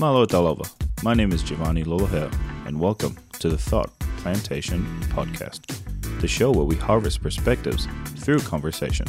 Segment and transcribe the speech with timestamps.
[0.00, 0.66] Malo Dalova.
[1.02, 2.34] My name is Giovanni Lolaher,
[2.66, 5.60] and welcome to the Thought Plantation Podcast,
[6.22, 9.06] the show where we harvest perspectives through conversation.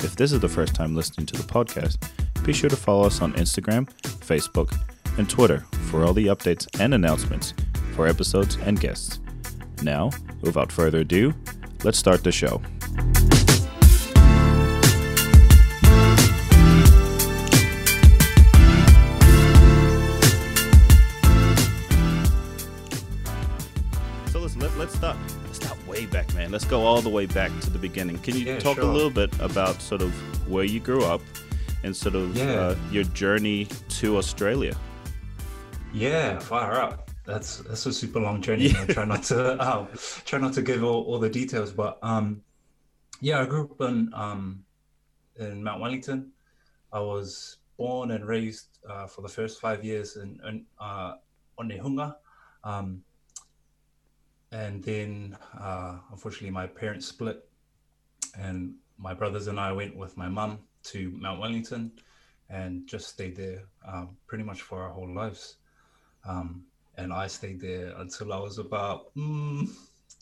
[0.00, 1.98] If this is the first time listening to the podcast,
[2.42, 4.76] be sure to follow us on Instagram, Facebook,
[5.16, 7.54] and Twitter for all the updates and announcements
[7.92, 9.20] for episodes and guests.
[9.84, 11.34] Now, without further ado,
[11.84, 12.60] let's start the show.
[26.76, 28.18] Go all the way back to the beginning.
[28.18, 30.10] Can you Yeah, talk a little bit about sort of
[30.52, 31.22] where you grew up
[31.84, 32.44] and sort of Yeah.
[32.60, 33.66] uh, your journey
[34.00, 34.74] to Australia?
[35.94, 37.10] Yeah, fire up.
[37.24, 38.68] That's that's a super long journey.
[38.80, 39.88] I try not to um,
[40.28, 42.42] try not to give all, all the details, but um,
[43.20, 44.42] yeah, I grew up in um,
[45.36, 46.18] in Mount Wellington.
[46.92, 51.12] I was born and raised uh, for the first five years in, in uh,
[51.58, 52.08] Onehunga,
[52.64, 53.02] um,
[54.52, 57.48] and then uh, unfortunately my parents split,
[58.38, 61.92] and my brothers and I went with my mum to Mount Wellington,
[62.48, 65.56] and just stayed there um, pretty much for our whole lives.
[66.28, 66.64] Um,
[66.96, 69.68] and I stayed there until I was about mm,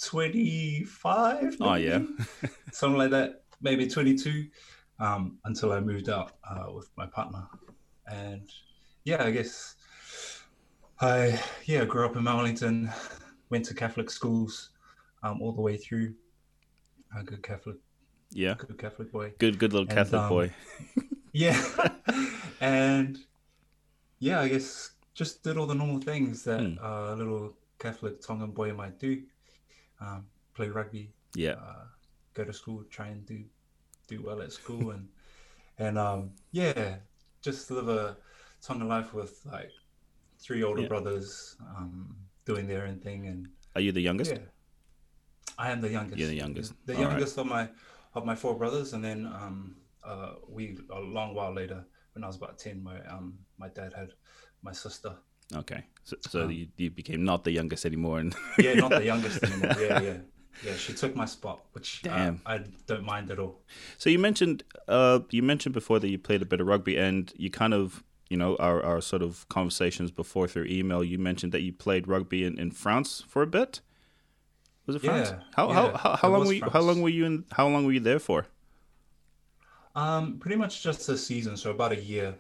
[0.02, 1.56] 25.
[1.61, 2.00] Oh, yeah.
[2.72, 4.47] something like that, maybe 22,
[4.98, 7.47] um, until I moved out uh, with my partner.
[8.06, 8.48] And
[9.05, 9.77] yeah, I guess
[11.00, 12.91] I yeah grew up in Mount Wellington,
[13.50, 14.70] went to Catholic schools
[15.23, 16.14] um, all the way through.
[17.19, 17.77] A good Catholic,
[18.33, 18.55] Yeah.
[18.55, 19.33] good Catholic boy.
[19.39, 20.51] Good good little And, Catholic um, boy.
[21.33, 21.61] Yeah.
[22.61, 23.19] and
[24.20, 26.78] yeah, I guess just did all the normal things that Hmm.
[26.83, 29.23] uh, a little Catholic Tongan boy might do.
[30.01, 31.53] Um, play rugby, Yeah.
[31.53, 31.86] uh,
[32.34, 33.45] go to school, try and do
[34.06, 35.08] do well at school, and
[35.79, 36.97] and um, yeah,
[37.42, 38.17] just live a
[38.62, 39.70] Tongan life with like
[40.39, 40.89] three older Yeah.
[40.89, 44.33] brothers um, doing their own thing, and Are you the youngest?
[44.33, 44.39] yeah,
[45.58, 46.18] I am the youngest.
[46.18, 46.73] You're the youngest.
[46.86, 47.11] The All right.
[47.11, 47.68] youngest of my
[48.14, 52.27] of my four brothers, and then um, uh, we a long while later, when I
[52.27, 54.11] was about ten, my um, my dad had
[54.63, 55.14] my sister.
[55.55, 55.85] Okay.
[56.05, 59.45] So, so Um, you, you became not the youngest anymore and Yeah, not the youngest
[59.45, 59.74] anymore.
[59.79, 60.17] Yeah, yeah,
[60.64, 60.74] yeah.
[60.77, 63.61] She took my spot, which uh, I don't mind at all.
[63.98, 67.33] So you mentioned uh you mentioned before that you played a bit of rugby and
[67.36, 71.52] you kind of you know our, our sort of conversations before through email you mentioned
[71.52, 73.80] that you played rugby in, in France for a bit.
[74.86, 75.33] Was it France?
[75.33, 76.86] Yeah, how, how yeah, how how it long were you, how France.
[76.86, 78.46] long were you in how long were you there for?
[79.95, 82.35] Um, pretty much just a season, so about a year.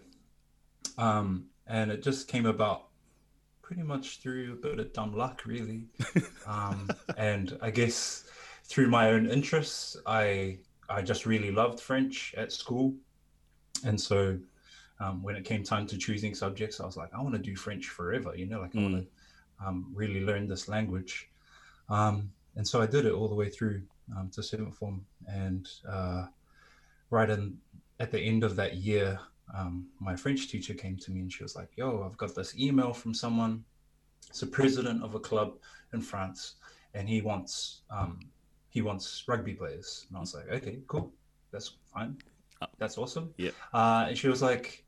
[0.98, 2.88] Um, and it just came about
[3.62, 5.84] pretty much through a bit of dumb luck, really.
[6.46, 8.24] Um, and I guess
[8.64, 10.58] through my own interests, I
[10.90, 12.94] I just really loved French at school,
[13.84, 14.38] and so
[15.04, 17.54] um, when it came time to choosing subjects, I was like, I want to do
[17.56, 21.28] French forever, you know, like I want to um, really learn this language.
[21.88, 23.82] Um, and so I did it all the way through
[24.16, 26.26] um, to seventh form, and uh,
[27.10, 27.58] right in
[28.00, 29.18] at the end of that year,
[29.54, 32.56] um, my French teacher came to me and she was like, "Yo, I've got this
[32.58, 33.64] email from someone.
[34.28, 35.54] It's a president of a club
[35.92, 36.54] in France,
[36.94, 38.20] and he wants um,
[38.70, 41.12] he wants rugby players." And I was like, "Okay, cool,
[41.50, 42.16] that's fine,
[42.62, 43.50] Uh, that's awesome." yeah.
[43.72, 44.83] Uh, and she was like,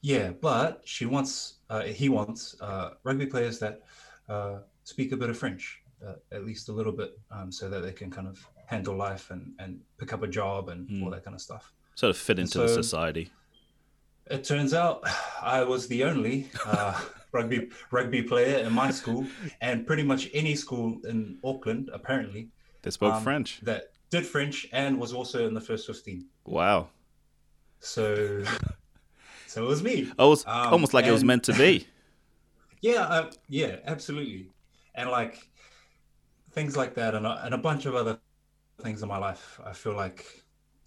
[0.00, 3.82] "Yeah, but she wants uh, he wants uh, rugby players that
[4.28, 7.80] uh, speak a bit of French, uh, at least a little bit, um, so that
[7.80, 11.14] they can kind of handle life and and pick up a job and all Mm.
[11.14, 13.30] that kind of stuff." Sort of fit into the society.
[14.30, 15.02] It turns out
[15.42, 17.00] I was the only uh,
[17.32, 19.26] rugby rugby player in my school,
[19.60, 22.48] and pretty much any school in Auckland, apparently,
[22.82, 23.60] They spoke um, French.
[23.62, 26.26] that did French and was also in the first fifteen.
[26.44, 26.88] Wow.
[27.80, 28.42] So,
[29.48, 30.12] so it was me.
[30.18, 31.86] Oh, it's Um, almost like it was meant to be.
[32.80, 34.50] Yeah, uh, yeah, absolutely,
[34.94, 35.48] and like
[36.52, 38.18] things like that, and a, and a bunch of other
[38.82, 40.26] things in my life, I feel like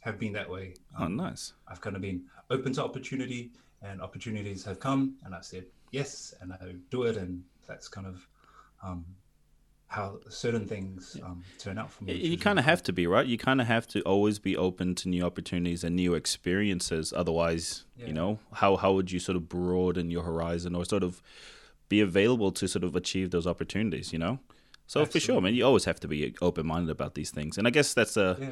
[0.02, 0.76] have been that way.
[0.98, 1.54] Oh, Um, nice.
[1.68, 6.34] I've kind of been open to opportunity, and opportunities have come, and I've said yes,
[6.42, 8.28] and I do it, and that's kind of
[8.84, 9.06] um,
[9.92, 12.14] how certain things um, turn out for me.
[12.14, 13.28] which You kind of have to be, right?
[13.28, 17.12] You kind of have to always be open to new opportunities and new experiences.
[17.14, 21.22] Otherwise, you know, how how would you sort of broaden your horizon or sort of
[21.90, 24.14] be available to sort of achieve those opportunities?
[24.14, 24.40] You know.
[24.88, 27.58] So for sure, man, you always have to be open minded about these things.
[27.58, 28.38] And I guess that's a.
[28.40, 28.50] Yeah,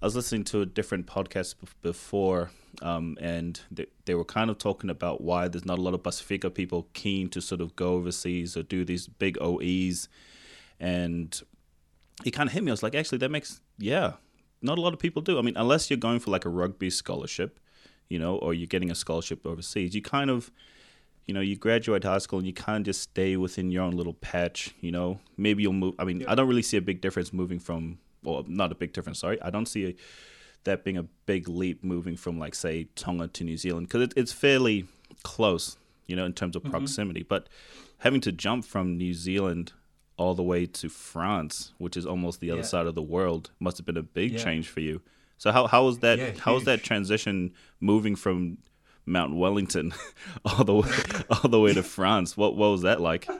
[0.00, 2.50] I was listening to a different podcast bef- before,
[2.82, 6.02] um, and they, they were kind of talking about why there's not a lot of
[6.02, 10.08] Pacifica people keen to sort of go overseas or do these big OEs.
[10.82, 11.40] And
[12.24, 12.70] it kind of hit me.
[12.70, 14.14] I was like, actually, that makes, yeah,
[14.60, 15.38] not a lot of people do.
[15.38, 17.60] I mean, unless you're going for like a rugby scholarship,
[18.08, 20.50] you know, or you're getting a scholarship overseas, you kind of,
[21.26, 23.92] you know, you graduate high school and you kind of just stay within your own
[23.92, 24.74] little patch.
[24.80, 25.94] You know, maybe you'll move.
[26.00, 26.32] I mean, Yeah.
[26.32, 29.20] I don't really see a big difference moving from, well, not a big difference.
[29.20, 29.94] Sorry, I don't see a,
[30.64, 34.14] that being a big leap moving from like say Tonga to New Zealand because it,
[34.16, 34.86] it's fairly
[35.22, 35.76] close,
[36.08, 36.72] you know, in terms of mm-hmm.
[36.72, 37.22] proximity.
[37.22, 37.48] But
[37.98, 39.72] having to jump from New Zealand
[40.16, 42.66] all the way to France, which is almost the other Yeah.
[42.66, 44.44] side of the world, must have been a big Yeah.
[44.44, 45.02] change for you.
[45.38, 46.18] So how how was that?
[46.18, 48.58] Yeah, how was that transition moving from
[49.06, 49.92] Mount Wellington
[50.44, 50.88] all the way
[51.30, 52.36] all the way to France?
[52.36, 53.28] What what was that like?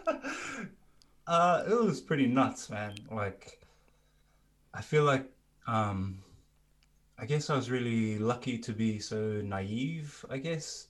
[1.26, 2.94] Uh, it was pretty nuts, man.
[3.10, 3.60] Like,
[4.74, 5.30] I feel like,
[5.68, 6.18] um,
[7.16, 10.24] I guess I was really lucky to be so naive.
[10.28, 10.88] I guess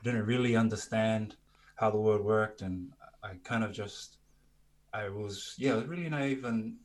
[0.00, 1.36] I didn't really understand
[1.76, 2.90] how the world worked, and
[3.22, 4.15] I kind of just,
[4.96, 6.76] I was, yeah, I was really naive, and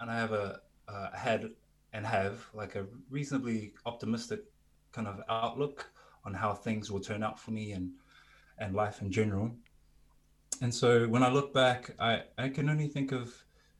[0.00, 1.50] and I have a, uh, had
[1.92, 4.44] and have like a reasonably optimistic
[4.92, 5.90] kind of outlook
[6.24, 7.90] on how things will turn out for me and
[8.58, 9.50] and life in general.
[10.60, 13.32] And so when I look back, I, I can only think of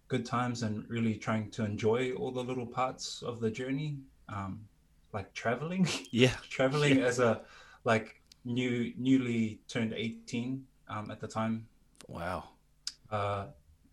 [0.07, 3.99] good times and really trying to enjoy all the little parts of the journey,
[4.29, 4.61] um,
[5.13, 7.43] like traveling, Yeah, traveling as a
[7.85, 11.67] like new newly turned 18 um, at the time
[12.07, 12.45] wow.
[13.11, 13.47] uh,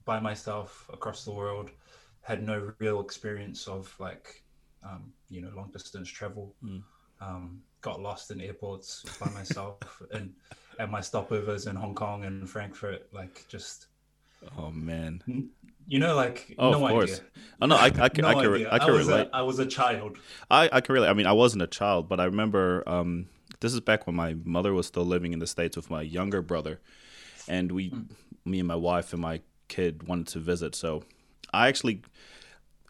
[0.06, 1.72] by myself across the world.
[2.22, 4.44] Had no real experience of like
[4.84, 6.56] um, you know long distance travel.
[6.64, 6.82] Mm.
[7.22, 9.78] Um, got lost in airports by myself
[10.14, 10.34] and
[10.80, 13.08] at my stopovers in Hong Kong and Frankfurt.
[13.14, 13.88] Like just
[14.58, 15.22] Oh man.
[15.88, 17.14] you know like Oh, no of course.
[17.14, 17.26] idea.
[17.62, 18.70] Oh no, I I can no I can, idea.
[18.72, 19.28] I can was relate.
[19.32, 20.18] A, I was a child.
[20.50, 21.10] I, I can relate.
[21.10, 23.28] I mean, I wasn't a child, but I remember um,
[23.60, 26.42] this is back when my mother was still living in the States with my younger
[26.42, 26.80] brother.
[27.48, 27.94] And we,
[28.44, 30.76] me and my wife and my kid wanted to visit.
[30.76, 31.04] So
[31.54, 32.02] I actually,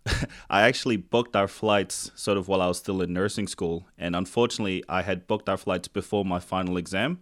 [0.50, 3.88] I actually booked our flights sort of while I was still in nursing school.
[3.98, 7.20] And unfortunately, I had booked our flights before my final exam.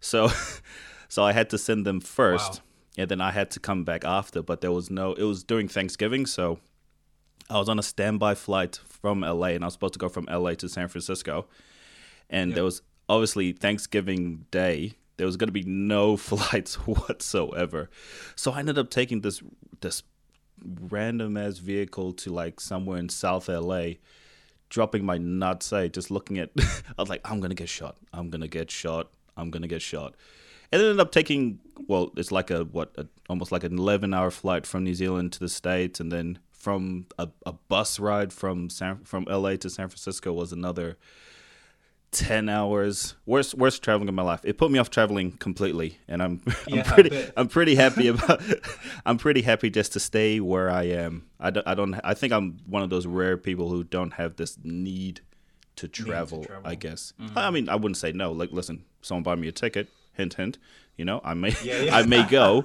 [0.00, 0.30] So,
[1.08, 2.54] so I had to send them first.
[2.54, 2.62] Wow.
[2.98, 5.68] And then I had to come back after, but there was no, it was during
[5.68, 6.26] Thanksgiving.
[6.26, 6.58] So
[7.48, 10.26] I was on a standby flight from LA and I was supposed to go from
[10.26, 11.46] LA to San Francisco.
[12.28, 17.90] And there was obviously Thanksgiving Day, there was going to be no flights whatsoever.
[18.34, 19.42] So I ended up taking this
[19.80, 20.02] this
[20.64, 23.90] random ass vehicle to like somewhere in South LA,
[24.70, 27.96] dropping my nuts, eh, just looking at I was like I'm going to get shot.
[28.12, 29.10] I'm going to get shot.
[29.36, 30.14] I'm going to get shot.
[30.72, 34.14] And it ended up taking well, it's like a what, a, almost like an 11
[34.14, 38.32] hour flight from New Zealand to the states and then from a, a bus ride
[38.32, 40.98] from San, from LA to San Francisco was another
[42.12, 43.14] 10 hours.
[43.26, 44.40] Worst worst traveling of my life.
[44.44, 48.40] It put me off traveling completely and i'm i'm Yeah, pretty i'm pretty happy about
[49.04, 51.26] i'm pretty happy just to stay where i am.
[51.38, 54.36] I don't i don't i think i'm one of those rare people who don't have
[54.36, 55.20] this need
[55.76, 56.66] to travel, travel.
[56.66, 57.12] i guess.
[57.20, 57.36] Mm-hmm.
[57.38, 58.32] i mean i wouldn't say no.
[58.32, 59.88] Like listen someone buy me a ticket.
[60.14, 60.56] Hint hint.
[60.96, 61.96] You know i may Yeah, yeah.
[61.98, 62.62] i may go.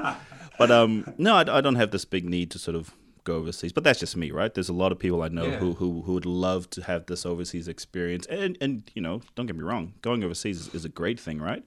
[0.57, 3.71] But um no I, I don't have this big need to sort of go overseas.
[3.73, 4.53] But that's just me right?
[4.53, 5.57] There's a lot of people i know Yeah.
[5.57, 8.25] who, who who would love to have this overseas experience.
[8.27, 11.39] And and you know don't get me wrong going overseas is, is a great thing
[11.39, 11.63] right?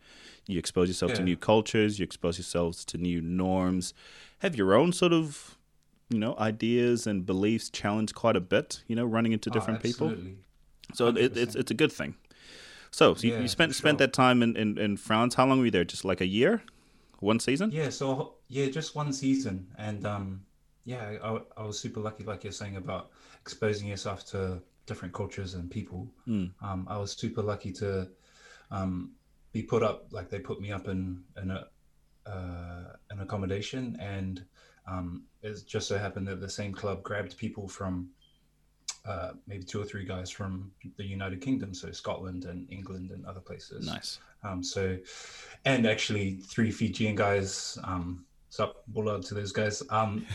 [0.47, 3.95] You expose yourself to new cultures you expose yourselves to new norms.
[4.41, 5.57] Have your own sort of
[6.09, 9.83] you know ideas and beliefs challenged quite a bit you know running into Oh, different
[9.83, 10.13] people?
[10.95, 12.15] so it, it's it's a good thing.
[12.93, 15.35] So, so you, Yeah, you spent for spent that time in, in in france.
[15.35, 15.85] How long were you there?
[15.85, 16.63] Just like a year?
[17.21, 17.73] One season?
[17.73, 20.43] Yeah, so yeah, just one season, and um,
[20.87, 25.55] yeah, I, I was super lucky, like you're saying about exposing yourself to different cultures
[25.55, 26.09] and people.
[26.29, 26.53] Mm.
[26.63, 28.09] Um, I was super lucky to
[28.71, 29.11] um,
[29.53, 31.67] be put up, like they put me up in in a
[32.25, 34.45] uh, an accommodation, and
[34.87, 38.09] um, it just so happened that the same club grabbed people from
[39.05, 43.27] uh, maybe two or three guys from the United Kingdom, so Scotland and England and
[43.27, 43.87] other places.
[43.87, 44.97] nice Um, so,
[45.65, 47.77] and actually three Fijian guys.
[47.83, 49.83] Um, sup, bulldog to those guys.
[49.91, 50.27] Um,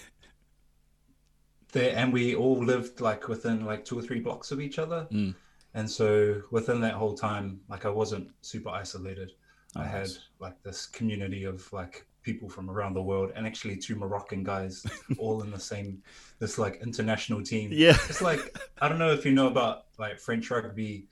[1.72, 5.08] there, and we all lived like within like two or three blocks of each other.
[5.12, 5.36] Mm.
[5.74, 9.32] And so within that whole time, like I wasn't super isolated.
[9.76, 10.20] I Oh, had nice.
[10.40, 14.86] like this community of like people from around the world, and actually two Moroccan guys,
[15.18, 16.02] all in the same
[16.40, 17.70] this like international team.
[17.72, 18.42] yeah It's like
[18.82, 21.06] I don't know if you know about like French rugby,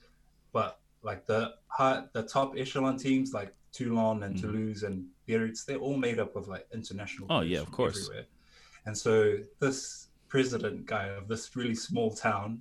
[0.52, 4.40] but like the high, the top echelon teams like Toulon and Mhm.
[4.42, 7.28] Toulouse and Biarritz, they're all made up of like international.
[7.30, 8.04] Oh, yeah, of course.
[8.08, 8.26] Everywhere.
[8.84, 12.58] And so this president guy of this really small town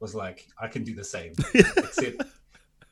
[0.00, 2.22] was like, I can do the same, except.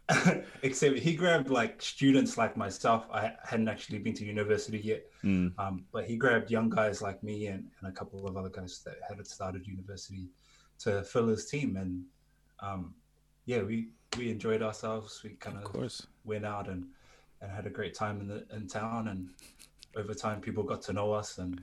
[0.63, 3.07] except he grabbed like students like myself.
[3.13, 5.53] I hadn't actually been to university yet, Mm.
[5.59, 8.81] um, but he grabbed young guys like me and, and a couple of other guys
[8.85, 10.29] that hadn't started university
[10.81, 11.77] to fill his team.
[11.77, 12.03] And
[12.59, 12.95] um,
[13.45, 15.21] yeah, we, we enjoyed ourselves.
[15.23, 16.87] We kind of of course went out and
[17.43, 19.09] and had a great time in the in town.
[19.09, 19.29] And
[19.97, 21.61] over time, people got to know us, and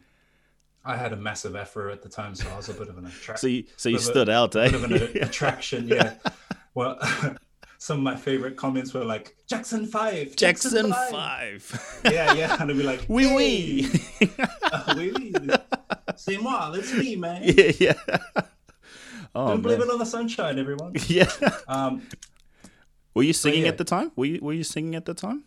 [0.88, 3.06] I had a massive afro at the time, so I was a bit of an
[3.06, 3.38] attraction.
[3.38, 4.72] So you, so you stood a, out, eh?
[4.72, 6.14] Bit of an attraction, yeah.
[6.76, 6.98] Well,
[7.78, 11.62] some of my favorite comments were like Jackson Five, Jackson, Jackson Five.
[11.62, 12.02] five.
[12.06, 13.90] yeah, yeah, and I'd be like, "Oui, oui,
[14.72, 15.34] uh, oui, oui,
[16.16, 17.94] c'est moi, that's me, man." Yeah, yeah.
[19.36, 20.94] Oh, Don't believe it on the sunshine, everyone.
[21.08, 21.30] Yeah.
[21.68, 22.02] Um,
[23.14, 23.70] were you singing yeah.
[23.70, 24.14] at the time?
[24.16, 25.44] Were you Were you singing at the time?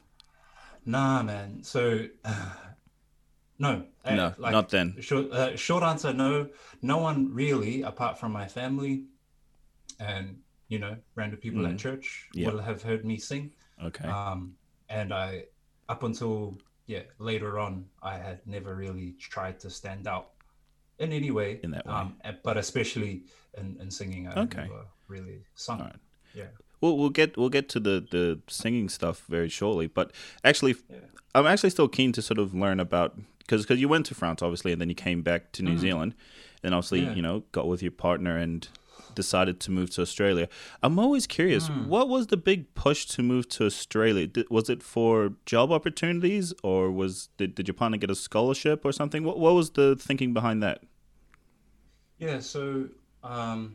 [0.85, 1.63] Nah, man.
[1.63, 2.51] So, uh,
[3.59, 4.97] no, no, like, not then.
[5.01, 6.49] Short, uh, short answer: No,
[6.83, 9.05] no one really, apart from my family,
[9.99, 10.39] and
[10.69, 11.73] you know, random people mm.
[11.73, 13.53] at church will have heard me sing.
[13.83, 14.09] Okay.
[14.09, 14.55] Um,
[14.89, 15.45] and I,
[15.89, 20.31] up until yeah later on, I had never really tried to stand out
[20.99, 21.61] in any way.
[21.63, 21.93] In that way.
[21.93, 23.25] Um, but especially
[23.59, 24.63] in, in singing, I okay.
[24.63, 25.81] never really sung.
[25.81, 25.97] Right.
[26.35, 26.45] Yeah.
[26.81, 29.87] Well, we'll get we'll get to the the singing stuff very shortly.
[29.87, 30.13] But
[30.45, 30.99] actually, yeah.
[31.35, 33.19] I'm actually still keen to sort of learn about
[33.51, 35.79] because because you went to France obviously, and then you came back to New mm.
[35.79, 36.15] Zealand,
[36.63, 37.15] and obviously yeah.
[37.15, 38.69] you know got with your partner and
[39.17, 40.49] decided to move to Australia.
[40.85, 41.89] I'm always curious, mm.
[41.89, 44.29] what was the big push to move to Australia?
[44.51, 48.93] Was it for job opportunities, or was did, did your partner get a scholarship or
[48.93, 49.25] something?
[49.25, 50.85] What what was the thinking behind that?
[52.19, 52.87] Yeah, so
[53.25, 53.75] um,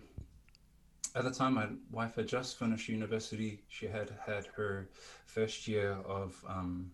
[1.15, 3.59] at the time, my wife had just finished university.
[3.67, 4.87] She had had her
[5.25, 6.91] first year of um,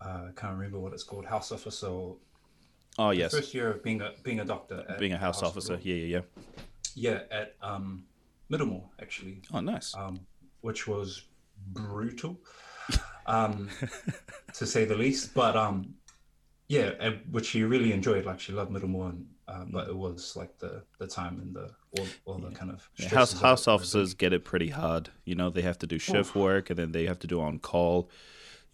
[0.00, 1.86] uh, I can't remember what it's called, house officer.
[1.86, 2.16] Or
[2.98, 5.78] oh yes, first year of being a being a doctor, being a house officer.
[5.82, 6.20] Yeah, yeah, yeah.
[6.94, 8.04] Yeah, at um,
[8.50, 9.42] Middlemore actually.
[9.52, 9.94] Oh, nice.
[9.96, 10.20] Um,
[10.60, 11.22] which was
[11.72, 12.38] brutal,
[13.26, 13.68] um,
[14.54, 15.34] to say the least.
[15.34, 15.94] But um,
[16.68, 18.24] yeah, and, which she really enjoyed.
[18.24, 21.70] Like she loved Middlemore, and, uh, but it was like the the time and the
[21.98, 25.10] all, all the kind of yeah, house house officers get it pretty hard.
[25.24, 27.58] You know, they have to do shift work, and then they have to do on
[27.58, 28.10] call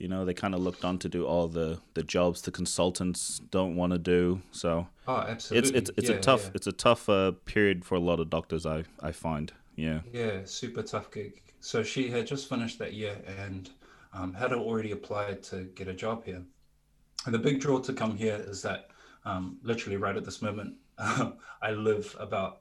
[0.03, 3.41] you know they kind of looked on to do all the the jobs the consultants
[3.51, 4.89] don't want to do so.
[5.07, 6.51] Oh absolutely it's it's, it's yeah, a tough yeah.
[6.55, 10.01] it's a tough uh, period for a lot of doctors i i find yeah.
[10.13, 11.41] Yeah super tough gig.
[11.61, 13.71] So she had just finished that year and
[14.13, 16.43] um, had already applied to get a job here.
[17.25, 18.89] And the big draw to come here is that
[19.25, 22.61] um, literally right at this moment i live about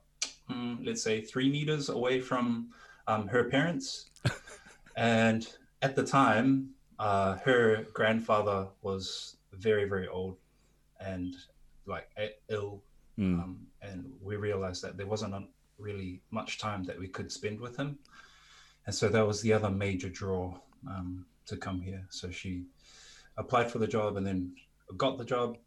[0.50, 2.68] mm, let's say three meters away from
[3.08, 4.10] um, her parents.
[4.94, 5.48] And
[5.80, 10.36] at the time uh, her grandfather was very very old
[11.00, 11.34] and
[11.86, 12.08] like
[12.48, 12.82] ill
[13.18, 13.42] mm.
[13.42, 15.34] um, and we realized that there wasn't
[15.78, 17.98] really much time that we could spend with him.
[18.86, 20.54] And so that was the other major draw
[20.88, 22.04] um, to come here.
[22.10, 22.64] So she
[23.36, 24.54] applied for the job and then
[24.96, 25.58] got the job.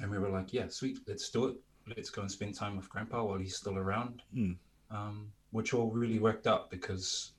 [0.00, 1.56] And we were like yeah sweet let's do it.
[1.96, 4.22] Let's go and spend time with grandpa while he's still around.
[4.34, 4.56] Mm.
[4.90, 7.32] um, which all really worked out because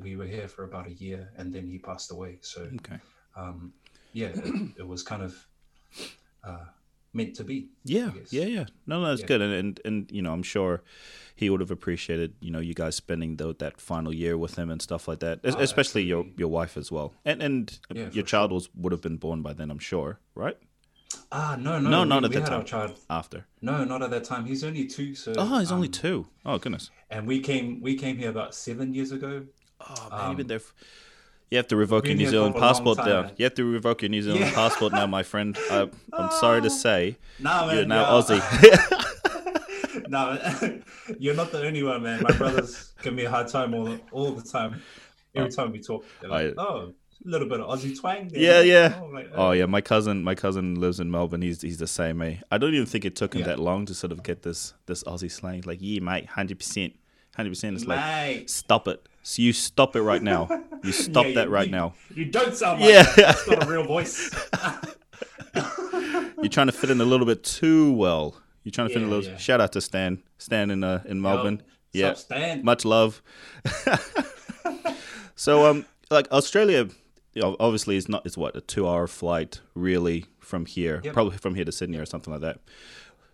[0.00, 2.38] we were here for about a year, and then he passed away.
[2.40, 2.98] So, okay.
[3.36, 3.72] um,
[4.12, 5.46] yeah, it, it, was kind of
[6.44, 6.64] uh,
[7.12, 7.68] meant to be.
[7.84, 8.64] Yeah, yeah, yeah.
[8.86, 9.26] No, no, that's yeah.
[9.26, 10.82] good, and, and and you know, I'm sure
[11.34, 14.70] he would have appreciated you know you guys spending the, that final year with him
[14.70, 16.08] and stuff like that, oh, especially absolutely.
[16.08, 18.54] your your wife as well, and and yeah, your child sure.
[18.54, 20.56] was would have been born by then, I'm sure, right?
[21.30, 22.64] Ah, no, no, no, not we, at that time.
[22.64, 23.46] child after.
[23.60, 24.44] No, not at that time.
[24.44, 25.14] He's only two.
[25.14, 26.26] So oh, he's um, only two.
[26.44, 26.90] Oh goodness.
[27.10, 29.44] And we came we came here about seven years ago.
[29.88, 30.56] Oh man, um, you've been there.
[30.56, 30.74] F-
[31.52, 33.30] you have to revoke your New Zealand passport now.
[33.36, 34.54] You have to revoke your New Zealand yeah.
[34.54, 35.54] passport now, my friend.
[35.70, 38.40] I, am sorry to say, nah, man, you're now yeah.
[38.40, 40.08] Aussie.
[40.08, 40.80] no,
[41.18, 42.22] you're not the only one, man.
[42.22, 44.80] My brothers give me a hard time all all the time.
[45.34, 45.50] Every oh.
[45.50, 48.28] time we talk, like, I, oh, a little bit of Aussie twang.
[48.28, 48.40] There.
[48.40, 48.98] Yeah, yeah.
[48.98, 49.66] Oh, like, oh, yeah.
[49.66, 51.42] My cousin, my cousin lives in Melbourne.
[51.42, 52.22] He's he's the same.
[52.22, 52.36] Eh?
[52.50, 53.48] I don't even think it took him yeah.
[53.48, 55.64] that long to sort of get this this Aussie slang.
[55.66, 56.94] Like, yeah, mate, hundred percent,
[57.36, 57.76] hundred percent.
[57.76, 59.06] It's like, stop it.
[59.22, 60.48] So you stop it right now.
[60.84, 61.94] You stop yeah, that right you, now.
[62.12, 63.04] You don't sound like yeah.
[63.04, 63.16] that.
[63.16, 64.34] That's not a real voice.
[66.42, 68.34] You're trying to fit in a little bit too well.
[68.64, 69.30] You're trying to yeah, fit in a little.
[69.30, 69.36] Yeah.
[69.38, 70.24] Shout out to Stan.
[70.38, 71.62] Stan in uh, in Melbourne.
[71.92, 72.64] Yo, yeah, Stan?
[72.64, 73.22] much love.
[75.36, 76.88] so um, like Australia,
[77.32, 78.26] you know, obviously is not.
[78.26, 81.14] It's what a two-hour flight really from here, yep.
[81.14, 82.58] probably from here to Sydney or something like that.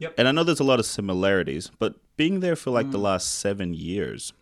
[0.00, 0.14] Yep.
[0.18, 2.92] And I know there's a lot of similarities, but being there for like mm.
[2.92, 4.32] the last seven years,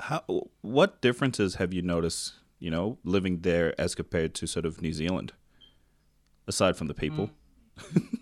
[0.00, 2.34] how what differences have you noticed?
[2.58, 5.32] You know, living there as compared to sort of New Zealand,
[6.46, 7.30] aside from the people.
[7.78, 8.18] Mm.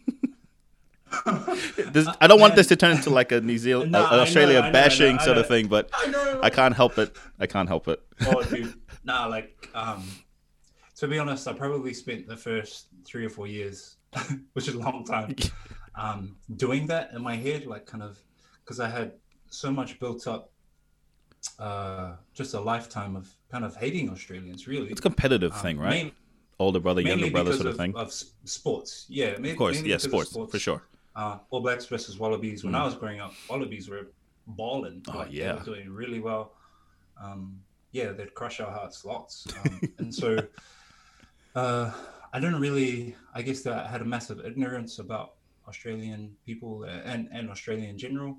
[1.93, 4.73] this, I don't want this to turn into like a New Zealand, no, Australia know,
[4.73, 7.17] bashing know, sort of thing, but I, I, can't help it.
[7.39, 8.03] I can't help it.
[8.27, 10.05] oh, dude, nah, like um,
[10.97, 13.97] to be honest, I probably spent the first three or four years,
[14.53, 15.35] which is a long time,
[15.95, 18.19] um, doing that in my head, like kind of
[18.65, 19.13] because I had
[19.49, 20.51] so much built up
[21.59, 24.67] uh, just a lifetime of kind of hating Australians.
[24.69, 26.15] Really, it's a competitive Um, thing, right?
[26.59, 27.95] Older brother, younger brother, sort of, thing.
[27.97, 28.13] of
[28.45, 29.07] sports.
[29.09, 30.83] Yeah, of course, yeah, of sports, for sure.
[31.15, 32.65] uh, All Blacks versus Wallabies.
[32.65, 32.81] When Mm.
[32.81, 34.09] I was growing up, Wallabies were
[34.47, 35.03] balling.
[35.09, 35.55] Oh, like, they yeah.
[35.57, 36.55] were doing really well.
[37.23, 37.61] Um,
[37.93, 39.47] yeah, they'd crush our hearts lots.
[39.65, 40.39] Um, and so
[41.55, 41.91] uh,
[42.33, 45.35] I don't really, I guess that I had a massive ignorance about
[45.69, 48.37] Australian people and, and Australia in general.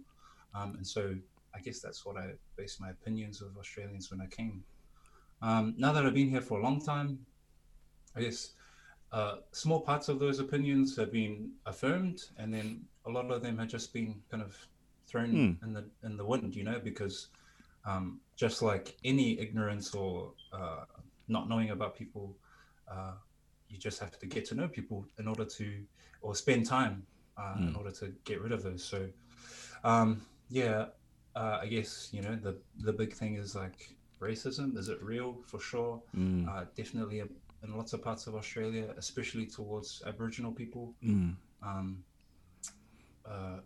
[0.55, 1.15] Um, and so
[1.57, 4.63] I guess that's what I based my opinions of Australians when I came.
[5.41, 7.25] Um, now that I've been here for a long time,
[8.15, 8.53] I guess
[9.11, 13.57] uh, small parts of those opinions have been affirmed, and then a lot of them
[13.59, 14.55] have just been kind of
[15.07, 15.51] thrown Hmm.
[15.63, 17.29] in the in the wind, you know, because
[17.85, 20.85] um, just like any ignorance or uh,
[21.27, 22.37] not knowing about people,
[22.91, 23.13] uh,
[23.69, 25.85] you just have to get to know people in order to,
[26.21, 27.75] or spend time uh, in Hmm.
[27.75, 28.83] order to get rid of those.
[28.83, 29.09] So,
[29.83, 30.87] um, yeah,
[31.39, 32.53] uh, I guess you know the
[32.87, 33.79] the big thing is like
[34.27, 34.67] racism.
[34.81, 35.31] Is it real?
[35.51, 37.19] For sure Mm, uh, definitely
[37.63, 40.85] in lots of parts of Australia, especially towards Aboriginal people.
[41.03, 41.33] mm,
[41.69, 41.87] Um,
[43.25, 43.59] uh,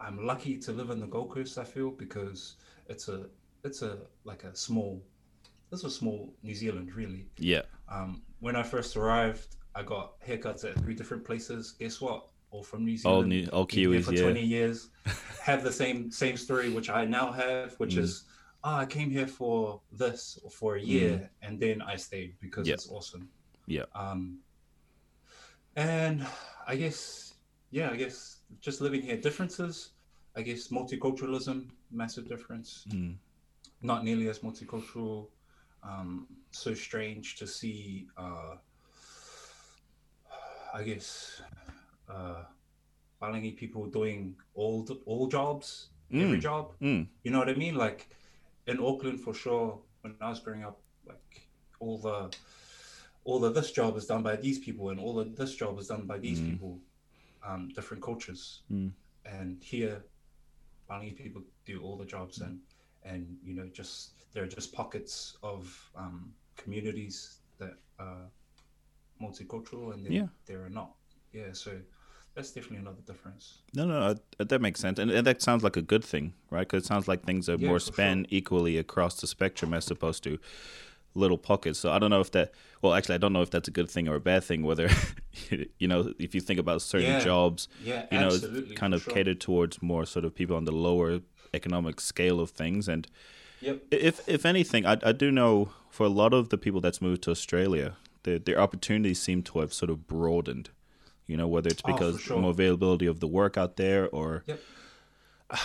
[0.00, 1.58] I'm lucky to live in the Gold Coast.
[1.58, 2.40] I feel because
[2.92, 3.18] it's a
[3.64, 3.92] it's a
[4.30, 4.92] like a small
[5.70, 7.26] this a small New Zealand really.
[7.52, 7.62] yeah.
[7.94, 11.72] Um, when I first arrived, I got haircuts at three different places.
[11.80, 12.20] Guess what?
[12.50, 13.28] All from New All Zealand.
[13.28, 14.22] new, all Been Kiwis, for yeah.
[14.22, 14.88] 20 years.
[15.42, 17.98] have the same same story, which I now have, which Mm.
[17.98, 18.24] is,
[18.64, 22.66] oh, I came here for this or for a year, and then I stayed because
[22.66, 22.74] Yeah.
[22.74, 23.28] it's awesome.
[23.66, 23.84] Yeah.
[23.94, 24.38] Um,
[25.76, 26.26] and
[26.66, 27.34] I guess,
[27.70, 29.90] yeah, I guess just living here, differences.
[30.36, 32.84] I guess multiculturalism, massive difference.
[32.88, 33.16] Mm,
[33.82, 35.28] Not nearly as multicultural.
[35.82, 38.08] Um, so strange to see.
[38.16, 38.56] Uh,
[40.74, 41.40] I guess.
[42.08, 42.44] Uh,
[43.20, 46.42] Palangi people doing all the, all jobs, every Mm.
[46.42, 46.74] job.
[46.80, 47.74] mm, You know what I mean?
[47.74, 48.08] Like
[48.66, 49.82] in Auckland, for sure.
[50.02, 51.48] When I was growing up, like
[51.80, 52.34] all the
[53.24, 55.88] all the this job is done by these people, and all of this job is
[55.88, 56.46] done by these Mm.
[56.50, 56.80] people.
[57.42, 58.92] Um, different cultures, Mm.
[59.24, 60.04] and here,
[60.88, 62.60] Palangi people do all the jobs, and
[63.02, 68.30] and you know, just there are just pockets of um, communities that are
[69.20, 70.28] multicultural, and then Yeah.
[70.46, 70.94] there are not.
[71.32, 71.80] Yeah, so
[72.34, 73.58] that's definitely another difference.
[73.74, 76.60] No, no, uh, that makes sense, and, and that sounds like a good thing, right?
[76.66, 79.90] Because it sounds like things are Yeah, more for spanned equally across the spectrum as
[79.90, 80.38] opposed to
[81.14, 81.78] little pockets.
[81.80, 82.52] So I don't know if that.
[82.80, 84.62] Well, actually, I don't know if that's a good thing or a bad thing.
[84.62, 84.88] Whether
[85.78, 87.24] you know, if you think about certain Yeah.
[87.24, 88.38] jobs, Yeah, you know,
[88.76, 89.14] kind of sure.
[89.14, 91.20] catered towards more sort of people on the lower
[91.54, 93.06] economic scale of things, and
[93.60, 93.82] Yep.
[93.90, 97.22] if if anything, I I do know for a lot of the people that's moved
[97.22, 100.70] to Australia, their their opportunities seem to have sort of broadened.
[101.28, 102.40] You know, whether it's Oh, because sure.
[102.40, 104.60] more availability of the work out there, or Yep.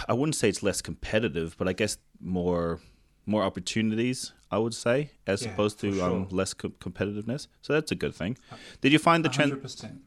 [0.07, 2.79] I wouldn't say it's less competitive, but I guess more
[3.25, 4.33] more opportunities.
[4.51, 7.47] I would say, as Yeah, opposed to um, less co- competitiveness.
[7.63, 8.37] So that's a good thing.
[8.81, 9.51] Did you find the trend?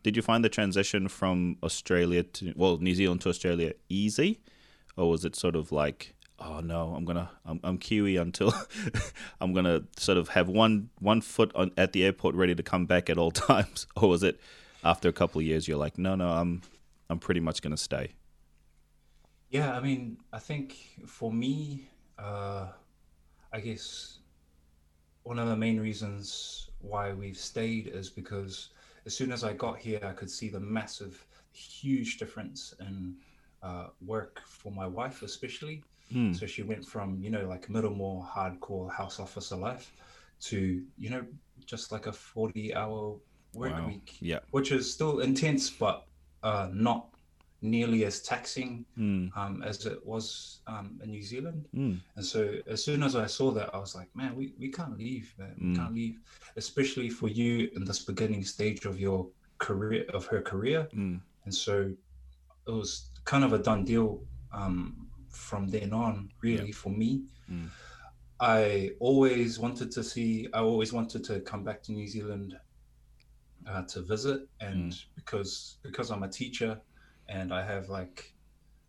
[0.04, 4.38] Did you find the transition from Australia to well New Zealand to Australia easy,
[4.96, 8.52] or was it sort of like oh no I'm gonna I'm, I'm Kiwi until
[9.40, 12.86] I'm gonna sort of have one one foot on at the airport ready to come
[12.86, 14.38] back at all times, or was it
[14.86, 16.62] after a couple of years you're like no no I'm
[17.08, 18.14] I'm pretty much gonna stay.
[19.50, 22.66] Yeah, I mean, I think for me, uh,
[23.52, 24.18] I guess
[25.22, 28.70] one of the main reasons why we've stayed is because
[29.06, 33.14] as soon as I got here, I could see the massive, huge difference in
[33.62, 35.82] uh, work for my wife, especially.
[36.12, 36.32] Hmm.
[36.32, 39.92] So she went from, you know, like Middlemore hardcore house officer life
[40.42, 41.24] to, you know,
[41.64, 43.16] just like a 40 hour
[43.56, 43.88] work Wow.
[43.88, 44.40] week, Yeah.
[44.50, 46.06] which is still intense, but
[46.42, 47.08] uh, not
[47.62, 49.30] nearly as taxing Mm.
[49.36, 51.66] um, as it was um, in New Zealand.
[51.74, 51.98] Mm.
[52.16, 52.40] And so
[52.74, 55.54] as soon as I saw that, I was like, man, we, we can't leave, man.
[55.58, 55.76] We Mm.
[55.76, 56.20] can't leave,
[56.56, 59.20] especially for you in this beginning stage of your
[59.58, 60.86] career, of her career.
[60.94, 61.20] Mm.
[61.46, 61.74] And so
[62.68, 67.22] it was kind of a done deal um, from then on, really, for me.
[67.50, 67.68] Mm.
[68.38, 72.56] I always wanted to see, I always wanted to come back to New Zealand
[73.66, 74.48] uh, to visit.
[74.60, 75.04] And Mm.
[75.16, 76.80] because because I'm a teacher
[77.28, 78.32] and I have like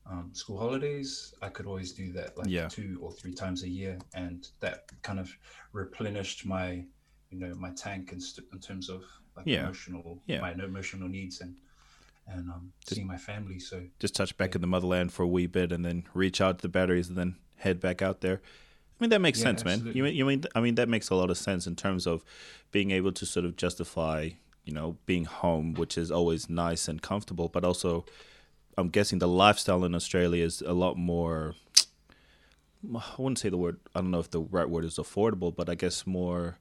[0.10, 2.70] um, school holidays, I could always do that like Yeah.
[2.70, 4.00] two or three times a year.
[4.14, 5.30] And that kind of
[5.74, 6.86] replenished my,
[7.30, 9.04] you know, my tank in, st- in terms of
[9.36, 9.64] like Yeah.
[9.64, 10.40] emotional, Yeah.
[10.42, 11.56] my emotional needs and,
[12.26, 13.60] and um, seeing my family.
[13.60, 16.70] So Just touch back in the motherland for a wee bit and then recharge the
[16.70, 18.42] batteries and then head back out there.
[19.00, 19.92] I mean that makes Yeah, sense, man.
[19.94, 22.24] You mean, you mean I mean that makes a lot of sense in terms of
[22.72, 24.30] being able to sort of justify,
[24.68, 28.06] you know, being home, which is always nice and comfortable, but also
[28.78, 31.56] I'm guessing the lifestyle in Australia is a lot more
[32.96, 33.80] I wouldn't say the word.
[33.96, 36.58] I don't know if the right word is affordable, but I guess more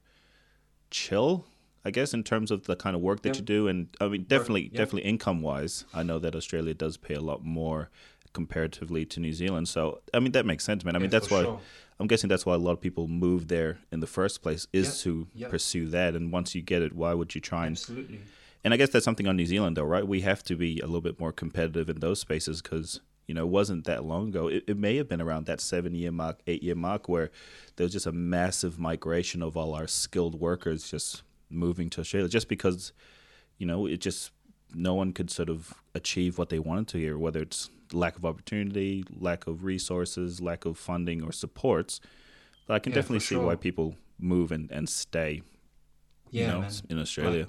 [0.89, 1.45] chill.
[1.85, 3.39] I guess in terms of the kind of work that Yeah.
[3.39, 4.79] you do, and I mean, definitely, yeah.
[4.79, 7.89] definitely income wise, I know that Australia does pay a lot more
[8.33, 9.67] comparatively to New Zealand.
[9.69, 10.95] So I mean, that makes sense, man.
[10.95, 11.59] I mean, Yeah, that's why sure.
[11.99, 14.87] I'm guessing that's why a lot of people move there in the first place is
[14.87, 15.49] Yep, to yep.
[15.49, 16.15] pursue that.
[16.15, 18.19] And once you get it, why would you try and Absolutely.
[18.63, 20.07] and I guess that's something on New Zealand, though, right?
[20.07, 23.43] We have to be a little bit more competitive in those spaces because you know
[23.43, 24.47] it wasn't that long ago.
[24.47, 27.31] It, it may have been around that seven year mark, eight year mark, where
[27.75, 32.29] there was just a massive migration of all our skilled workers just moving to Australia,
[32.29, 32.93] just because
[33.57, 34.31] you know it just
[34.73, 38.25] no one could sort of achieve what they wanted to here, whether it's lack of
[38.25, 41.99] opportunity, lack of resources, lack of funding or supports.
[42.67, 45.41] But I can Yeah, definitely see why people move and, and stay,
[46.31, 47.47] Yeah, you know, in Australia.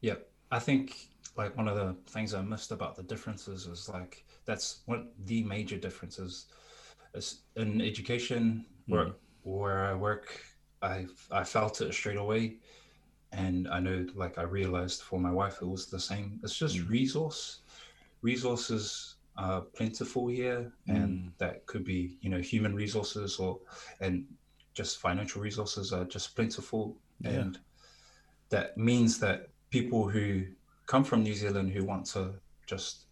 [0.00, 0.16] Yeah,
[0.50, 4.82] I think like one of the things I missed about the differences is like that's
[4.86, 6.46] one the major differences
[7.14, 10.40] is in education where where I work.
[10.82, 12.58] I I felt it straight away,
[13.32, 16.40] and I know like I realized for my wife it was the same.
[16.42, 17.60] It's just resource,
[18.22, 23.58] resources are plentiful here, and that could be you know human resources or
[24.00, 24.24] and
[24.74, 27.30] just financial resources are just plentiful, Yeah.
[27.30, 27.58] and
[28.50, 30.44] that means that people who
[30.86, 32.34] come from New Zealand who want to
[32.66, 33.06] just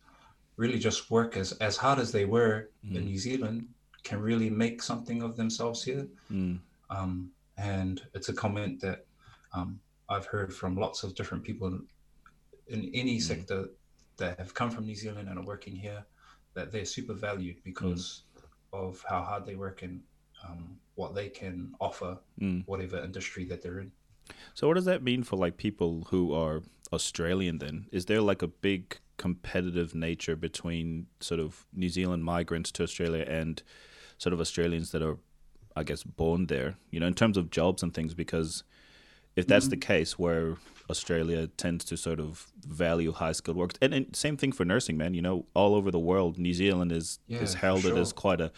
[0.56, 3.66] really just work as, as hard as they were in New Zealand
[4.04, 6.06] can really make something of themselves here.
[6.30, 6.60] Mm.
[6.90, 9.06] Um, and it's a comment that
[9.52, 11.86] um, I've heard from lots of different people in,
[12.68, 13.68] in any sector
[14.16, 16.04] that have come from New Zealand and are working here
[16.54, 18.22] that they're super valued because
[18.72, 20.00] of how hard they work and
[20.46, 22.62] um, what they can offer, Mm.
[22.66, 23.92] whatever industry that they're in.
[24.54, 26.62] So what does that mean for like people who are
[26.92, 27.86] Australian then?
[27.92, 33.24] Is there like a big competitive nature between sort of New Zealand migrants to Australia
[33.28, 33.62] and
[34.18, 35.18] sort of Australians that are
[35.76, 38.62] I guess born there, you know, in terms of jobs and things because
[39.36, 40.56] if that's the case where
[40.90, 44.96] Australia tends to sort of value high skilled work and, and same thing for nursing
[44.98, 47.98] man, you know, all over the world New Zealand is Yeah, is heralded sure.
[48.00, 48.52] as quite a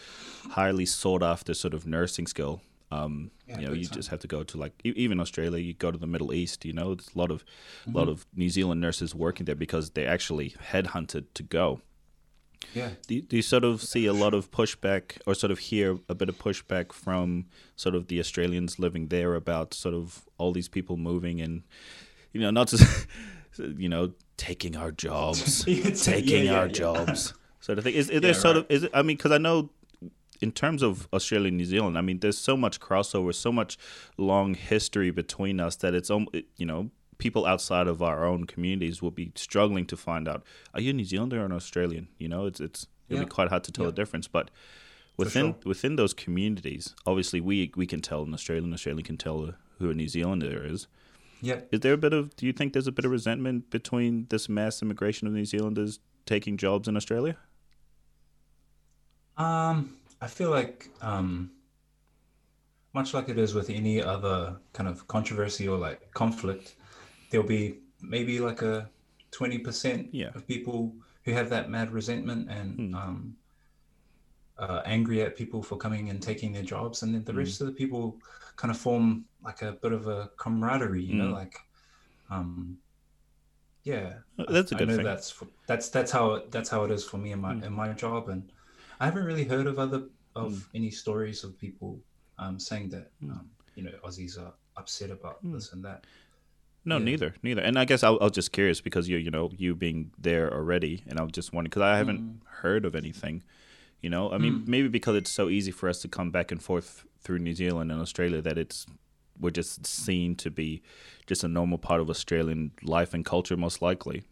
[0.49, 2.61] highly sought after sort of nursing skill.
[2.91, 3.95] Um, Yeah, you know, you time.
[3.97, 5.59] just have to go to like even Australia.
[5.59, 6.63] You go to the Middle East.
[6.65, 7.43] You know, there's a lot of
[7.85, 7.97] Mm-hmm.
[7.97, 11.81] lot of New Zealand nurses working there because they actually headhunted to go.
[12.73, 12.89] Yeah.
[13.07, 15.97] Do you, do you sort of see a lot of pushback, or sort of hear
[16.09, 20.51] a bit of pushback from sort of the Australians living there about sort of all
[20.51, 21.63] these people moving and
[22.33, 23.07] you know not just
[23.57, 25.63] you know taking our jobs,
[26.03, 26.71] taking yeah, our yeah.
[26.71, 27.95] jobs sort of thing.
[27.95, 28.65] Is, is there Yeah, sort right.
[28.65, 28.91] of is it?
[28.93, 29.69] I mean, because I know
[30.41, 33.77] in terms of Australia and New Zealand, I mean, there's so much crossover, so much
[34.17, 39.11] long history between us that it's you know people outside of our own communities will
[39.11, 42.07] be struggling to find out are you a New Zealander or an Australian?
[42.17, 43.25] You know, it's it's it'll Yeah.
[43.25, 43.91] be quite hard to tell Yeah.
[43.91, 44.49] the difference, but.
[45.19, 45.55] Within sure.
[45.65, 49.93] within those communities, obviously we we can tell an Australian, Australian can tell who a
[49.95, 50.85] New Zealander is.
[51.41, 51.61] Yeah.
[51.71, 52.35] Is there a bit of?
[52.35, 55.99] Do you think there's a bit of resentment between this mass immigration of New Zealanders
[56.27, 57.35] taking jobs in Australia?
[59.37, 61.49] Um, I feel like um,
[62.93, 66.75] much like it is with any other kind of controversy or like conflict,
[67.29, 68.89] there'll be maybe like a
[69.31, 70.29] twenty percent Yeah.
[70.35, 73.35] of people who have that mad resentment and um,
[74.57, 77.67] uh, angry at people for coming and taking their jobs, and then the rest of
[77.67, 78.17] the people
[78.55, 81.55] kind of form like a bit of a camaraderie, you know, like
[82.29, 82.77] um,
[83.83, 85.05] yeah, Uh, That's a I good know thing.
[85.05, 85.33] that's
[85.67, 88.29] that's that's how it, that's how it is for me in my in my job,
[88.29, 88.51] and
[88.99, 90.03] I haven't really heard of other
[90.35, 91.99] of any stories of people
[92.37, 96.05] um, saying that um, you know Aussies are upset about this and that.
[96.87, 97.03] No, Yeah.
[97.03, 97.61] neither, neither.
[97.61, 100.51] And I guess I, I was just curious because you, you know, you being there
[100.53, 102.47] already, and I was just wondering because I haven't Mm.
[102.61, 103.43] heard of anything.
[104.01, 106.61] You know, I mean, maybe because it's so easy for us to come back and
[106.63, 108.85] forth through New Zealand and Australia that it's
[109.39, 110.81] we're just seen to be
[111.27, 114.23] just a normal part of Australian life and culture, most likely.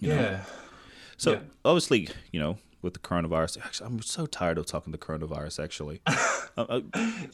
[0.00, 0.20] You know?
[0.22, 0.44] yeah,
[1.16, 1.40] So Yeah.
[1.64, 5.62] obviously, you know, with the coronavirus, actually, I'm so tired of talking the coronavirus.
[5.62, 6.14] Actually, uh,
[6.56, 6.80] uh,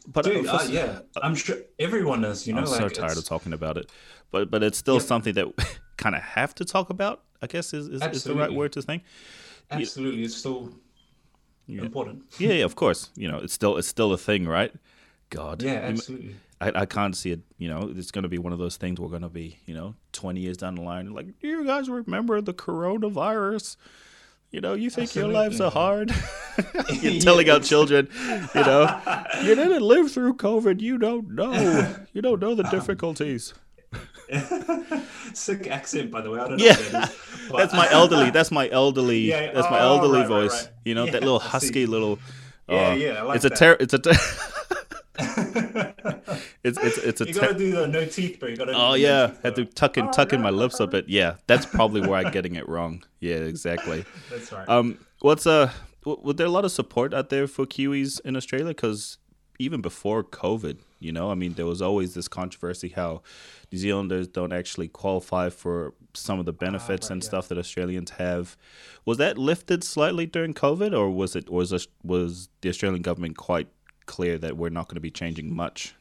[0.09, 2.47] but dude, uh, uh, yeah, I'm sure everyone is.
[2.47, 3.91] You know, I'm so like tired of talking about it,
[4.33, 5.01] but but it's still Yeah.
[5.13, 5.47] something that
[5.97, 7.23] kind of have to talk about.
[7.41, 9.05] I guess is is, is the right word to think.
[9.71, 10.73] Absolutely, it's still
[11.69, 12.25] important.
[12.39, 13.11] Yeah, yeah, of course.
[13.15, 14.73] You know, it's still it's still a thing, right?
[15.31, 16.37] God, Yeah, absolutely.
[16.61, 17.41] I, I can't see it.
[17.59, 19.01] You know, it's going to be one of those things.
[19.01, 21.89] We're going to be, you know, 20 years down the line, like, do you guys
[21.89, 23.77] remember the coronavirus?
[24.53, 26.13] You know, you think your lives are hard.
[26.93, 28.09] You're telling our children,
[28.55, 29.01] you know,
[29.43, 30.81] you didn't live through COVID.
[30.83, 31.95] You don't know.
[32.13, 33.55] You don't know the difficulties.
[35.35, 36.41] Sick accent, by the way.
[36.41, 36.75] I don't know Yeah.
[36.77, 37.17] that is.
[37.51, 38.31] but- That's my elderly.
[38.31, 39.21] That's my elderly.
[39.21, 40.65] Yeah, That's my oh, elderly right, right, voice.
[40.65, 40.73] right.
[40.85, 42.19] You know, Yeah, that little husky little.
[42.69, 43.59] Yeah, Oh, yeah, I like it's a that.
[43.59, 44.82] ter- it's a ter- it's
[46.65, 48.49] it's it's it's a you gotta do the no teeth, bro.
[48.49, 48.73] You gotta.
[48.73, 51.09] Oh no yeah, teeth, had to tuck in Oh, tuck in my lips a bit.
[51.09, 53.03] Yeah, that's probably where I'm getting it wrong.
[53.21, 54.05] Yeah, exactly.
[54.31, 54.69] That's right.
[54.69, 55.73] Um, what's uh,
[56.05, 58.69] was there a lot of support out there for Kiwis in Australia?
[58.69, 59.19] Because
[59.59, 63.23] even before COVID, you know, I mean, there was always this controversy how
[63.71, 67.29] New Zealanders don't actually qualify for some of the benefits right, and yeah.
[67.29, 68.57] stuff that Australians have.
[69.05, 73.69] Was that lifted slightly during COVID, or was it was was the Australian government quite
[74.07, 75.95] clear that we're not going to be changing much?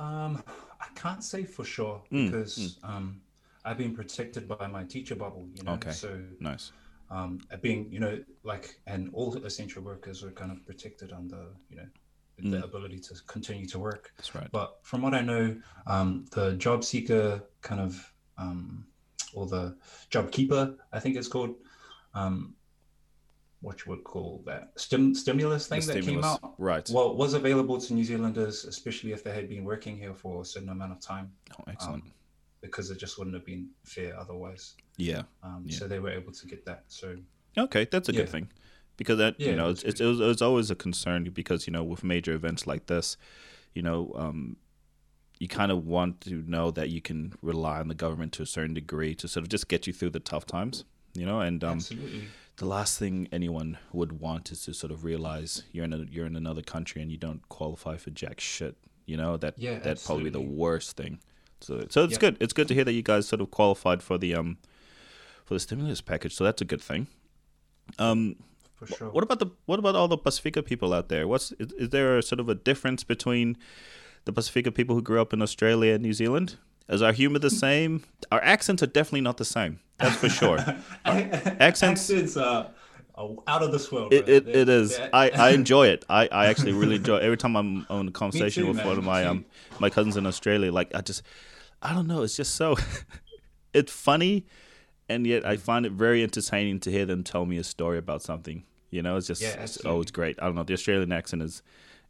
[0.00, 0.42] Um,
[0.80, 3.20] I can't say for sure Mm, because um,
[3.64, 5.46] I've been protected by my teacher bubble.
[5.54, 5.90] You know, Okay.
[5.90, 6.72] so Nice.
[7.10, 11.76] um, being you know like and all essential workers are kind of protected under you
[11.76, 11.88] know
[12.42, 12.52] Mm.
[12.52, 14.14] the ability to continue to work.
[14.16, 14.48] That's right.
[14.50, 18.86] But from what I know, um, the job seeker kind of um,
[19.34, 19.76] or the
[20.08, 21.54] job keeper, I think it's called.
[22.14, 22.54] Um,
[23.60, 26.88] what you would call that Stim- stimulus thing The that came out Right.
[26.90, 30.44] well was available to New Zealanders, especially if they had been working here for a
[30.44, 32.04] certain amount of time, oh, excellent.
[32.04, 32.12] um,
[32.62, 34.74] because it just wouldn't have been fair otherwise.
[34.96, 35.22] yeah.
[35.42, 35.76] Um, Yeah.
[35.78, 36.84] So they were able to get that.
[36.88, 37.16] So
[37.58, 38.48] Okay, that's a good thing
[38.96, 41.72] because that you know it's, it's, it, was, it was always a concern because you
[41.72, 43.16] know with major events like this,
[43.74, 44.56] you know, um,
[45.38, 48.46] you kind of want to know that you can rely on the government to a
[48.46, 51.40] certain degree to sort of just get you through the tough times, you know.
[51.40, 52.24] And um, absolutely,
[52.60, 56.26] the last thing anyone would want is to sort of realize you're in a, you're
[56.26, 58.76] in another country and you don't qualify for jack shit.
[59.06, 61.20] You know that Yeah, that'd probably be the worst thing.
[61.62, 62.18] So so it's Yeah.
[62.18, 62.36] good.
[62.38, 64.58] It's good to hear that you guys sort of qualified for the um
[65.46, 66.34] for the stimulus package.
[66.34, 67.06] So that's a good thing.
[67.98, 68.36] Um,
[68.74, 69.08] for sure.
[69.10, 71.26] what about the what about all the Pacifica people out there?
[71.26, 73.56] What's is, is there a sort of a difference between
[74.26, 76.56] the Pacifica people who grew up in Australia and New Zealand?
[76.90, 78.04] Is our humor the same?
[78.30, 79.78] Our accents are definitely not the same.
[80.00, 80.58] That's for sure.
[81.04, 82.70] accents are,
[83.14, 84.12] are out of this world.
[84.12, 84.96] It, it, it is.
[84.96, 86.04] they're- I, I enjoy it.
[86.08, 87.22] I, I actually really enjoy it.
[87.22, 89.44] Every time I'm on a conversation too, with man, one of my um
[89.78, 91.22] my cousins in Australia, like I just
[91.82, 92.76] I don't know, it's just so
[93.74, 94.46] it's funny
[95.08, 98.22] and yet I find it very entertaining to hear them tell me a story about
[98.22, 98.64] something.
[98.90, 100.38] You know, it's just Yeah, it's, oh it's great.
[100.40, 101.62] I don't know, the Australian accent is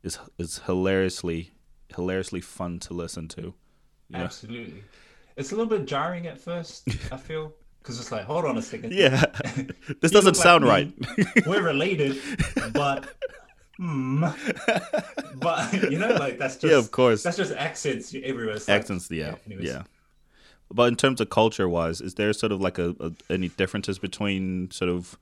[0.02, 1.50] is is hilariously
[1.94, 3.54] hilariously fun to listen to.
[4.08, 4.18] Yeah.
[4.24, 4.84] Absolutely.
[5.36, 8.62] It's a little bit jarring at first, I feel, because it's like, hold on a
[8.62, 8.92] second.
[8.92, 9.24] Yeah.
[10.00, 10.92] this doesn't look like sound right.
[11.46, 12.18] We're related,
[12.72, 13.06] but
[13.76, 14.24] hmm.
[15.36, 17.22] But you know, like that's just Yeah, of course.
[17.22, 18.54] That's just accents everywhere.
[18.56, 19.76] Like- accents yeah yeah, anyways.
[20.70, 23.98] but in terms of culture wise is there sort of like a, a any differences
[23.98, 25.18] between sort of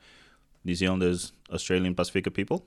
[0.64, 2.66] new zealanders australian pacifica people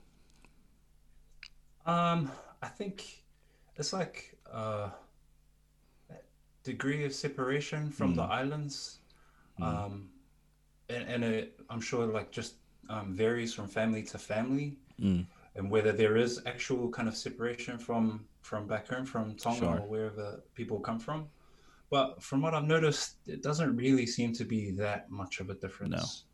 [1.86, 2.30] Um,
[2.62, 3.22] I think
[3.76, 4.90] it's like uh,
[6.08, 6.24] that
[6.64, 8.16] degree of separation from Hmm.
[8.16, 8.98] the islands,
[9.60, 10.08] um,
[10.88, 12.56] and, and it, I'm sure like just
[12.88, 15.26] um, varies from family to family, Mm.
[15.56, 19.78] and whether there is actual kind of separation from from back home, from Tonga Sure.
[19.80, 21.28] or wherever people come from.
[21.90, 25.54] But from what I've noticed, it doesn't really seem to be that much of a
[25.54, 26.24] difference.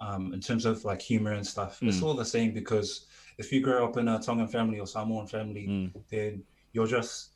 [0.00, 2.02] Um, in terms of like humor and stuff, it's Mm.
[2.02, 3.06] all the same because
[3.38, 5.92] if you grow up in a Tongan family or Samoan family, Mm.
[6.10, 7.30] then you're just,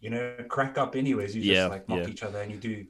[0.00, 1.34] you know, crack up anyways.
[1.36, 2.08] You Yeah, just like mock yeah.
[2.08, 2.86] each other and you do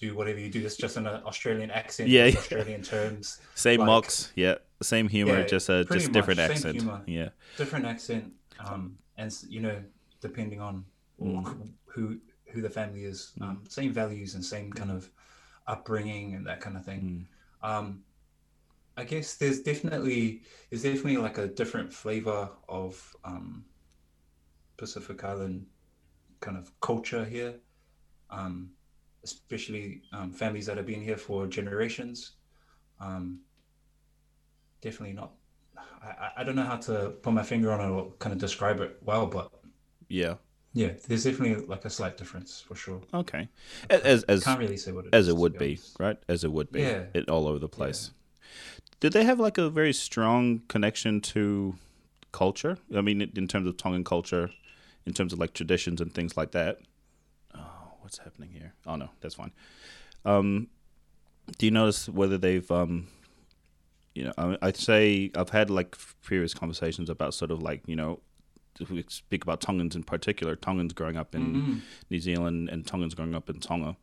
[0.00, 0.64] do whatever you do.
[0.64, 2.38] It's just in an Australian accent, Yeah, yeah.
[2.38, 6.76] Australian terms, same Like- mocks yeah same humor Yeah, just a just different much, accent
[6.76, 7.02] humor.
[7.06, 8.32] yeah different accent,
[8.66, 9.78] um, and you know,
[10.20, 10.84] depending on
[11.20, 11.68] Mm.
[11.84, 12.18] who
[12.52, 15.10] who the family is, um, same values and same kind of
[15.66, 17.02] upbringing and that kind of thing.
[17.62, 17.68] Mm.
[17.68, 18.02] Um,
[18.96, 23.64] I guess there's definitely there's definitely like a different flavor of um,
[24.78, 25.66] Pacific Island
[26.40, 27.54] kind of culture here,
[28.30, 28.70] um,
[29.24, 32.32] especially um, families that have been here for generations.
[33.00, 33.40] Um,
[34.80, 35.32] definitely not.
[36.02, 38.80] I, I- don't know how to put my finger on it or kind of describe
[38.80, 39.50] it well, but
[40.08, 40.34] yeah
[40.72, 43.00] yeah, there's definitely like a slight difference for sure.
[43.12, 43.48] okay
[43.88, 46.52] as as Can't really say what it as is, it would be right as it
[46.52, 47.04] would be Yeah.
[47.14, 48.10] it all over the place
[49.00, 51.74] did they have like a very strong connection to
[52.32, 54.50] culture i mean in terms of tongan culture
[55.06, 56.78] in terms of like traditions and things like that
[58.10, 59.52] what's happening here oh no that's fine
[60.24, 60.66] um
[61.58, 63.06] do you notice whether they've um
[64.16, 67.94] you know I, i'd say i've had like previous conversations about sort of like you
[67.94, 68.18] know
[68.80, 71.80] if we speak about tongans in particular tongans growing up in Mhm.
[72.10, 73.96] New Zealand and Tongans growing up in Tonga,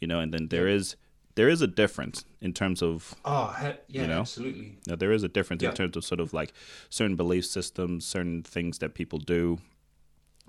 [0.00, 0.96] you know, and then there is
[1.36, 4.20] there is a difference in terms of Oh, yeah, You know?
[4.20, 4.78] absolutely.
[4.88, 5.68] now, there is a difference Yeah.
[5.70, 6.52] in terms of sort of like
[6.88, 9.58] certain belief systems, certain things that people do.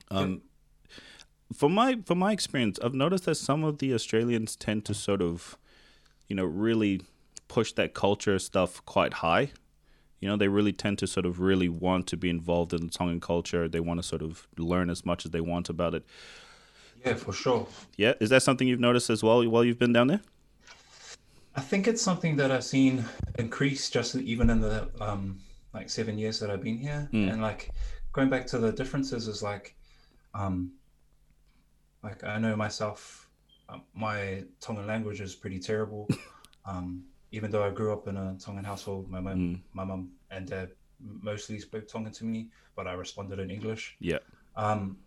[0.10, 0.42] Um,
[1.56, 5.22] from my from my experience, I've noticed that some of the Australians tend to sort
[5.22, 5.58] of,
[6.28, 7.02] you know, really
[7.48, 9.52] push that culture stuff quite high.
[10.20, 12.90] you know, they really tend to sort of really want to be involved in the
[12.90, 13.68] Tongan culture.
[13.68, 16.06] They want to sort of learn as much as they want about it.
[17.06, 17.68] Yeah, for sure.
[17.98, 20.22] Yeah, is that something you've noticed as well while you've been down there?
[21.56, 23.04] I think it's something that I've seen
[23.38, 25.40] increase just even in the um,
[25.74, 27.34] like seven years that I've been here, Mm.
[27.34, 27.72] and like
[28.14, 29.76] going back to the differences is like,
[30.34, 30.72] um,
[32.04, 33.30] like I know myself,
[33.70, 36.08] uh, my Tongan language is pretty terrible.
[36.66, 39.62] um, even though I grew up in a Tongan household, my mom, Mm.
[39.74, 43.96] my mum and dad mostly spoke Tongan to me, but I responded in English.
[44.00, 44.20] Yeah.
[44.56, 44.98] Um,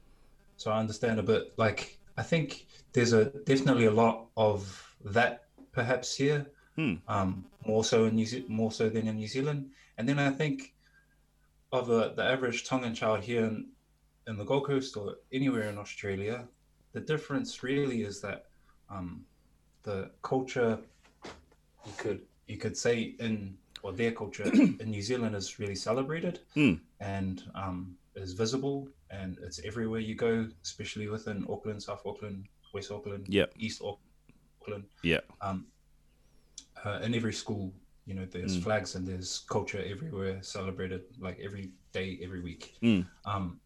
[0.57, 1.53] so I understand a bit.
[1.57, 4.59] Like I think there's a definitely a lot of
[5.05, 6.95] that perhaps here, Hmm.
[7.09, 9.71] um, more so in New Ze- more so than in New Zealand.
[9.99, 10.75] And then I think
[11.73, 13.69] of the, the average Tongan child here in,
[14.27, 16.47] in the Gold Coast or anywhere in Australia,
[16.97, 18.47] the difference really is that
[18.89, 19.23] um,
[19.83, 20.79] the culture
[21.87, 24.45] you could you could say in or their culture
[24.83, 26.75] in New Zealand is really celebrated Hmm.
[27.01, 32.91] and um, is visible and it's everywhere you go, especially within Auckland, South Auckland, West
[32.91, 33.47] Auckland, Yeah.
[33.59, 34.85] East Auckland.
[35.03, 35.21] Yeah.
[35.43, 35.67] Um,
[36.83, 37.75] uh, in every school,
[38.07, 38.63] you know, there's Mm.
[38.63, 42.63] flags and there's culture everywhere celebrated, like every day, every week.
[42.83, 43.05] Mm.
[43.27, 43.61] Um,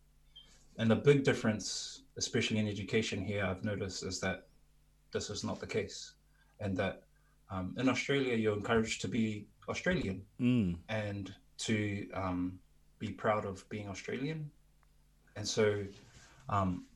[0.78, 4.46] and the big difference, especially in education here, I've noticed is that
[5.12, 6.14] this is not the case,
[6.60, 7.02] and that
[7.50, 10.76] um, in Australia you're encouraged to be Australian Mm.
[10.88, 12.58] and to um,
[12.98, 14.50] be proud of being Australian.
[15.36, 15.84] And so,
[16.48, 16.86] um,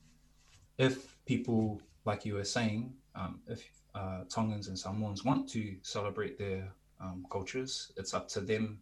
[0.77, 3.63] if people, like you were saying, um, if
[3.95, 8.81] uh, Tongans and Samoans want to celebrate their um, cultures, it's up to them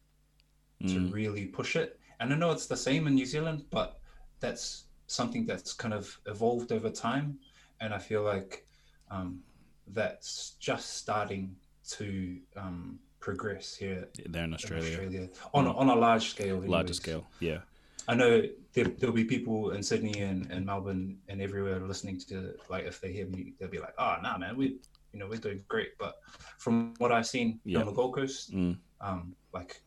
[0.87, 1.13] to Mm.
[1.13, 1.99] really push it.
[2.19, 3.99] And I know it's the same in New Zealand, but
[4.39, 7.37] that's something that's kind of evolved over time.
[7.81, 8.65] And I feel like
[9.11, 9.41] um,
[9.87, 11.55] that's just starting
[11.89, 14.89] to um, progress here There in in Australia.
[14.91, 16.61] Australia, on, a- on a large scale.
[16.65, 17.25] Larger scale.
[17.39, 17.59] Yeah.
[18.07, 22.53] I know there, there'll be people in Sydney and, and Melbourne and everywhere listening to
[22.69, 24.75] like if they hear me, they'll be like, "Oh, nah, man, we,
[25.13, 26.15] you know, we're doing great." But
[26.57, 27.79] from what I've seen Yeah.
[27.79, 28.77] on the Gold Coast, Mm.
[28.99, 29.81] um, like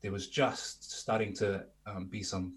[0.00, 2.54] there was just starting to um, be some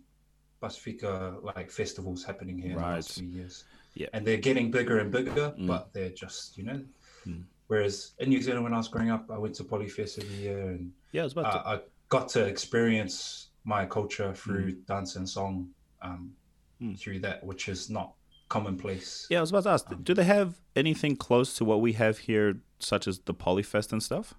[0.62, 3.66] Pacifica like festivals happening here in the last few years.
[3.94, 4.08] Yeah.
[4.14, 5.68] and they're getting bigger and bigger, Mm.
[5.68, 6.82] but they're just you know.
[7.28, 7.44] Mm.
[7.68, 10.62] Whereas in New Zealand, when I was growing up, I went to Polyfest every year,
[10.72, 11.68] and Yeah, I was about to.
[11.68, 15.70] I, I got to experience my culture through dance and song
[16.02, 16.34] um,
[16.82, 16.98] Mm.
[16.98, 18.14] through that, which is not
[18.50, 19.28] commonplace.
[19.30, 19.92] Yeah, I was about to ask.
[19.92, 23.92] Um, do they have anything close to what we have here, such as the Polyfest
[23.92, 24.34] and stuff,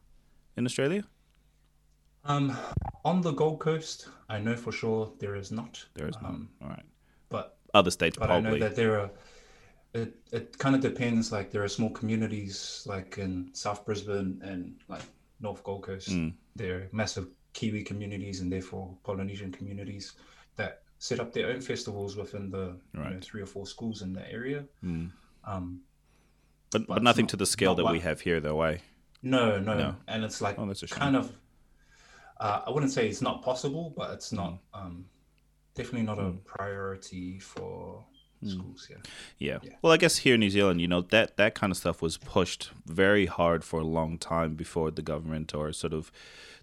[0.56, 1.04] in Australia?
[2.24, 2.56] Um,
[3.04, 5.84] on the Gold Coast, I know for sure there is not.
[5.94, 6.30] There is none.
[6.34, 6.82] Um, All right.
[7.28, 9.10] but Other states but I know that there are.
[9.94, 11.32] It it kind of depends.
[11.32, 15.02] Like there are small communities, like in South Brisbane and like
[15.40, 16.10] North Gold Coast.
[16.10, 16.32] Mm.
[16.56, 20.14] There are massive Kiwi communities and therefore Polynesian communities
[20.56, 24.12] that set up their own festivals within the you know, three or four schools in
[24.12, 24.64] the area.
[24.84, 25.10] Mm.
[25.44, 25.80] Um,
[26.70, 28.78] But, but but nothing not- to the scale that we have here, though, eh?
[29.22, 29.94] No, no, No.
[30.08, 30.98] and it's like Oh, that's a shame.
[30.98, 31.30] kind of.
[32.42, 35.04] Uh, I wouldn't say it's not possible, but it's not um,
[35.76, 38.04] definitely not a priority for
[38.44, 38.50] Mm.
[38.54, 38.88] schools.
[38.90, 38.96] Yeah,
[39.38, 39.58] Yeah.
[39.62, 39.76] Yeah.
[39.82, 42.16] Well, I guess here in New Zealand, you know, that that kind of stuff was
[42.16, 46.10] pushed very hard for a long time before the government or sort of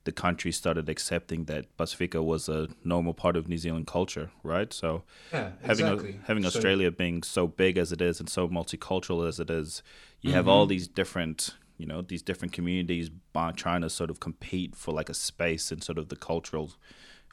[0.04, 4.74] the country started accepting that Pacifica was a normal part of New Zealand culture, right?
[4.74, 6.20] So yeah, having a- exactly.
[6.28, 9.82] having So- Australia being so big as it is and so multicultural as it is,
[10.20, 10.70] you have all Mhm.
[10.74, 15.10] these different, you know, these different communities by trying to sort of compete for like
[15.10, 16.74] a space in sort of the cultural,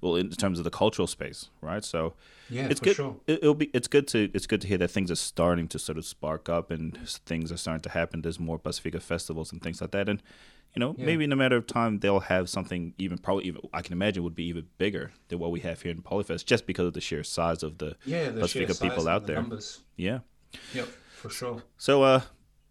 [0.00, 1.84] well, in terms of the cultural space, right?
[1.84, 2.14] So
[2.48, 2.96] yeah, it's for good.
[2.96, 3.16] sure.
[3.26, 5.78] It, it'll be it's good to it's good to hear that things are starting to
[5.80, 8.22] sort of spark up and things are starting to happen.
[8.22, 10.22] There's more Pacifica festivals and things like that, and
[10.76, 11.06] you know Yeah.
[11.06, 14.22] maybe in a matter of time they'll have something even probably even I can imagine
[14.22, 17.00] would be even bigger than what we have here in Polyfest just because of the
[17.00, 19.42] sheer size of the Yeah, the Let's sheer figure size people and out the there.
[19.42, 19.80] Numbers.
[19.96, 20.20] yeah.
[20.72, 21.62] Yep, for sure.
[21.78, 22.20] So uh,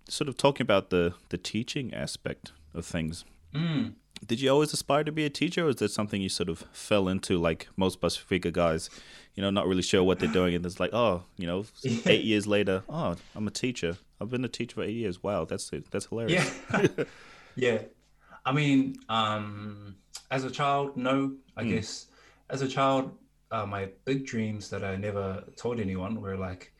[0.09, 3.25] sort of talking about the the teaching aspect of things.
[3.53, 3.93] Mm.
[4.25, 6.59] Did you always aspire to be a teacher, or is that something you sort of
[6.71, 8.89] fell into, like most Pacifica guys?
[9.35, 11.65] You know, not really sure what they're doing, and it's like, oh, you know,
[12.05, 13.97] eight years later, oh, I'm a teacher.
[14.21, 15.21] I've been a teacher for eight years.
[15.21, 15.91] Wow, that's it.
[15.91, 16.49] That's hilarious.
[16.73, 16.87] Yeah,
[17.55, 17.77] yeah.
[18.45, 19.95] I mean, um,
[20.31, 21.33] as a child, no.
[21.57, 21.69] I Mm.
[21.71, 22.07] guess
[22.49, 23.11] as a child,
[23.51, 26.71] uh, my big dreams that I never told anyone were like,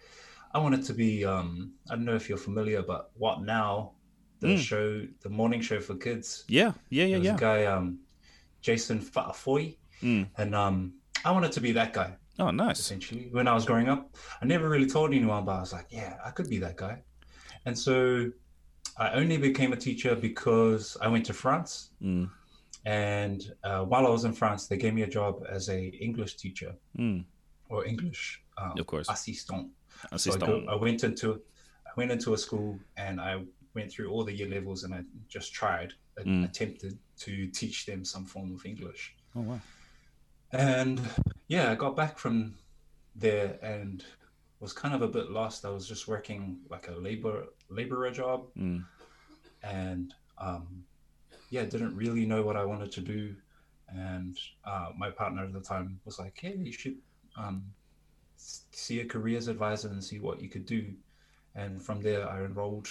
[0.56, 1.26] I wanted to be.
[1.26, 3.92] Um, I don't know if you're familiar, but what now?
[4.40, 4.58] The Mm.
[4.60, 6.44] show, the morning show for kids.
[6.48, 7.36] yeah, yeah, yeah, yeah.
[7.36, 8.00] a guy, um,
[8.62, 10.28] Jason Fa'afoi, Mm.
[10.38, 10.94] and um,
[11.26, 12.16] I wanted to be that guy.
[12.38, 12.80] Oh, nice.
[12.80, 14.16] essentially when I was growing up.
[14.42, 17.04] I never really told anyone, but I was like, yeah, I could be that guy.
[17.66, 18.30] And so
[18.98, 22.30] I only became a teacher because I went to France Mm.
[22.86, 26.36] And uh, while I was in France, they gave me a job as a English
[26.36, 27.26] teacher Mm,
[27.70, 29.10] or English um, of course.
[29.10, 29.72] assistant.
[30.16, 31.42] So I, go, I went into
[31.88, 33.44] I went into a school and I
[33.74, 36.46] went through all the year levels and I just tried and Mm.
[36.50, 39.16] attempted to teach them some form of English.
[39.36, 39.62] Oh wow.
[40.52, 41.02] And
[41.48, 42.56] yeah, I got back from
[43.16, 44.04] there and
[44.60, 45.66] was kind of a bit lost.
[45.66, 48.86] I was just working like a labor laborer job Mm,
[49.64, 50.84] and um,
[51.50, 53.36] yeah, didn't really know what I wanted to do.
[53.90, 56.98] And uh, my partner at the time was like, "Hey, you should
[57.38, 57.74] um,
[58.72, 60.94] see a careers advisor and see what you could do."
[61.56, 62.90] And from there, I enrolled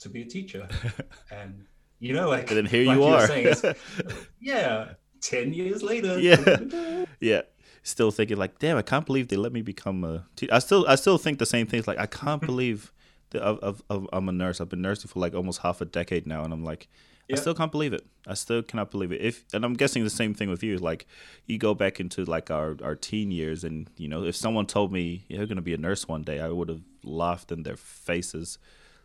[0.00, 0.68] to be a teacher.
[1.30, 1.64] and
[1.98, 3.26] you know, like, and then here like you were are.
[3.26, 3.74] saying,
[4.40, 6.18] yeah, ten years later.
[6.18, 7.04] Yeah.
[7.20, 7.42] yeah.
[7.82, 10.26] Still thinking like, damn, I can't believe they let me become a.
[10.36, 11.86] Te- I still, I still think the same things.
[11.86, 12.92] Like, I can't believe
[13.30, 14.60] that I've, I've, I've, I'm a nurse.
[14.60, 16.88] I've been nursing for like almost half a decade now, and I'm like,
[17.32, 18.06] I still can't believe it.
[18.26, 19.20] I still cannot believe it.
[19.20, 20.78] If and I'm guessing the same thing with you.
[20.78, 21.06] Like,
[21.46, 24.92] you go back into like our our teen years, and you know, if someone told
[24.92, 27.76] me you're going to be a nurse one day, I would have laughed in their
[27.76, 28.58] faces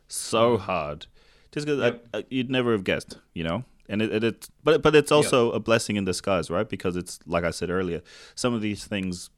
[0.07, 0.61] so mm.
[0.61, 1.05] hard,
[1.51, 2.07] just because Yep.
[2.13, 3.17] I, I, you'd never have guessed.
[3.33, 3.63] You know.
[3.91, 6.69] And it, it, it's but but it's also a blessing in disguise, right?
[6.69, 8.01] Because it's like I said earlier,
[8.35, 9.31] some of these things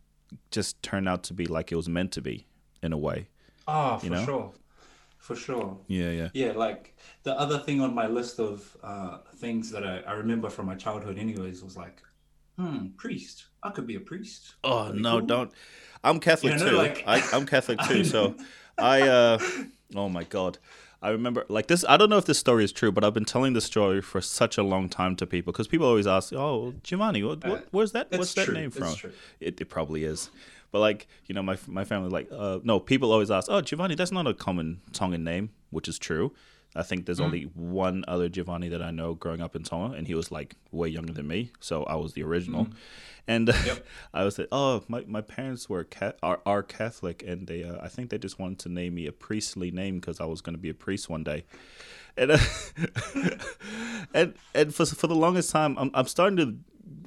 [0.50, 2.48] just turn out to be like it was meant to be
[2.84, 3.30] in a way.
[3.68, 4.26] Oh, for You know?
[4.26, 4.52] sure,
[5.22, 5.78] for sure.
[5.88, 6.30] Yeah, yeah.
[6.34, 10.50] Yeah, like the other thing on my list of uh, things that I, I remember
[10.50, 12.02] from my childhood, anyways, was like,
[12.58, 13.46] hmm, priest.
[13.64, 14.56] I could be a priest.
[14.64, 15.28] Oh no, cool.
[15.28, 15.52] don't.
[16.04, 16.78] I'm Catholic Yeah, no, too.
[16.78, 18.04] like- I, I'm Catholic too.
[18.04, 18.36] so
[18.80, 19.38] I uh
[19.96, 20.58] oh my god.
[21.02, 23.26] I remember like this I don't know if this story is true, but I've been
[23.26, 26.74] telling this story for such a long time to people because people always ask, "Oh,
[26.84, 28.96] Giovanni, what, Uh, what where's that It's what's that true, name from?"
[29.40, 30.30] It, it probably is.
[30.72, 33.96] But like, you know, my my family like uh no, people always ask, "Oh, Giovanni,
[33.96, 36.34] that's not a common Tongan name," which is true.
[36.74, 40.08] I think there's only one other Giovanni that I know growing up in Tonga, and
[40.08, 42.68] he was like way younger than me, so I was the original.
[43.28, 43.86] And Yep.
[44.14, 47.78] I was like, oh, my, my parents were ca- are, are Catholic, and they uh,
[47.82, 50.56] I think they just wanted to name me a priestly name because I was going
[50.56, 51.44] to be a priest one day.
[52.16, 52.38] And uh,
[54.14, 56.58] and and for for the longest time, I'm I'm starting to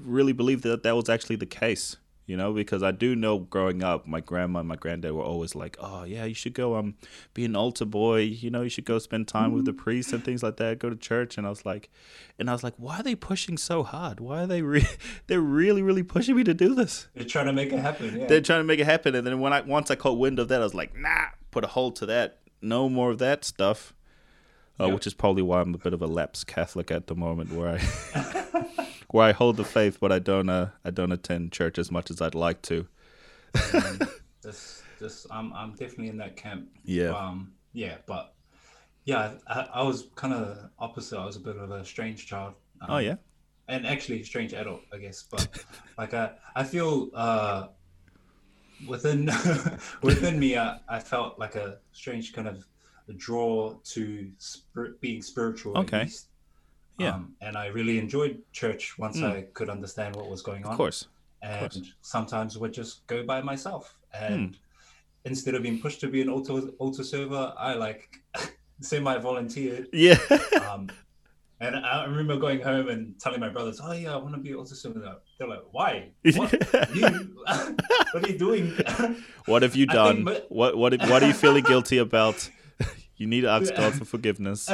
[0.00, 1.96] really believe that that was actually the case.
[2.26, 5.54] You know, because I do know growing up, my grandma and my granddad were always
[5.54, 6.94] like, "Oh yeah, you should go um
[7.34, 8.20] be an altar boy.
[8.20, 10.78] You know, you should go spend time with the priest and things like that.
[10.78, 11.90] Go to church." And I was like,
[12.38, 14.20] and I was like, "Why are they pushing so hard?
[14.20, 14.88] Why are they re-
[15.26, 18.18] they're really really pushing me to do this?" They're trying to make it happen.
[18.18, 18.26] Yeah.
[18.26, 20.48] They're trying to make it happen, and then when I once I caught wind of
[20.48, 22.38] that, I was like, "Nah, put a hold to that.
[22.62, 23.92] No more of that stuff."
[24.80, 24.94] Uh, Yep.
[24.94, 27.78] Which is probably why I'm a bit of a lapsed Catholic at the moment, where
[27.78, 28.83] I
[29.14, 32.10] where I hold the faith, but I don't uh, I don't attend church as much
[32.10, 32.88] as I'd like to.
[33.72, 34.00] Um,
[34.42, 36.68] this, this, I'm, I'm definitely in that camp.
[36.82, 37.10] Yeah.
[37.10, 38.34] Um, yeah, but
[39.04, 41.16] yeah, I, I was kind of opposite.
[41.16, 42.54] I was a bit of a strange child.
[42.80, 43.14] Um, Oh yeah,
[43.68, 45.22] and actually strange adult, I guess.
[45.22, 45.64] But
[45.96, 47.68] like I, I feel uh,
[48.88, 49.30] within
[50.02, 52.66] within me, I, I felt like a strange kind of
[53.16, 55.78] draw to spirit, being spiritual.
[55.78, 55.98] Okay.
[55.98, 56.30] At least.
[56.98, 57.14] Yeah.
[57.14, 59.30] Um, and I really enjoyed church once Mm.
[59.32, 60.72] I could understand what was going on.
[60.72, 61.06] of course.
[61.42, 61.92] And course.
[62.00, 63.94] sometimes would just go by myself.
[64.12, 64.56] And
[65.24, 68.22] instead of being pushed to be an auto altar server, I like
[68.80, 70.18] semi volunteered Yeah.
[70.70, 70.88] um,
[71.60, 74.54] and I remember going home and telling my brothers, "Oh yeah, I want to be
[74.54, 76.10] auto server." They're like, "Why?
[76.34, 76.52] What?
[76.94, 77.36] you,
[78.12, 78.72] what are you doing?"
[79.46, 80.24] what have you done?
[80.26, 82.50] think What what what are you feeling guilty about?
[83.16, 84.68] You need to ask God for forgiveness.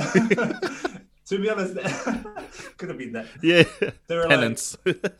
[1.30, 1.74] To be honest,
[2.76, 3.26] could have been that.
[3.42, 3.62] yeah,
[4.08, 4.76] were penance.
[4.84, 5.16] like,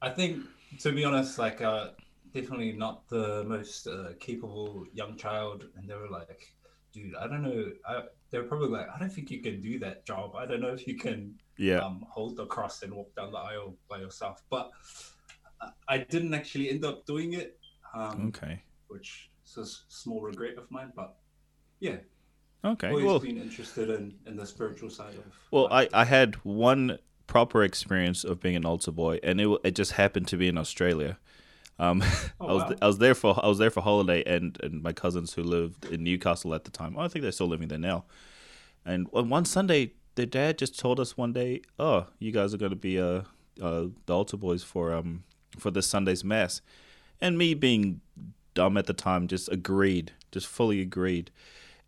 [0.00, 0.44] I think,
[0.80, 1.88] to be honest, like uh,
[2.32, 6.54] definitely not the most uh, capable young child, and they were like,
[6.92, 9.78] "Dude, I don't know." I, they were probably like, "I don't think you can do
[9.80, 10.36] that job.
[10.36, 11.78] I don't know if you can." yeah.
[11.78, 14.42] um, hold the cross and walk down the aisle by yourself.
[14.50, 14.70] But
[15.60, 17.58] I- I didn't actually end up doing it,
[17.94, 18.62] um, okay.
[18.88, 20.92] which is a small regret of mine.
[20.94, 21.16] But
[21.80, 21.98] yeah,
[22.64, 22.88] Okay.
[22.88, 25.24] always Well, been interested in, in the spiritual side of.
[25.50, 25.88] Well, I.
[25.92, 30.28] I had one proper experience of being an altar boy, and it it just happened
[30.28, 31.18] to be in Australia.
[31.78, 32.02] Um,
[32.40, 32.74] Oh, I was wow.
[32.82, 35.86] I was there for I was there for holiday, and, and my cousins who lived
[35.86, 36.98] in Newcastle at the time.
[36.98, 38.04] I think they're still living there now.
[38.84, 42.70] And one Sunday, their dad just told us one day, "Oh, you guys are going
[42.70, 43.22] to be uh,
[43.60, 45.24] uh the altar boys for um
[45.58, 46.60] for this Sunday's mass,"
[47.20, 48.00] and me being
[48.54, 51.30] dumb at the time just agreed, just fully agreed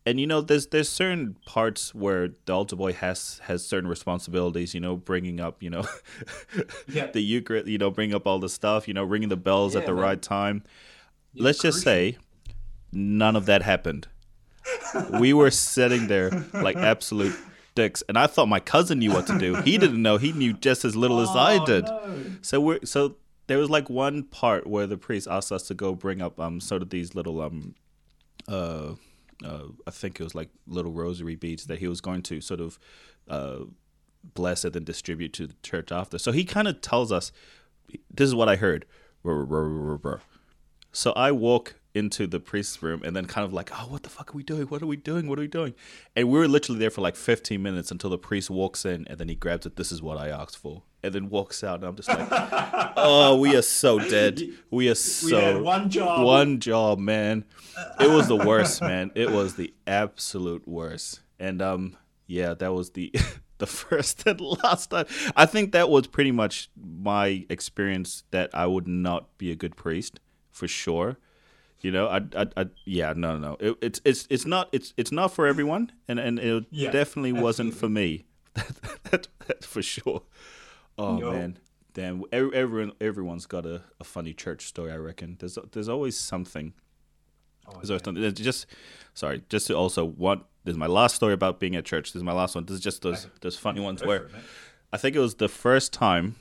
[0.07, 4.73] and you know there's there's certain parts where the altar boy has has certain responsibilities
[4.75, 5.85] you know bringing up you know
[6.89, 7.07] Yeah.
[7.11, 9.85] the eucharist you know bringing up all the stuff you know ringing the bells at
[9.87, 10.03] the man.
[10.03, 10.63] right time
[11.35, 12.17] Yeah, let's just say
[12.93, 14.09] none of that happened
[15.21, 17.37] we were sitting there like absolute
[17.75, 19.55] dicks, and I thought my cousin knew what to do.
[19.57, 20.17] He didn't know.
[20.17, 21.85] He knew just as little as I Oh, did.
[21.85, 22.25] no.
[22.43, 23.15] So we're so
[23.47, 26.61] there was like one part where the priest asked us to go bring up um
[26.61, 27.75] sort of these little um
[28.49, 28.95] uh
[29.45, 32.61] uh I think it was like little rosary beads that he was going to sort
[32.61, 32.79] of
[33.29, 33.65] uh
[34.35, 36.19] bless it and distribute to the church after.
[36.19, 37.33] So he kind of tells us
[38.11, 38.85] this is what I heard.
[40.93, 44.11] So I walk into the priest's room and then kind of like, oh, what the
[44.11, 44.67] fuck are we doing?
[44.67, 45.29] What are we doing?
[45.29, 45.75] What are we doing?
[46.15, 49.19] And we were literally there for like 15 minutes until the priest walks in and
[49.19, 49.77] then he grabs it.
[49.77, 50.83] This is what I asked for.
[51.03, 51.77] And then walks out.
[51.77, 52.29] And I'm just like,
[52.97, 54.43] oh, we are so dead.
[54.71, 55.41] We are We so.
[55.41, 56.25] had one job.
[56.27, 57.45] One job, man.
[57.99, 59.11] It was the worst, man.
[59.15, 61.21] It was the absolute worst.
[61.41, 63.11] And um, yeah, that was the
[63.59, 65.07] the first and last time.
[65.35, 69.77] I think that was pretty much my experience that I would not be a good
[69.77, 70.21] priest
[70.51, 71.17] for sure.
[71.81, 75.13] You know, I, I, I yeah, no, no, it, it's, it's, it's not, it's, it's
[75.13, 78.25] not for everyone, and and it Yeah, definitely wasn't for me.
[79.11, 80.23] that, that, for sure.
[80.99, 81.31] Oh Yo.
[81.33, 81.59] man,
[81.93, 82.23] damn!
[82.33, 84.91] ev- Everyone, everyone's got a, a funny church story.
[84.91, 86.73] I reckon there's there's always something.
[87.69, 88.25] Oh, There's always something.
[88.25, 88.67] It's just
[89.13, 90.45] sorry, just to also one.
[90.65, 92.13] This is my last story about being at church.
[92.13, 92.65] This is my last one.
[92.65, 94.29] This is just those those funny ones where.
[94.93, 96.37] I think it was the first time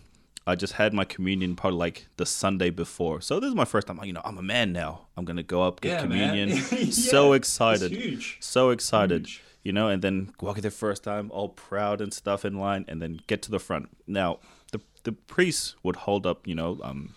[0.48, 3.20] I just had my communion probably like the Sunday before.
[3.20, 4.00] So this is my first time.
[4.04, 5.08] You know, I'm a man now.
[5.18, 6.50] I'm gonna go up get Yeah, communion.
[6.72, 8.38] Yeah, so excited, huge.
[8.40, 9.22] so excited.
[9.26, 9.42] Huge.
[9.64, 12.86] You know, and then walk walking the first time, all proud and stuff in line,
[12.88, 13.90] and then get to the front.
[14.06, 14.40] Now,
[14.72, 17.16] the the priest would hold up, you know, um,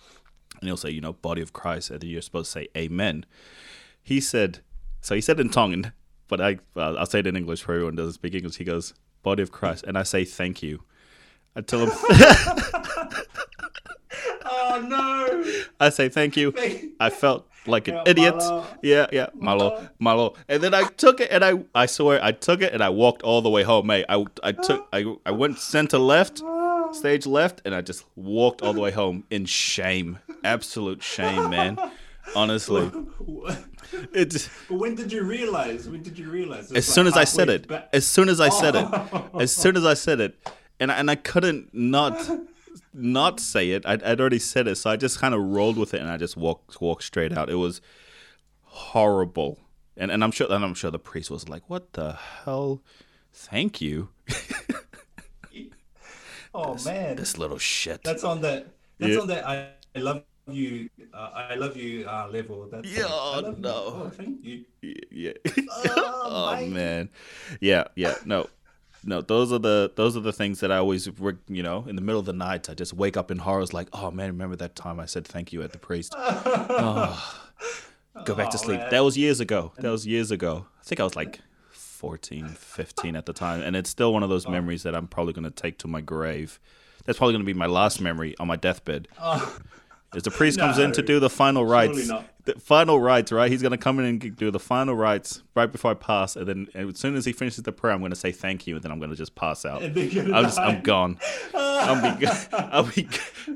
[0.59, 3.25] and he'll say, you know, body of Christ, and then you're supposed to say Amen.
[4.01, 4.59] He said,
[5.01, 5.91] so he said in Tongan,
[6.27, 8.55] but I uh, I'll say it in English for everyone who doesn't speak English.
[8.55, 10.83] He goes, body of Christ, and I say thank you.
[11.59, 11.91] I tell him,
[14.45, 15.43] Oh no!
[15.79, 16.53] I say thank you.
[17.01, 18.35] I felt like an Yeah, idiot.
[18.37, 18.65] malo.
[18.81, 20.35] Yeah, yeah, malo, malo.
[20.47, 23.23] And then I took it, and I, I swear, I took it, and I walked
[23.23, 23.87] all the way home.
[23.87, 26.41] Mate, I, I took, I, I went center left,
[26.93, 31.77] stage left, and I just walked all the way home in shame, absolute shame, man.
[32.35, 32.89] Honestly,
[34.13, 34.49] it.
[34.69, 35.89] But when did you realize?
[35.89, 36.71] When did you realize?
[36.71, 38.87] It As soon like as I said it, as soon as I said it,
[39.39, 40.39] as soon as I said it,
[40.79, 42.15] and I- and I couldn't not
[42.93, 43.85] not say it.
[43.85, 46.17] I'd, I'd already said it, so I just kind of rolled with it, and I
[46.17, 47.49] just walked walked straight out.
[47.49, 47.81] It was
[48.63, 49.59] horrible,
[49.97, 52.81] and and I'm sure and I'm sure the priest was like, "What the hell?
[53.33, 54.09] Thank you,
[56.53, 58.67] oh man, this little shit." that's on that.
[58.99, 59.19] That's Yeah.
[59.19, 59.47] on that.
[59.47, 60.89] I, I love you.
[61.13, 62.67] Uh, I love you uh, level.
[62.71, 63.61] That's Yeah, like, I love you.
[63.61, 63.73] no.
[63.75, 64.65] Oh, thank you.
[65.11, 65.33] yeah.
[65.71, 67.09] Oh, oh man,
[67.61, 68.15] yeah, yeah.
[68.25, 68.47] No,
[69.03, 69.21] no.
[69.21, 71.07] Those are the those are the things that I always,
[71.47, 73.87] you know, in the middle of the night, I just wake up in horrors, like,
[73.93, 76.13] oh man, remember that time I said thank you at the priest?
[76.17, 77.41] oh,
[78.25, 78.79] go back to Oh, sleep.
[78.79, 78.89] man.
[78.91, 79.71] That was years ago.
[79.77, 80.65] That was years ago.
[80.79, 81.39] I think I was like
[81.71, 84.51] 14, 15 at the time, and it's still one of those Oh.
[84.51, 86.59] memories that I'm probably gonna take to my grave.
[87.05, 89.07] That's probably gonna be my last memory on my deathbed.
[89.19, 89.57] Oh.
[90.15, 92.07] As the priest comes in to do the final rites,
[92.45, 93.51] the final rites, right?
[93.51, 96.67] He's gonna come in and do the final rites right before I pass, and then
[96.73, 98.91] and as soon as he finishes the prayer, I'm gonna say thank you, and then
[98.91, 99.83] I'm gonna just pass out.
[99.83, 101.19] And then you're I'm just, I'm gone.
[101.53, 103.07] I'll be, I'll be,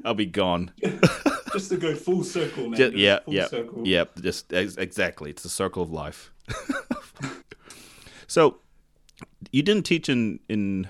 [0.06, 0.72] I'll be gone.
[1.54, 2.78] just to go full circle, man.
[2.78, 3.82] Ju- Go yeah, full yeah, circle.
[3.88, 4.04] yeah.
[4.22, 5.32] Just ex- exactly.
[5.32, 6.32] It's the circle of life.
[8.28, 8.58] so,
[9.51, 10.88] you didn't teach in in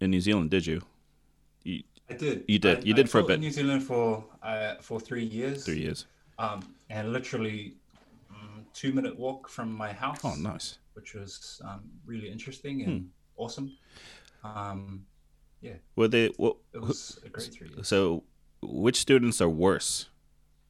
[0.00, 0.82] in New Zealand, did you?
[2.10, 2.44] I did.
[2.48, 2.78] You did.
[2.78, 3.34] I- You I did for a bit.
[3.34, 5.64] in New Zealand for uh, for three years.
[5.64, 6.06] three years.
[6.38, 7.76] Um, and literally
[8.30, 10.20] um, two minute walk from my house.
[10.24, 10.78] Oh, nice.
[10.94, 13.06] Which was um, really interesting and Hmm.
[13.36, 13.76] awesome.
[14.44, 15.06] Um,
[15.60, 15.76] yeah.
[15.96, 16.28] Were they?
[16.36, 17.88] What, it was a great three years.
[17.88, 18.24] So,
[18.60, 20.10] which students are worse?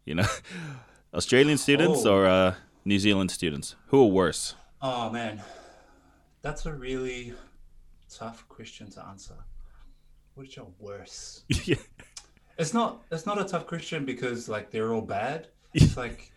[0.07, 0.27] You know,
[1.15, 2.15] Australian students Oh.
[2.15, 2.55] or uh,
[2.85, 3.75] New Zealand students?
[3.89, 4.55] Who are worse?
[4.81, 5.43] Oh man,
[6.43, 7.33] that's a really
[8.09, 9.35] tough question to answer.
[10.35, 11.45] Which are worse?
[11.65, 11.77] yeah.
[12.59, 13.03] It's not.
[13.11, 15.49] It's not a tough question because like they're all bad.
[15.75, 16.31] It's like.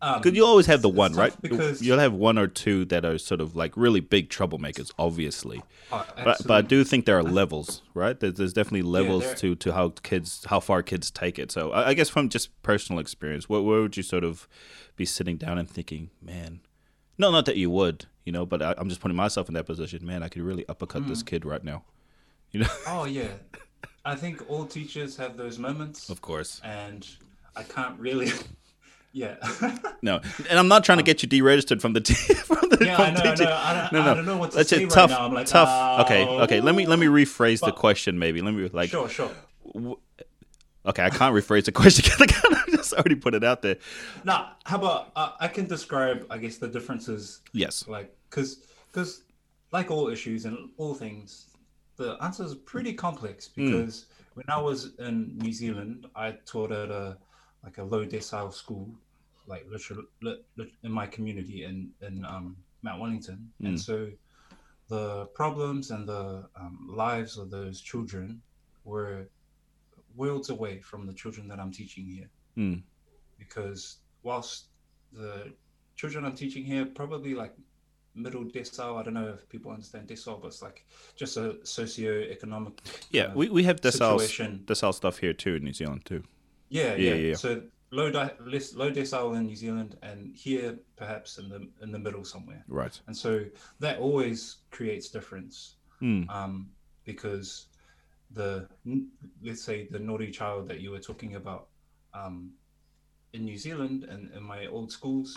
[0.00, 1.34] Um, Because you always have the one, right?
[1.40, 5.62] Because You'll have one or two that are sort of like really big troublemakers, obviously.
[5.92, 8.18] Oh, But, but I do think there are levels, right?
[8.18, 11.50] There's, there's definitely levels there- to, to how kids, how far kids take it.
[11.52, 14.46] So I, I guess from just personal experience, what where would you sort of
[14.96, 16.60] be sitting down and thinking, man?
[17.16, 19.64] No, not that you would, you know, but I, I'm just putting myself in that
[19.66, 20.04] position.
[20.04, 21.26] Man, I could really uppercut this Hmm.
[21.26, 21.84] kid right now.
[22.54, 23.28] You know, Oh yeah,
[24.04, 26.60] I think all teachers have those moments, of course.
[26.62, 27.04] and
[27.56, 28.30] I can't really.
[29.12, 29.34] yeah.
[30.02, 32.36] No, and I'm not trying to get you deregistered from the team.
[32.50, 33.46] from the Yeah, from I know, teaching.
[33.48, 33.56] I know.
[33.56, 34.14] I don't- no, I no.
[34.14, 35.26] don't know what to That's say right tough, now.
[35.26, 36.06] I'm like, tough.
[36.06, 36.42] okay, oh.
[36.44, 36.60] okay.
[36.60, 38.20] Let me let me rephrase the question.
[38.20, 38.88] Maybe let me like.
[38.88, 39.32] sure, sure.
[40.86, 42.04] Okay, I can't rephrase the question.
[42.20, 43.78] I just already put it out there.
[44.22, 47.88] Now, how about uh, I can describe, I guess, the differences Yes.
[47.88, 48.58] like because
[48.92, 49.22] because
[49.72, 51.46] like all issues and all things,
[51.96, 54.04] the answer is pretty complex because mm.
[54.34, 57.16] when I was in New Zealand, I taught at a
[57.62, 58.88] like a low decile school,
[59.46, 60.04] like literally
[60.82, 63.68] in my community in in um, Mount Wellington, mm.
[63.68, 64.10] and so
[64.88, 68.42] the problems and the um, lives of those children
[68.84, 69.28] were
[70.14, 72.28] worlds away from the children that I'm teaching here.
[72.56, 72.82] Mm.
[73.38, 74.66] Because whilst
[75.12, 75.52] the
[75.96, 77.54] children I'm teaching here probably like
[78.14, 78.98] middle decile.
[78.98, 80.86] I don't know if people understand decile, but it's like
[81.16, 82.80] just a socio-economic.
[83.10, 84.18] Yeah, we, we have decile
[84.64, 86.22] decile stuff here too in New Zealand too.
[86.68, 86.96] Yeah, yeah.
[86.96, 87.14] yeah.
[87.14, 87.34] yeah.
[87.34, 91.92] So low di- less, low decile in New Zealand, and here perhaps in the in
[91.92, 92.64] the middle somewhere.
[92.68, 92.98] Right.
[93.06, 93.44] And so
[93.80, 96.28] that always creates difference, mm.
[96.30, 96.70] um,
[97.04, 97.66] because
[98.30, 98.68] the
[99.42, 101.68] let's say the naughty child that you were talking about
[102.12, 102.50] um,
[103.32, 105.36] in New Zealand and in my old schools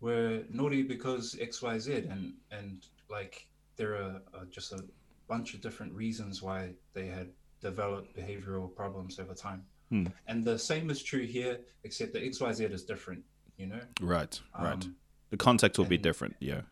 [0.00, 3.46] were naughty because X Y Z and and like
[3.76, 4.84] there are uh, just a
[5.28, 7.28] bunch of different reasons why they had
[7.60, 9.64] developed behavioral problems over time.
[9.90, 10.06] Hmm.
[10.26, 13.22] And the same is true here, except the XYZ is different,
[13.56, 13.80] you know?
[14.00, 14.84] Right, right.
[14.84, 14.96] Um,
[15.30, 16.62] the context will be different, yeah.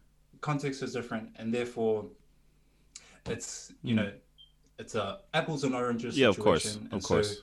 [0.40, 2.06] Context is different, and therefore
[3.26, 4.02] it's, you hmm.
[4.02, 4.12] know,
[4.78, 6.88] it's a apples and oranges yeah, situation.
[6.92, 7.42] of course, of course.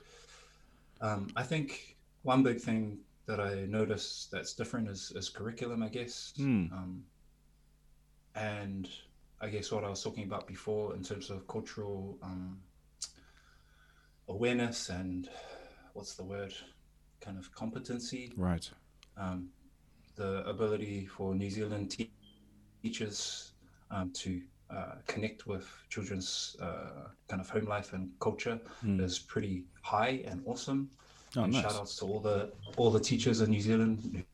[1.00, 5.82] So, um, I think one big thing that I notice that's different is, is curriculum,
[5.82, 6.32] I guess.
[6.36, 6.66] Hmm.
[6.72, 7.04] Um,
[8.34, 8.88] and
[9.40, 12.58] I guess what I was talking about before in terms of cultural um,
[14.28, 15.28] awareness and
[15.92, 16.52] what's the word,
[17.20, 18.32] kind of competency.
[18.36, 18.68] Right.
[19.16, 19.48] Um,
[20.16, 22.12] the ability for New Zealand te-
[22.82, 23.52] teachers
[23.90, 29.00] um, to uh, connect with children's uh, kind of home life and culture mm.
[29.00, 30.90] is pretty high and awesome.
[31.36, 31.62] Oh, and nice.
[31.62, 34.24] shout outs to all the all the teachers in New Zealand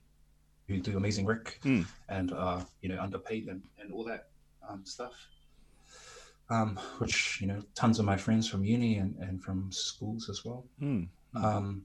[0.68, 1.84] who do amazing work mm.
[2.08, 4.28] and are you know underpaid and, and all that
[4.68, 5.12] um, stuff.
[6.48, 10.44] Um, which you know, tons of my friends from uni and, and from schools as
[10.44, 10.64] well.
[10.82, 11.06] Mm.
[11.36, 11.84] Um,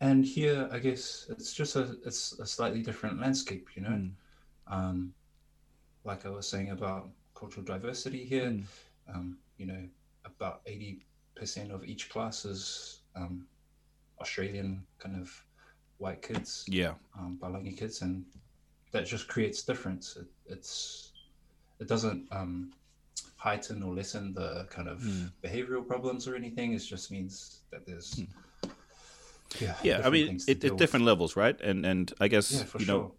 [0.00, 3.90] and here, I guess it's just a it's a slightly different landscape, you know.
[3.90, 4.10] Mm.
[4.66, 5.14] Um,
[6.04, 8.64] like I was saying about cultural diversity here, mm.
[9.14, 9.82] um, you know,
[10.24, 11.04] about eighty
[11.36, 13.46] percent of each class is um,
[14.20, 15.44] Australian kind of
[15.98, 18.24] white kids, yeah, um, Palangi kids, and
[18.92, 20.16] that just creates difference.
[20.16, 21.12] It, it's
[21.78, 22.72] it doesn't um,
[23.36, 25.30] heighten or lessen the kind of mm.
[25.42, 26.72] behavioral problems or anything.
[26.74, 28.28] It just means that there's mm.
[29.60, 30.02] yeah, yeah.
[30.04, 31.58] I mean, it, it's different levels, right?
[31.60, 32.94] And and I guess yeah, you sure.
[32.94, 33.14] know,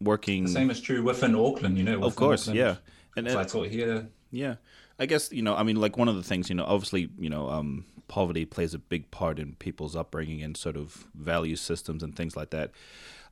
[0.00, 1.76] working the same is true within Auckland.
[1.78, 2.76] You know, of course, Auckland, yeah.
[3.16, 4.08] And, and I taught here.
[4.30, 4.54] Yeah,
[5.00, 5.56] I guess you know.
[5.56, 8.74] I mean, like one of the things you know, obviously, you know, um, poverty plays
[8.74, 12.70] a big part in people's upbringing and sort of value systems and things like that.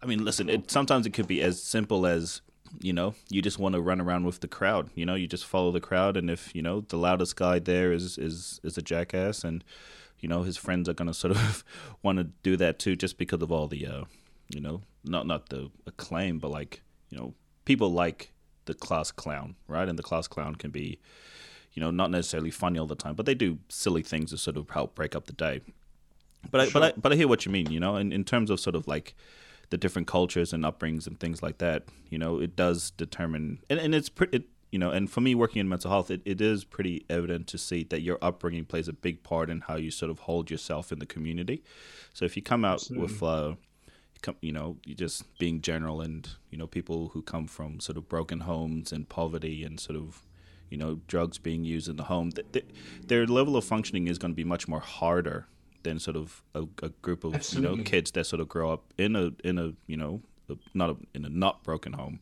[0.02, 2.40] I mean, listen, it sometimes it could be as simple as
[2.80, 4.90] you know, you just want to run around with the crowd.
[4.94, 7.92] You know, you just follow the crowd, and if you know the loudest guy there
[7.92, 9.64] is is is a jackass, and
[10.20, 11.64] you know his friends are gonna sort of
[12.02, 14.04] want to do that too, just because of all the, uh,
[14.48, 18.32] you know, not not the acclaim, but like you know, people like
[18.66, 19.88] the class clown, right?
[19.88, 21.00] And the class clown can be,
[21.78, 24.56] you know, not necessarily funny all the time, but they do silly things to sort
[24.56, 25.60] of help break up the day.
[26.50, 28.50] But I, but I, but I hear what you mean, you know, in, in terms
[28.50, 29.14] of sort of like
[29.70, 33.78] the different cultures and upbringings and things like that, you know, it does determine, and,
[33.78, 36.40] and it's pretty, it, you know, and for me working in mental health, it, it
[36.40, 39.92] is pretty evident to see that your upbringing plays a big part in how you
[39.92, 41.62] sort of hold yourself in the community.
[42.12, 43.06] So if you come out Absolutely.
[43.06, 43.54] with, uh,
[44.40, 48.40] you know, just being general and, you know, people who come from sort of broken
[48.40, 50.24] homes and poverty and sort of,
[50.70, 52.66] you know, drugs being used in the home, th- th-
[53.06, 55.46] their level of functioning is going to be much more harder
[55.82, 57.70] than sort of a, a group of Absolutely.
[57.70, 60.56] you know kids that sort of grow up in a in a you know a,
[60.74, 62.20] not a, in a not broken home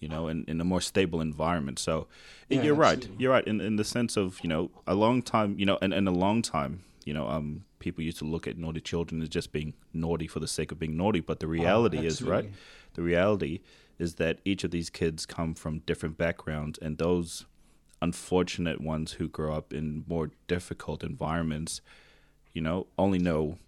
[0.00, 2.06] you know in, in a more stable environment so
[2.48, 3.10] yeah, you're absolutely.
[3.10, 5.78] right you're right in, in the sense of you know a long time you know
[5.82, 9.20] and, and a long time you know um people used to look at naughty children
[9.20, 12.22] as just being naughty for the sake of being naughty but the reality oh, is
[12.22, 12.50] right
[12.94, 13.60] the reality
[13.98, 17.46] is that each of these kids come from different backgrounds and those
[18.02, 21.80] unfortunate ones who grow up in more difficult environments
[22.52, 23.58] you know, only know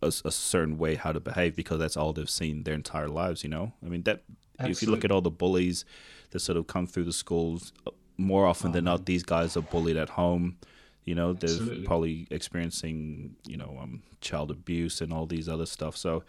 [0.00, 3.44] a, a, certain way how to behave because that's all they've seen their entire lives.
[3.44, 4.22] You know, I mean that
[4.58, 4.72] Absolutely.
[4.72, 5.84] if you look at all the bullies
[6.30, 9.56] that sort of come through the schools, uh, more often oh, than not, these guys
[9.56, 10.56] are bullied at home.
[11.04, 11.84] You know, they're Absolutely.
[11.84, 15.96] probably experiencing you know um, child abuse and all these other stuff.
[15.96, 16.24] So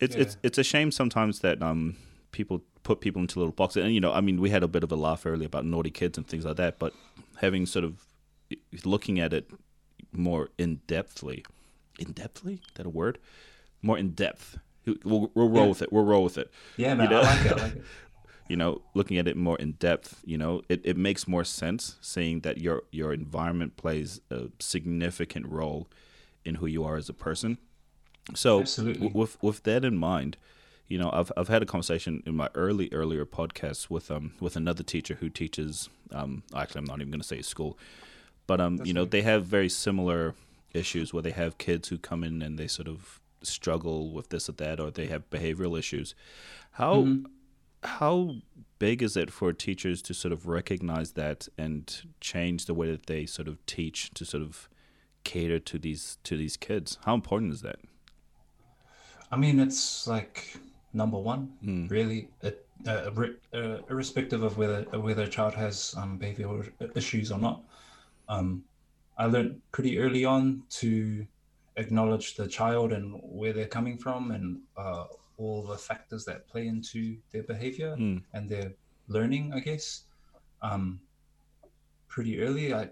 [0.00, 0.22] it's yeah.
[0.22, 1.96] it's it's a shame sometimes that um
[2.32, 3.84] people put people into little boxes.
[3.84, 5.90] And you know, I mean, we had a bit of a laugh earlier about naughty
[5.90, 6.92] kids and things like that, but
[7.36, 8.06] having sort of
[8.84, 9.50] looking at it
[10.12, 11.44] more in depthly.
[11.98, 12.60] In depthly?
[12.74, 13.18] That a word?
[13.82, 14.58] More in depth.
[15.04, 15.68] We'll, we'll roll yeah.
[15.68, 15.92] with it.
[15.92, 16.50] We'll roll with it.
[16.76, 17.10] Yeah, man.
[17.10, 17.20] You know?
[17.20, 17.52] I like it.
[17.52, 17.84] I like it.
[18.48, 21.96] you know, looking at it more in depth, you know, it, it makes more sense
[22.00, 25.88] seeing that your your environment plays a significant role
[26.44, 27.58] in who you are as a person.
[28.34, 29.08] So Absolutely.
[29.08, 30.36] w- with with that in mind,
[30.88, 34.56] you know, I've I've had a conversation in my early earlier podcasts with um with
[34.56, 37.78] another teacher who teaches um actually I'm not even going to say school,
[38.46, 40.34] but um you know they have very similar
[40.74, 44.48] issues where they have kids who come in and they sort of struggle with this
[44.48, 46.14] or that or they have behavioral issues.
[46.72, 47.26] How Mhm.
[47.84, 48.36] how
[48.78, 53.06] big is it for teachers to sort of recognize that and change the way that
[53.06, 54.68] they sort of teach to sort of
[55.24, 56.98] cater to these to these kids?
[57.04, 57.80] How important is that?
[59.30, 60.56] I mean, it's like
[60.92, 61.90] number one, Mm.
[61.90, 63.10] really, it, uh,
[63.54, 67.62] uh, irrespective of whether whether a child has um, behavioral issues or not.
[68.28, 68.64] Um,
[69.18, 71.26] I learned pretty early on to
[71.76, 75.04] acknowledge the child and where they're coming from and uh,
[75.38, 78.22] all the factors that play into their behavior Mm.
[78.34, 78.72] and their
[79.08, 80.04] learning, I guess.
[80.60, 81.00] Um,
[82.08, 82.90] pretty early, I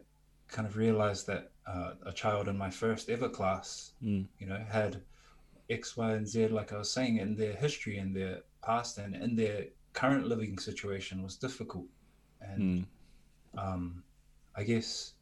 [0.48, 4.26] kind of realized that uh, a child in my first ever class, Mm.
[4.38, 5.02] you know, had
[5.70, 9.14] X, Y, and Z, like I was saying, in their history and their past and
[9.14, 11.86] in their current living situation was difficult.
[12.40, 12.86] And Mm.
[13.58, 14.04] um,
[14.56, 15.14] I guess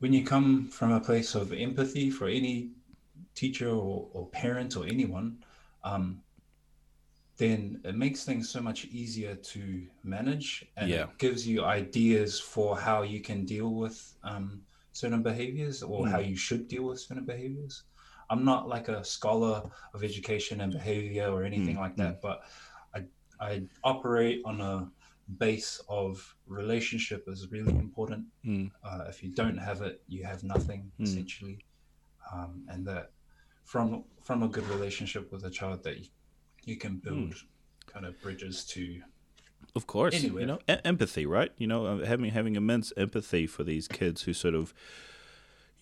[0.00, 2.72] when you come from a place of empathy for any
[3.34, 5.44] teacher or, or parent or anyone,
[5.84, 6.22] um,
[7.38, 11.04] then it makes things so much easier to manage and Yeah.
[11.04, 14.62] it gives you ideas for how you can deal with um,
[14.92, 17.84] certain behaviors or how you should deal with certain behaviors.
[18.32, 19.56] I'm not like a scholar
[19.94, 22.36] of education and behavior or anything like that, but
[22.96, 23.00] I,
[23.48, 23.50] I
[23.84, 24.88] operate on a
[25.38, 28.24] base of relationship is really important.
[28.44, 28.70] Mm.
[28.82, 31.04] Uh, if you don't have it, you have nothing Mm.
[31.06, 31.58] essentially,
[32.32, 33.06] um, and that
[33.64, 36.06] from from a good relationship with a child that you,
[36.64, 37.34] you can build
[37.92, 38.82] kind of bridges to.
[39.74, 40.40] Of course, Anyway.
[40.42, 41.52] you know, empathy, right?
[41.62, 44.74] You know, uh, having having immense empathy for these kids who sort of,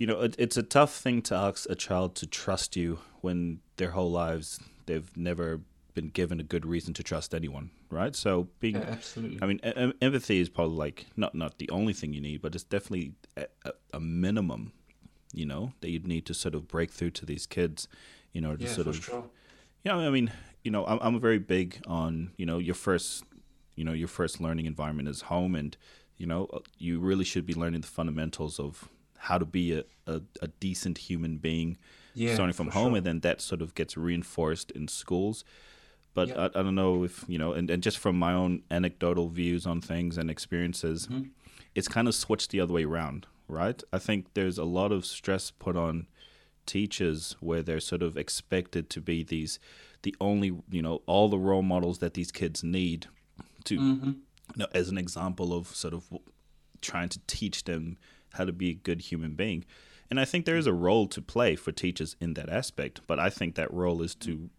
[0.01, 3.61] you know, it, it's a tough thing to ask a child to trust you when
[3.77, 5.61] their whole lives they've never
[5.93, 8.17] been given a good reason to trust anyone, right?
[8.17, 9.39] So being, Yeah, absolutely.
[9.43, 12.55] I mean, em- empathy is probably like not not the only thing you need, but
[12.55, 14.73] it's definitely a, a, a minimum,
[15.35, 17.87] you know, that you'd need to sort of break through to these kids,
[18.33, 19.25] you know, to yeah, sort of sure.
[19.85, 20.33] yeah, I mean,
[20.65, 23.23] you know, I'm I'm very big on you know your first,
[23.77, 25.77] you know, your first learning environment is home, and
[26.17, 26.49] you know
[26.79, 28.89] you really should be learning the fundamentals of
[29.29, 31.77] how to be a, a, a decent human being,
[32.15, 32.97] Yeah, starting from home, sure.
[32.99, 35.45] and then that sort of gets reinforced in schools.
[36.15, 36.49] But Yeah.
[36.55, 39.67] I, I don't know if you know, and, and just from my own anecdotal views
[39.67, 41.31] on things and experiences, Mhm.
[41.75, 43.81] it's kind of switched the other way around, right?
[43.93, 46.07] I think there's a lot of stress put on
[46.67, 49.59] teachers where they're sort of expected to be these
[50.03, 53.07] the only you know all the role models that these kids need
[53.65, 54.07] to Mhm.
[54.07, 56.05] you know as an example of sort of
[56.81, 57.99] trying to teach them
[58.35, 59.65] how to be a good human being
[60.11, 63.19] and i think there is a role to play for teachers in that aspect but
[63.19, 64.51] i think that role is to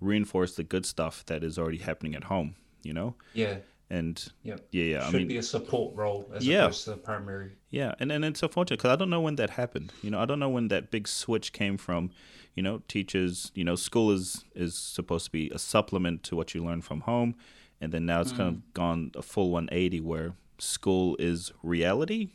[0.00, 3.56] reinforce the good stuff that is already happening at home you know Yeah,
[3.90, 4.56] and yeah.
[4.70, 6.64] yeah yeah Should i mean be a support role as Yeah.
[6.64, 7.50] opposed to a primary.
[7.70, 9.92] yeah, and and it's unfortunate because I don't know when that happened.
[10.02, 12.10] You know, I don't know when that big switch came from.
[12.54, 13.52] You know, teachers.
[13.54, 17.02] You know, school is is supposed to be a supplement to what you learn from
[17.02, 17.34] home,
[17.80, 18.56] and then now it's kind hmm.
[18.56, 22.30] of gone a full 180 where school is reality,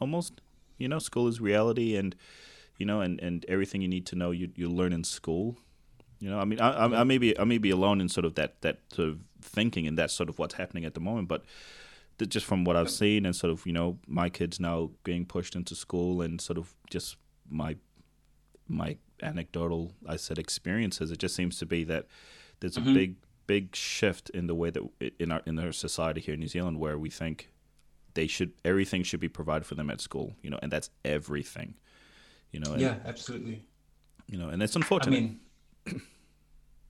[0.00, 0.40] almost.
[0.78, 2.14] You know, school is reality, and
[2.78, 5.56] you know, and and everything you need to know you you learn in school.
[6.20, 8.24] You know, I mean, I, I, I may be I may be alone in sort
[8.26, 11.28] of that that sort of thinking, and that's sort of what's happening at the moment,
[11.28, 11.44] but
[12.28, 15.54] just from what I've seen and sort of you know my kids now being pushed
[15.54, 17.16] into school and sort of just
[17.50, 17.76] my
[18.68, 22.06] my anecdotal I said experiences it just seems to be that
[22.60, 22.94] there's a Mhm.
[22.94, 23.16] big
[23.46, 24.82] big shift in the way that
[25.18, 27.50] in our in our society here in New Zealand where we think
[28.16, 31.74] they should everything should be provided for them at school you know and that's everything
[32.52, 33.62] you know and, Yeah, absolutely.
[34.26, 35.40] you know and it's unfortunate I mean,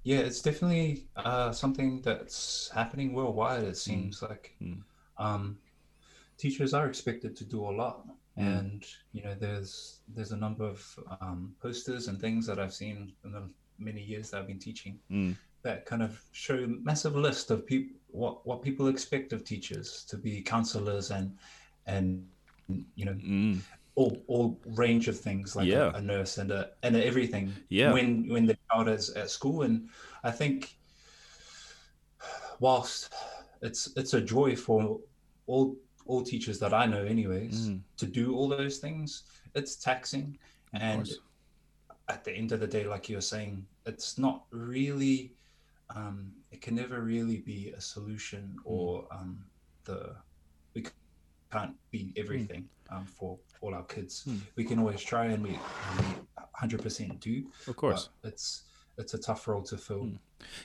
[0.03, 3.65] yeah, it's definitely uh, something that's happening worldwide.
[3.65, 4.83] It seems like Mm.
[5.19, 5.59] um,
[6.39, 8.07] teachers are expected to do a lot,
[8.39, 8.59] Mm.
[8.59, 10.79] and you know, there's there's a number of
[11.21, 13.43] um, posters and things that I've seen in the
[13.79, 15.37] many years that I've been teaching Mm.
[15.63, 20.05] that kind of show a massive list of people what what people expect of teachers
[20.09, 21.37] to be counselors and
[21.87, 22.27] and
[22.95, 23.61] you know mm.
[23.95, 25.91] all all range of things like Yeah.
[25.93, 27.93] a, a nurse and a and everything Yeah.
[27.93, 29.89] when when the child is at school and
[30.25, 30.77] i think
[32.61, 33.13] whilst
[33.63, 34.99] it's it's a joy for
[35.47, 37.81] all all teachers that i know anyways Mm.
[37.99, 40.39] to do all those things it's taxing
[40.73, 41.09] and
[42.09, 45.36] at the end of the day like you're saying it's not really
[45.95, 49.45] um, it can never really be a solution or um,
[49.85, 50.17] the
[50.75, 50.85] we
[51.53, 54.23] can't be everything um, for all our kids.
[54.25, 54.39] Hmm.
[54.57, 56.05] We can always try, and we, we
[56.61, 57.45] 100% do.
[57.67, 58.09] Of course.
[58.23, 58.65] but it's
[58.99, 60.05] it's a tough role to fill.
[60.05, 60.17] Hmm.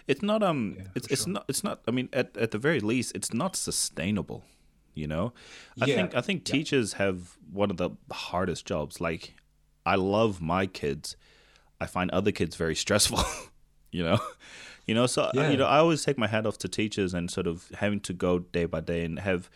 [0.07, 1.33] It's not um Yeah, it's it's sure.
[1.33, 4.43] not it's not I mean at at the very least it's not sustainable,
[4.93, 5.33] you know?
[5.81, 6.53] I Yeah, think I think yeah.
[6.53, 8.99] teachers have one of the hardest jobs.
[8.99, 9.35] Like
[9.85, 11.15] I love my kids.
[11.79, 13.23] I find other kids very stressful,
[13.91, 14.19] you know?
[14.87, 15.49] You know, so Yeah.
[15.51, 18.13] you know, I always take my hat off to teachers and sort of having to
[18.13, 19.49] go day by day and have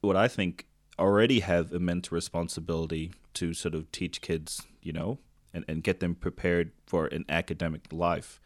[0.00, 0.66] what I think
[0.98, 5.18] already have immense responsibility to sort of teach kids, you know,
[5.54, 8.40] and, and get them prepared for an academic life,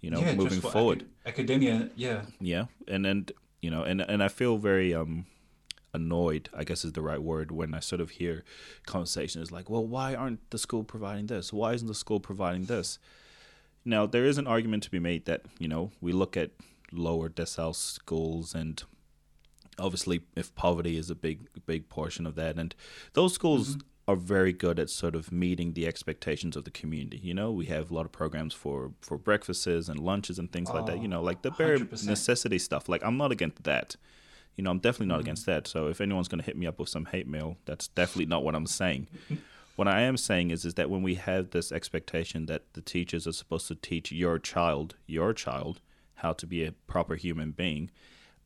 [0.00, 1.02] you know, yeah, moving forward.
[1.24, 5.26] acad- academia, yeah, Yeah, and and you know, and and I feel very um
[5.94, 6.48] annoyed.
[6.54, 8.44] I guess is the right word when I sort of hear
[8.86, 11.52] conversations like, "Well, why aren't the school providing this?
[11.52, 12.98] Why isn't the school providing this?"
[13.84, 16.50] Now there is an argument to be made that you know we look at
[16.92, 18.82] lower decile schools and
[19.78, 22.74] obviously if poverty is a big big portion of that and
[23.14, 27.32] those schools are very good at sort of meeting the expectations of the community you
[27.32, 27.50] know?
[27.50, 30.98] We have a lot of programs for for breakfasts and lunches and things like that
[30.98, 32.06] you Oh, know like the bare 100%.
[32.06, 32.88] necessity stuff.
[32.88, 33.96] Like i'm not against that.
[34.56, 35.66] You know i'm definitely not against that.
[35.66, 38.44] So if anyone's going to hit me up with some hate mail that's definitely not
[38.44, 39.06] what i'm saying
[39.76, 43.26] what i am saying is is that when we have this expectation that the teachers
[43.26, 45.80] are supposed to teach your child your child
[46.16, 47.90] how to be a proper human being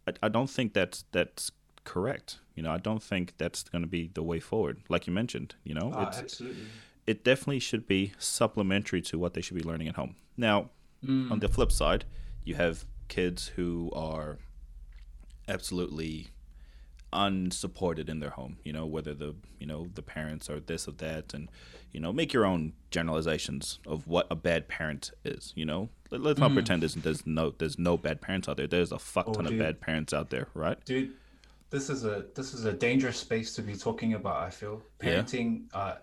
[0.09, 1.51] I, I don't think that's that's
[1.85, 2.39] correct.
[2.55, 4.77] You know, I don't think that's going to be the way forward.
[4.89, 6.65] Like you mentioned, you know, Ah, it's absolutely.
[7.07, 10.15] it definitely should be supplementary to what they should be learning at home.
[10.37, 10.71] Now,
[11.05, 11.31] Mm.
[11.33, 12.05] on the flip side,
[12.45, 14.39] you have kids who are
[15.49, 16.29] absolutely
[17.13, 20.93] unsupported in their home you know whether the you know the parents are this or
[20.93, 21.49] that and
[21.93, 26.21] you know make your own generalizations of what a bad parent is you know Let,
[26.21, 29.27] let's not pretend there's, there's no there's no bad parents out there there's a fuck
[29.27, 29.31] Mm.
[29.31, 31.13] Oh, ton of bad parents out there right dude
[31.71, 35.09] this is a this is a dangerous space to be talking about i feel Yeah.
[35.23, 35.95] parenting uh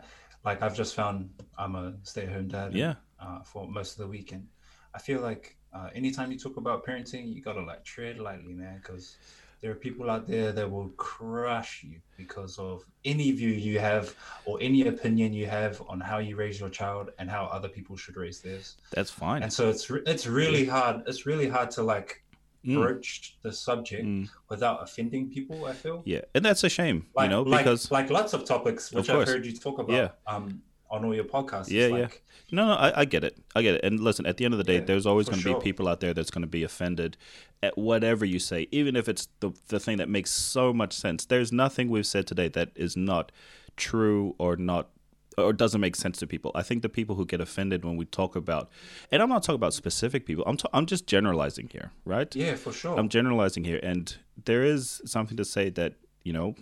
[0.45, 2.95] like i've just found i'm a stay-at-home dad and, Yeah.
[3.19, 4.47] uh, for most of the weekend
[4.93, 8.77] i feel like uh, anytime you talk about parenting you gotta like tread lightly man
[8.77, 9.15] because
[9.63, 14.13] there are people out there that will crush you because of any view you have
[14.45, 17.95] or any opinion you have on how you raise your child and how other people
[17.95, 21.81] should raise theirs that's fine and so it's it's really hard it's really hard to
[21.81, 22.19] like
[22.65, 22.75] Mm.
[22.81, 24.29] broach the subject Mm.
[24.47, 25.65] without offending people.
[25.65, 28.45] I feel yeah and that's a shame like you know like, because like lots of
[28.45, 30.09] topics which Of I've heard you talk about Yeah.
[30.33, 30.61] um
[30.93, 31.69] on all your podcasts.
[31.69, 32.19] Yeah, It's yeah.
[32.51, 33.35] No, no, I, I get it.
[33.55, 33.81] I get it.
[33.83, 35.59] And listen, at the end of the day, Yeah, there's always going to sure.
[35.59, 37.17] be people out there that's going to be offended
[37.63, 41.25] at whatever you say, even if it's the the thing that makes so much sense.
[41.25, 43.31] There's nothing we've said today that is not
[43.75, 44.89] true or not
[45.35, 46.51] or doesn't make sense to people.
[46.53, 48.69] I think the people who get offended when we talk about,
[49.11, 50.43] and I'm not talking about specific people.
[50.45, 52.33] I'm I'm just generalizing here, right?
[52.35, 52.95] Yeah, for sure.
[52.99, 54.15] I'm generalizing here, and
[54.45, 56.53] there is something to say that you know,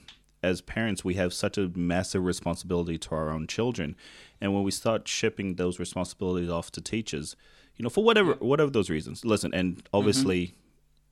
[0.44, 3.96] as parents, we have such a massive responsibility to our own children,
[4.40, 7.36] and when we start shipping those responsibilities off to teachers,
[7.76, 9.26] you know, for whatever whatever those reasons.
[9.26, 10.56] Listen, and obviously.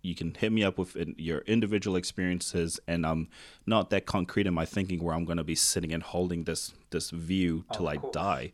[0.01, 3.27] You can hit me up with your individual experiences, and I'm
[3.65, 6.73] not that concrete in my thinking where I'm going to be sitting and holding this
[6.89, 8.53] this view till I die.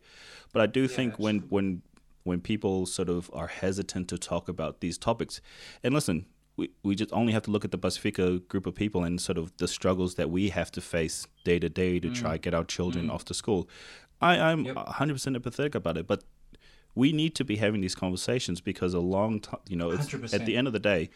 [0.52, 1.82] But I do think when when
[2.24, 5.40] when people sort of are hesitant to talk about these topics,
[5.84, 9.04] and listen, we, we just only have to look at the Pacifica group of people
[9.04, 12.14] and sort of the struggles that we have to face day to day to mm.
[12.14, 13.12] try to get our children mm.
[13.12, 13.68] off to school.
[14.20, 14.76] I, I'm Yep.
[14.76, 16.24] 100% empathetic about it, but
[16.94, 20.46] we need to be having these conversations because a long time, you know, it's, at
[20.46, 21.10] the end of the day,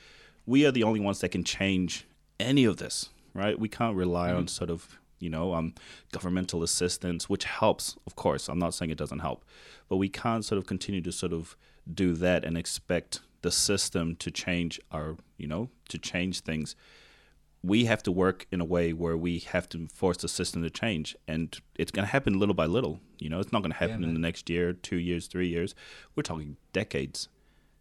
[0.44, 2.06] we are the only ones that can change
[2.38, 3.58] any of this, right?
[3.58, 4.46] We can't rely on mm-hmm.
[4.48, 5.74] sort of, you know, um,
[6.12, 8.48] governmental assistance, which helps, of course.
[8.48, 9.44] I'm not saying it doesn't help,
[9.88, 11.56] but we can't sort of continue to sort of
[11.92, 16.76] do that and expect the system to change our, you know, to change things.
[17.62, 20.70] We have to work in a way where we have to force the system to
[20.70, 23.38] change and it's going to happen little by little you know?
[23.38, 25.74] It's not going to happen in the next year two years three years.
[26.14, 27.28] We're talking decades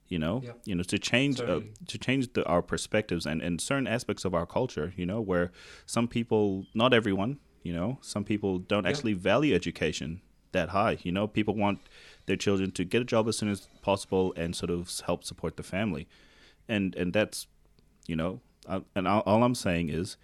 [0.10, 0.41] you know?
[0.43, 0.60] Yep.
[0.66, 4.34] you know to change uh, to change the, our perspectives and, and certain aspects of
[4.34, 5.51] our culture you know where
[5.86, 7.99] some people not everyone you know?
[8.01, 11.28] Some people don't actually value education that high you know?
[11.28, 11.80] People want
[12.30, 15.58] their children to get a job as soon as possible and sort of help support
[15.58, 16.08] the family
[16.68, 17.48] and and that's
[18.08, 18.40] you know
[18.74, 20.16] I, and all, all i'm saying is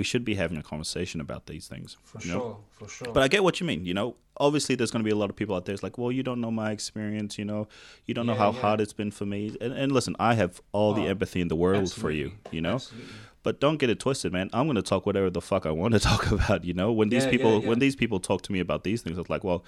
[0.00, 2.38] we should be having a conversation about these things for you know?
[2.40, 3.12] sure, for sure.
[3.14, 5.30] but i get what you mean you know obviously there's going to be a lot
[5.30, 7.68] of people out there it's like well you don't know my experience you know
[8.06, 8.60] you don't know how yeah.
[8.60, 11.48] hard it's been for me and, and listen i have all the Oh, empathy in
[11.48, 13.14] the world for you you know Absolutely.
[13.44, 14.48] but don't get it twisted, man.
[14.56, 16.64] I'm going to talk whatever the fuck I want to talk about.
[16.64, 17.68] You know, when these Yeah, people yeah, yeah.
[17.70, 19.60] when these people talk to me about these things, it's like, well,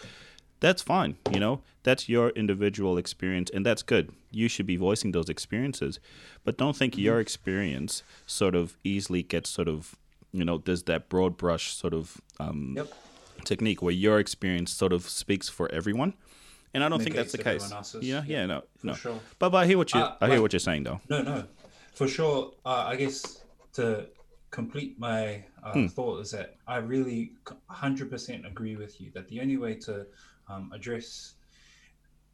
[0.61, 1.17] that's fine.
[1.31, 4.13] You know, that's your individual experience, and that's good.
[4.31, 5.99] You should be voicing those experiences,
[6.45, 9.97] but don't think your experience sort of easily gets sort of,
[10.33, 12.89] you know, there's that broad brush sort of um, Yep.
[13.45, 16.15] technique where your experience sort of speaks for everyone.
[16.75, 17.73] And I don't think that's the case.
[18.03, 18.93] Yeah, yeah, no, For no.
[18.95, 19.21] sure.
[19.39, 21.01] But, but I hear what you Uh, I hear like- what you're saying though.
[21.09, 21.45] No, no,
[21.95, 22.53] for sure.
[22.67, 23.45] Uh, I guess
[23.75, 24.09] to
[24.51, 25.87] complete my uh, Hmm.
[25.87, 27.33] thought is that I really
[27.71, 30.07] 100% agree with you that the only way to
[30.49, 31.35] um, address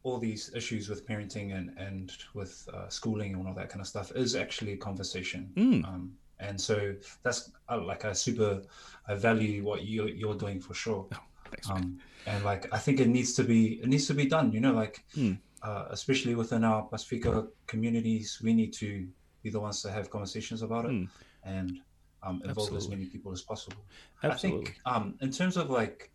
[0.03, 3.87] all these issues with parenting and, and with uh, schooling and all that kind of
[3.87, 5.49] stuff is actually a conversation.
[5.55, 5.85] Mm.
[5.85, 6.93] Um, and so
[7.23, 8.61] that's uh, like I super,
[9.07, 11.07] I value what you, you're doing for sure.
[11.45, 11.77] Thanks, man.
[11.77, 14.51] Um, and like I think it needs to be it needs to be done.
[14.51, 15.33] You know, like Hmm.
[15.61, 19.07] uh, especially within our Pacifica communities, we need to
[19.41, 21.05] be the ones to have conversations about it Hmm.
[21.43, 21.79] and
[22.23, 23.85] um, involve as many people as possible.
[24.23, 24.61] Absolutely.
[24.61, 26.11] I think um, in terms of like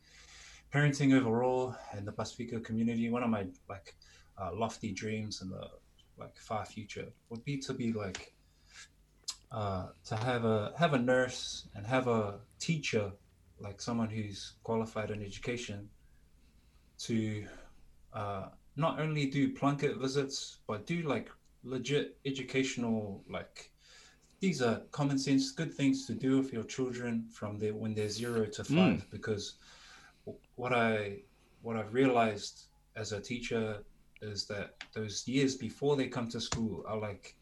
[0.73, 3.97] parenting overall and the Pacifica community, one of my like
[4.41, 5.69] uh, lofty dreams in the
[6.19, 8.35] like far future would be to be like
[9.51, 13.13] uh, to have a have a nurse and have a teacher
[13.61, 15.89] like someone who's qualified in education
[16.99, 17.47] to
[18.13, 21.31] uh, not only do plunket visits but do like
[21.65, 23.71] legit educational like
[24.41, 28.09] these are common sense good things to do with your children from their when they're
[28.09, 29.88] zero to five because w-
[30.57, 31.17] what i
[31.63, 32.55] what i've realized
[32.97, 33.83] as a teacher
[34.23, 37.37] is that those years before they come to school are like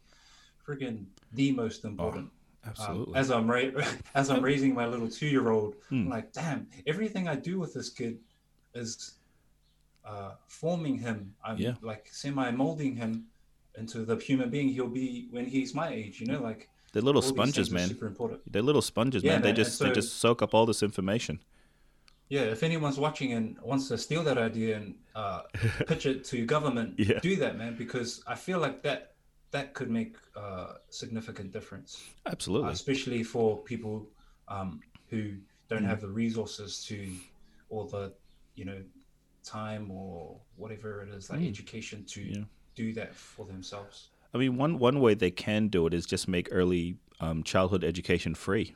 [0.67, 2.31] friggin' the most important
[2.65, 3.15] um, Absolutely.
[3.15, 3.85] as I'm ra-
[4.15, 6.03] as I'm raising my little two year old, Hmm.
[6.03, 8.19] I'm like, damn, everything I do with this kid
[8.75, 9.15] is
[10.05, 11.33] uh, forming him.
[11.45, 11.75] I'm Yeah.
[11.81, 13.27] like semi molding him
[13.79, 16.21] into the human being he'll be when he's my age.
[16.21, 17.89] You know, like They're little sponges, man.
[17.89, 18.41] Super important.
[18.53, 19.43] They're little sponges, Yeah, man.
[19.43, 21.39] They man, and just they just soak up all this information.
[22.29, 25.43] Yeah, if anyone's watching and wants to steal that idea and uh,
[25.87, 27.21] pitch it to government, Yeah.
[27.21, 29.13] do that, man, because I feel like that
[29.53, 32.03] that could make a significant difference.
[32.27, 32.73] uh, Absolutely.
[32.73, 34.11] especially for people
[34.49, 35.37] um, who
[35.69, 35.89] don't Mm.
[35.89, 37.09] have the resources to
[37.69, 38.13] or the
[38.55, 38.83] you know
[39.45, 41.49] time or whatever it is like Mm.
[41.49, 42.45] education to Yeah.
[42.75, 46.29] do that for themselves I mean, one one way they can do it is just
[46.29, 48.75] make early um, childhood education free.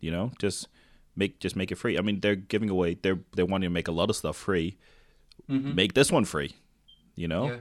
[0.00, 0.68] You know, just
[1.16, 1.98] make just make it free.
[1.98, 2.94] I mean, they're giving away.
[3.00, 4.76] They're they're wanting to make a lot of stuff free.
[5.48, 5.74] Mhm.
[5.74, 6.52] Make this one free.
[7.16, 7.46] You know.
[7.48, 7.56] yeah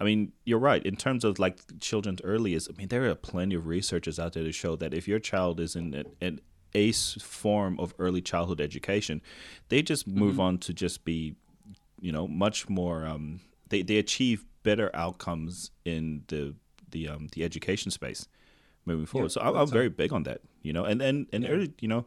[0.00, 0.84] I mean, you're right.
[0.84, 4.32] In terms of like children's early is, I mean, there are plenty of researchers out
[4.32, 6.40] there to show that if your child is in an, an
[6.74, 9.22] ace form of early childhood education,
[9.68, 11.36] they just move on to just be,
[12.00, 13.06] you know, much more.
[13.06, 16.56] Um, they they achieve better outcomes in the
[16.90, 18.26] the um the education space
[18.86, 19.30] moving forward.
[19.30, 20.40] so I'm, I'm very big on that.
[20.62, 21.50] You know, and and and Yeah.
[21.50, 22.04] early, you know.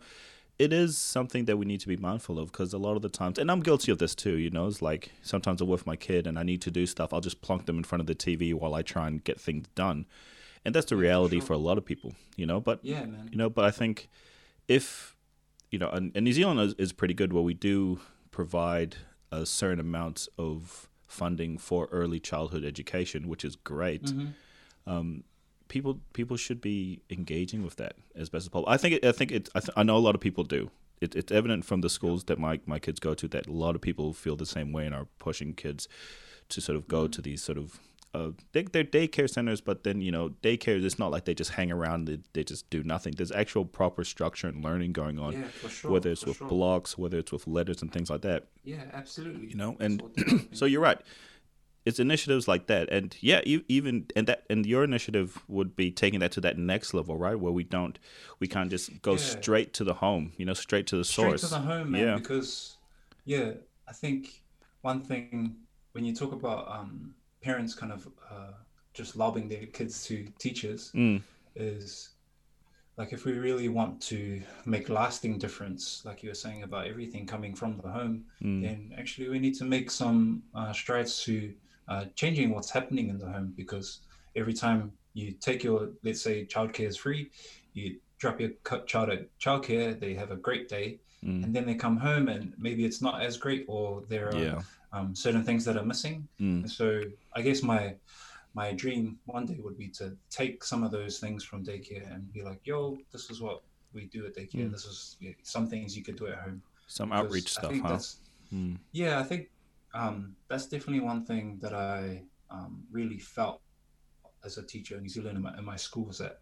[0.59, 3.09] It is something that we need to be mindful of because a lot of the
[3.09, 4.37] times, and I'm guilty of this too.
[4.37, 7.13] You know, it's like sometimes I'm with my kid and I need to do stuff.
[7.13, 9.67] I'll just plunk them in front of the TV while I try and get things
[9.75, 10.07] done,
[10.65, 11.47] and that's the reality sure.
[11.47, 12.15] for a lot of people.
[12.35, 14.09] You know, but yeah man you know, but I think
[14.67, 15.15] if
[15.69, 17.99] you know, and, and New Zealand is, is pretty good where we do
[18.31, 18.95] provide
[19.31, 24.05] a certain amount of funding for early childhood education, which is great.
[24.05, 24.33] Mhm.
[24.85, 25.23] Um,
[25.67, 28.69] people people should be engaging with that as best as possible.
[28.69, 29.49] I think it, I think it.
[29.55, 30.71] I, th- I know a lot of people do.
[30.99, 33.75] It, it's evident from the schools that my my kids go to that a lot
[33.75, 35.87] of people feel the same way and are pushing kids
[36.49, 37.79] to sort of go to these sort of
[38.13, 40.83] uh, they, they're daycare centers, but then you know daycare.
[40.83, 42.05] It's not like they just hang around.
[42.05, 43.13] They, they just do nothing.
[43.15, 46.47] There's actual proper structure and learning going on, yeah sure whether it's with sure.
[46.47, 48.45] blocks, whether it's with letters and things like that.
[48.63, 50.01] yeah absolutely You know, and
[50.51, 50.99] so you're right.
[51.87, 56.19] It's initiatives like that, and yeah, even and that and your initiative would be taking
[56.19, 57.39] that to that next level, right?
[57.39, 57.97] Where we don't,
[58.41, 59.17] we can't just go Yeah.
[59.35, 61.41] straight to the home, you know, straight to the source.
[61.41, 62.17] straight to the home man Yeah.
[62.23, 62.77] because
[63.33, 63.49] yeah
[63.91, 64.19] i think
[64.81, 65.55] one thing
[65.93, 66.91] when you talk about um,
[67.47, 68.53] parents kind of uh,
[68.99, 70.13] just lobbing their kids to
[70.45, 71.21] teachers Mm,
[71.55, 71.89] is
[72.97, 74.19] like if we really want to
[74.65, 78.79] make lasting difference like you were saying about everything coming from the home mm, then
[79.01, 81.35] actually we need to make some uh, strides to
[81.87, 84.01] uh, changing what's happening in the home because
[84.35, 87.29] every time you take your let's say childcare is free
[87.73, 88.51] you drop your
[88.85, 92.53] child at childcare they have a great day mm, and then they come home and
[92.57, 94.61] maybe it's not as great or there are yeah.
[94.93, 97.01] um, certain things that are missing Mm, so
[97.35, 97.95] I guess my
[98.57, 102.33] my dream one day would be to take some of those things from daycare and
[102.33, 103.61] be like, yo, this is what
[103.93, 104.67] we do at daycare.
[104.67, 104.71] Mm.
[104.71, 106.63] This is yeah, some things you could do at home.
[106.87, 107.99] some Because outreach stuff, huh?
[108.51, 109.49] Mm, Yeah, I think
[109.97, 112.21] um, that's definitely one thing that I
[112.51, 113.61] um, really felt
[114.45, 116.39] as a teacher in New Zealand in my, in my schools that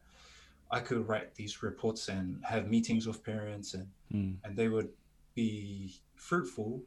[0.71, 4.89] I could write these reports and have meetings with parents and mm, and they would
[5.35, 6.81] be fruitful,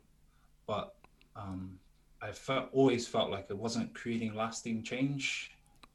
[0.67, 0.95] but
[1.37, 1.79] um,
[2.21, 5.53] I felt always felt like it wasn't creating lasting change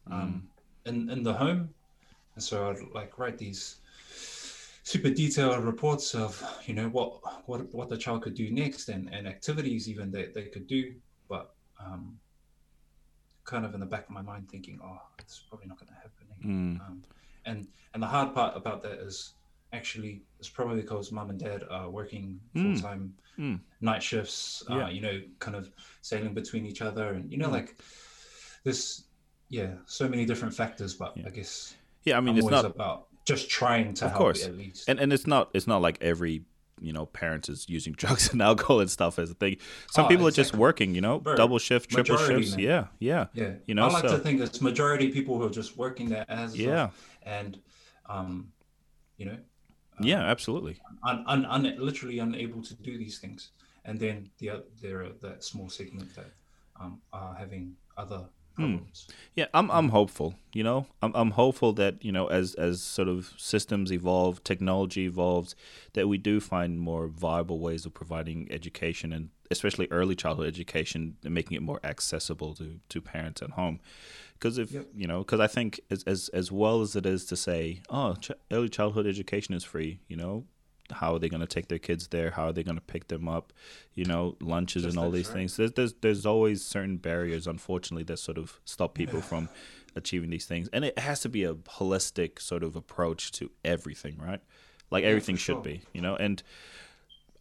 [0.09, 0.49] um,
[0.85, 0.89] mm.
[0.89, 1.69] in in the home,
[2.35, 3.77] and so I'd like write these
[4.83, 9.11] super detailed reports of you know what what what the child could do next and,
[9.13, 10.93] and activities even that they could do
[11.29, 12.19] but um,
[13.45, 15.93] kind of in the back of my mind thinking oh it's probably not going to
[15.93, 16.87] happen mm.
[16.87, 17.01] um,
[17.45, 19.33] and and the hard part about that is
[19.71, 23.53] actually it's probably because mom and dad are working full time mm.
[23.53, 23.59] mm.
[23.79, 24.89] night shifts uh, yeah.
[24.89, 25.71] you know kind of
[26.01, 27.53] sailing between each other and you know mm.
[27.53, 27.81] like
[28.65, 29.05] this
[29.47, 31.23] yeah so many different factors but yeah.
[31.25, 31.73] i guess
[32.03, 34.45] yeah i mean I'm it's not about just trying to of course.
[34.45, 34.87] at least.
[34.87, 36.43] And and it's not it's not like every
[36.81, 39.57] you know parents is using drugs and alcohol and stuff as a thing.
[39.91, 40.41] Some oh, people exactly.
[40.41, 42.51] are just working, you know, Bro, double shift, triple shifts.
[42.51, 42.59] Man.
[42.59, 43.53] Yeah, yeah, yeah.
[43.65, 44.17] You know, I like so.
[44.17, 46.85] to think it's majority people who are just working their asses yeah.
[46.85, 47.59] off and
[48.07, 48.51] um,
[49.17, 49.37] you know.
[49.99, 50.79] Um, yeah, absolutely.
[51.03, 53.51] Un, un, un, literally unable to do these things,
[53.85, 56.31] and then the there are that small segment that
[56.79, 58.25] um, are having other
[58.55, 58.77] Hmm.
[59.35, 60.35] Yeah, I'm I'm hopeful.
[60.53, 65.05] You know, I'm I'm hopeful that you know as as sort of systems evolve, technology
[65.05, 65.55] evolves,
[65.93, 71.17] that we do find more viable ways of providing education and especially early childhood education
[71.23, 73.79] and making it more accessible to to parents at home.
[74.33, 74.87] Because if yep.
[74.95, 78.13] you know, because I think as as as well as it is to say, oh,
[78.15, 79.99] ch- early childhood education is free.
[80.07, 80.45] You know,
[80.93, 82.31] how are they going to take their kids there?
[82.31, 83.53] How are they going to pick them up?
[83.93, 85.35] You know, lunches Just and all these right.
[85.35, 85.57] things.
[85.57, 89.49] There's, there's there's always certain barriers, unfortunately, that sort of stop people from
[89.95, 90.69] achieving these things.
[90.73, 94.41] And it has to be a holistic sort of approach to everything, right?
[94.89, 95.61] Like yeah, everything should sure.
[95.61, 96.15] be, you know.
[96.15, 96.41] And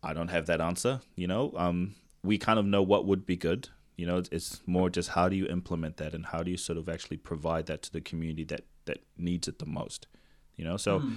[0.02, 1.00] I don't have that answer.
[1.16, 3.68] You know, um, we kind of know what would be good.
[3.96, 6.78] You know, it's more just how do you implement that and how do you sort
[6.78, 10.06] of actually provide that to the community that that needs it the most.
[10.56, 11.00] You know, so.
[11.00, 11.16] Mm.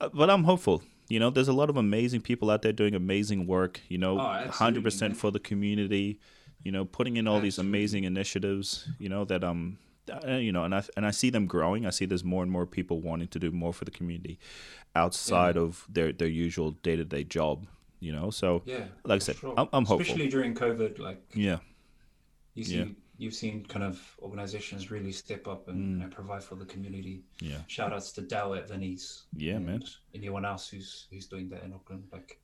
[0.00, 0.82] Uh, but I'm hopeful.
[1.08, 3.80] You know, there's a lot of amazing people out there doing amazing work.
[3.88, 6.18] You know, oh, hundred percent for the community.
[6.62, 7.46] You know, putting in all absolutely.
[7.46, 8.88] these amazing initiatives.
[8.98, 9.78] You know that um,
[10.10, 11.86] uh, you know, and I and I see them growing.
[11.86, 14.38] I see there's more and more people wanting to do more for the community
[14.94, 15.62] outside yeah.
[15.62, 17.66] of their their usual day to day job.
[18.00, 19.54] You know, so yeah, like I said, sure.
[19.56, 20.02] I'm, I'm hopeful.
[20.02, 21.58] Especially during COVID, like yeah,
[22.54, 22.84] you see yeah
[23.18, 26.04] you've seen kind of organizations really step up and, mm.
[26.04, 27.24] and, provide for the community.
[27.40, 27.58] Yeah.
[27.66, 29.24] Shout outs to Dow at Venice.
[29.36, 29.82] Yeah, man.
[30.14, 32.40] Anyone else who's who's doing that in Auckland, like,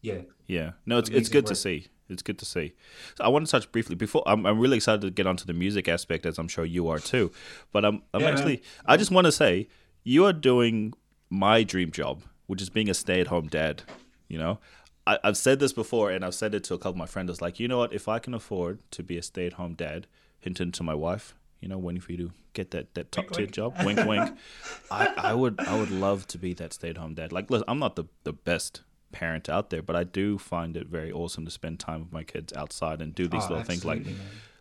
[0.00, 0.22] yeah.
[0.46, 0.72] Yeah.
[0.86, 1.50] No, it's it's good work.
[1.50, 1.86] to see.
[2.08, 2.74] It's good to see.
[3.16, 4.22] So I want to touch briefly before.
[4.26, 6.98] I'm I'm really excited to get onto the music aspect, as I'm sure you are
[6.98, 7.32] too.
[7.72, 8.56] But I'm I'm yeah, actually.
[8.56, 8.64] Man.
[8.86, 9.68] I just want to say
[10.02, 10.92] you are doing
[11.30, 13.82] my dream job, which is being a stay at home dad.
[14.28, 14.58] You know,
[15.06, 17.30] I, have said this before, and I've said it to a couple of my friends.
[17.30, 17.92] It's like, you know what?
[17.92, 20.06] If I can afford to be a stay-at-home dad,
[20.40, 23.46] hinting to my wife, you know, waiting for you to get that, that top tier
[23.46, 24.36] job, wink, wink.
[24.90, 27.32] I, I would I would love to be that stay-at-home dad.
[27.32, 28.82] Like, listen, I'm not the the best
[29.12, 32.24] parent out there, but I do find it very awesome to spend time with my
[32.24, 34.16] kids outside and do these oh, little things like, man.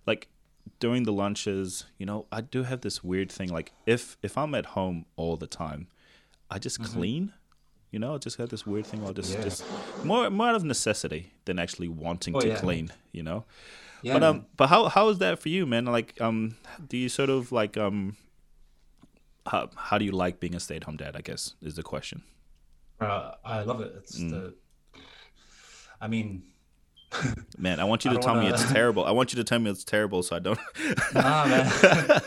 [0.06, 0.28] like
[0.80, 1.86] during the lunches.
[1.98, 3.50] You know, I do have this weird thing.
[3.50, 5.88] Like, if if I'm at home all the time,
[6.50, 6.94] I just mm-hmm.
[6.94, 7.34] clean
[7.94, 9.06] you know, I just had this weird thing.
[9.06, 9.44] I'll just, yeah.
[9.44, 9.64] just
[10.04, 12.56] more, more out of necessity than actually wanting oh, to yeah.
[12.56, 12.92] clean.
[13.12, 13.46] You know.
[14.02, 14.46] Yeah, but um, man.
[14.58, 15.86] but how how is that for you, man?
[15.86, 16.58] Like, um,
[16.90, 18.18] do you sort of like um,
[19.46, 21.16] how how do you like being a stay at home dad?
[21.16, 22.24] I guess is the question.
[23.00, 23.94] Uh, I love it.
[23.98, 24.32] It's mm.
[24.32, 24.54] the.
[26.02, 26.42] I mean,
[27.60, 28.48] man, I want you to tell wanna...
[28.48, 29.06] me it's terrible.
[29.06, 30.60] I want you to tell me it's terrible, so I don't.
[31.14, 31.72] nah, man.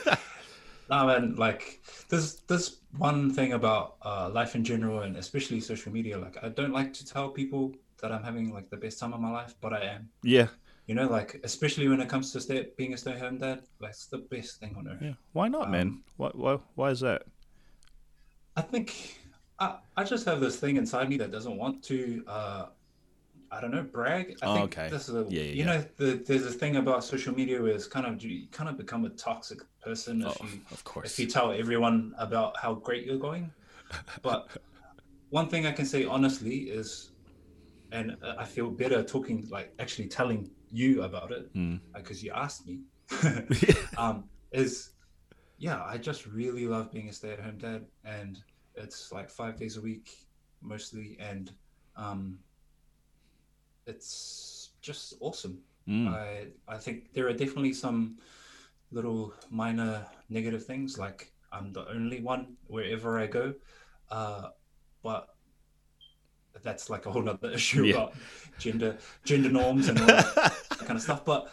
[0.88, 1.36] nah, man.
[1.36, 6.18] Like, there's there's one thing about uh, life in general and especially social media.
[6.18, 9.20] Like, I don't like to tell people that I'm having like the best time of
[9.20, 10.08] my life, but I am.
[10.22, 10.48] Yeah.
[10.86, 14.18] You know, like especially when it comes to stay, being a stay-at-home dad, that's the
[14.18, 15.02] best thing on earth.
[15.02, 15.14] Yeah.
[15.32, 16.02] Why not, um, man?
[16.16, 17.22] Why, why why is that?
[18.56, 19.18] I think
[19.58, 22.66] I, I just have this thing inside me that doesn't want to uh,
[23.56, 24.36] I don't know, brag.
[24.42, 24.88] I oh, think okay.
[24.90, 27.72] this is a, yeah, yeah, you know, the, there's a thing about social media where
[27.72, 31.10] it's kind of you kind of become a toxic person if oh, you, of course,
[31.10, 33.50] if you tell everyone about how great you're going.
[34.20, 34.48] But
[35.30, 37.12] one thing I can say honestly is,
[37.92, 41.80] and I feel better talking, like actually telling you about it mm.
[41.94, 42.80] because you asked me.
[43.96, 44.90] um, is
[45.58, 48.38] yeah, I just really love being a stay-at-home dad, and
[48.74, 50.26] it's like five days a week
[50.60, 51.52] mostly, and
[51.96, 52.38] um,
[53.86, 55.58] it's just awesome.
[55.88, 56.08] Mm.
[56.08, 58.18] I I think there are definitely some
[58.90, 63.54] little minor negative things like I'm the only one wherever I go,
[64.10, 64.48] uh,
[65.02, 65.28] but
[66.62, 67.94] that's like a whole other issue yeah.
[67.94, 68.14] about
[68.58, 71.24] gender gender norms and all that kind of stuff.
[71.24, 71.50] But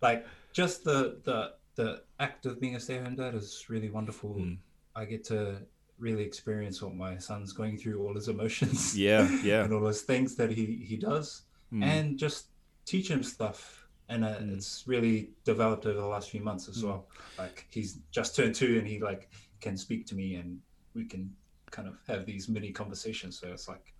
[0.00, 4.34] like just the the the act of being a stay-at-home dad is really wonderful.
[4.34, 4.58] Mm.
[4.94, 5.58] I get to
[5.98, 8.98] really experience what my son's going through, all his emotions.
[8.98, 11.42] Yeah, yeah, and all those things that he he does
[11.72, 11.82] mm.
[11.82, 12.46] and just
[12.84, 17.06] teach him stuff and uh, it's really developed over the last few months as well.
[17.38, 19.28] Like he's just turned two, and he like
[19.60, 20.60] can speak to me, and
[20.94, 21.34] we can
[21.70, 23.38] kind of have these mini conversations.
[23.38, 23.92] So it's like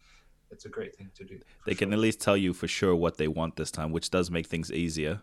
[0.50, 1.40] it's a great thing to do.
[1.66, 4.30] They can at least tell you for sure what they want this time, which does
[4.30, 5.22] make things easier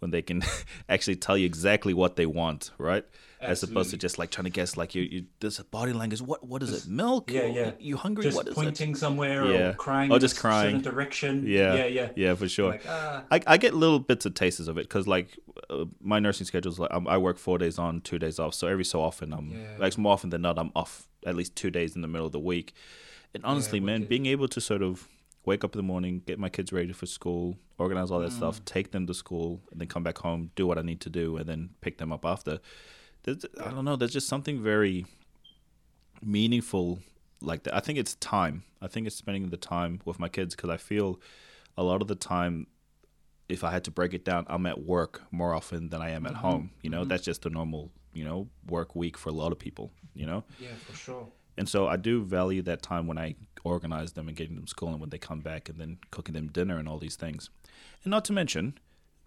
[0.00, 0.42] when they can
[0.88, 3.04] actually tell you exactly what they want, right?
[3.40, 6.20] As opposed to just like trying to guess, like you, you this body language.
[6.20, 6.90] What, what is it?
[6.90, 7.30] Milk?
[7.30, 7.70] Yeah, Or yeah.
[7.78, 8.24] You hungry?
[8.24, 8.56] just what is it?
[8.56, 9.68] pointing somewhere Yeah.
[9.68, 10.80] or crying Or just crying.
[10.80, 11.44] certain direction.
[11.46, 12.08] Yeah, yeah, yeah.
[12.16, 12.70] yeah, for sure.
[12.72, 15.38] Like ah, I, I get little bits of tastes of it because like
[15.70, 18.54] uh, my nursing schedule is like um, I work four days on, two days off.
[18.54, 19.66] So every so often I'm Yeah.
[19.78, 22.32] like more often than not I'm off at least two days in the middle of
[22.32, 22.72] the week.
[23.34, 25.06] And honestly, man, being able to sort of
[25.48, 28.40] wake up in the morning, get my kids ready for school, organize all that Mm.
[28.40, 31.10] stuff, take them to school, and then come back home, do what I need to
[31.10, 32.54] do, and then pick them up after.
[33.22, 33.96] There's, I don't know.
[33.96, 35.06] There's just something very
[36.22, 37.00] meaningful
[37.40, 37.74] like that.
[37.74, 38.64] I think it's time.
[38.82, 41.20] I think it's spending the time with my kids because I feel
[41.76, 42.66] a lot of the time,
[43.48, 46.26] if I had to break it down, I'm at work more often than I am
[46.26, 46.70] at Mhm, home.
[46.82, 47.08] You know, mhm.
[47.08, 50.44] that's just a normal, you know, work week for a lot of people, you know?
[50.58, 51.26] yeah, for sure.
[51.58, 54.90] And so I do value that time when I organize them and getting them school
[54.90, 57.50] and when they come back and then cooking them dinner and all these things.
[58.04, 58.78] And not to mention,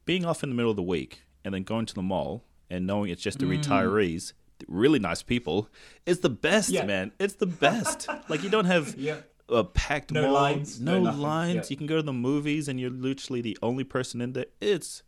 [0.05, 2.87] being off in the middle of the week and then going to the mall and
[2.87, 3.61] knowing it's just the Mm.
[3.61, 4.33] retirees,
[4.67, 5.67] really nice people,
[6.05, 6.85] is the best, Yeah.
[6.85, 7.11] man.
[7.19, 8.07] It's the best.
[8.29, 9.17] like you don't have Yeah,
[9.49, 11.55] a packed No mall, lines, no, no lines.
[11.55, 11.73] yeah.
[11.73, 14.45] You can go to the movies and you're literally the only person in there.
[14.61, 15.03] It's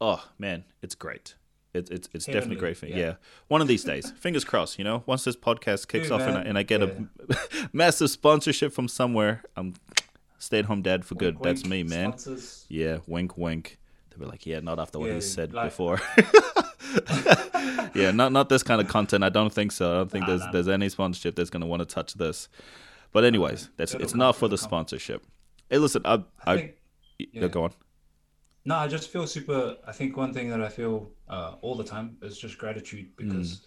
[0.00, 1.34] oh man, it's great.
[1.76, 2.96] It's it's it's definitely great for yeah.
[2.96, 3.14] yeah.
[3.48, 4.78] One of these days, fingers crossed.
[4.78, 7.06] You know, once this podcast kicks off and I, and I get a
[7.72, 9.74] massive sponsorship from somewhere, I'm
[10.38, 11.34] stay at home dad for good.
[11.36, 12.08] Wink, That's me, man.
[12.18, 12.64] sponsors.
[12.68, 13.78] Yeah, wink, wink.
[14.10, 16.00] They'll be like, yeah, not after what Yeah, he said like- before.
[17.94, 19.24] yeah, not not this kind of content.
[19.24, 19.90] I don't think so.
[19.92, 22.14] I don't think Nah, there's nah, there's any sponsorship that's going to want to touch
[22.14, 22.48] this.
[23.12, 24.64] But anyways, that's It'll it's come, not for the come.
[24.64, 25.24] sponsorship.
[25.70, 26.74] Hey, listen, I, I I, think
[27.18, 27.26] yeah.
[27.32, 27.48] yeah.
[27.48, 27.72] go on.
[28.66, 29.76] No, I just feel super.
[29.86, 33.60] I think one thing that I feel uh, all the time is just gratitude because,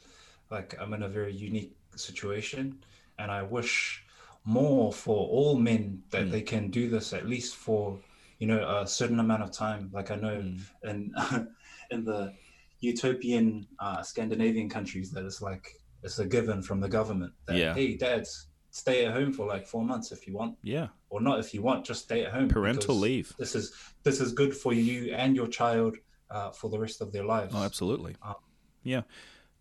[0.52, 2.84] like, I'm in a very unique situation,
[3.18, 4.04] and I wish
[4.44, 7.98] more for all men that they can do this at least for,
[8.40, 9.90] you know, a certain amount of time.
[9.94, 10.44] Like I know
[10.84, 11.14] in
[11.92, 12.34] in the
[12.82, 15.66] utopian uh, Scandinavian countries that it's like
[16.04, 17.74] it's a given from the government that Yeah.
[17.74, 21.40] hey, dads, stay at home for like four months if you want Yeah, or not
[21.40, 23.34] if you want just stay at home parental leave.
[23.38, 23.74] this is
[24.04, 25.98] this is good for you and your child
[26.32, 28.16] uh, for the rest of their lives Oh, absolutely.
[28.22, 28.36] Um,
[28.84, 29.02] Yeah.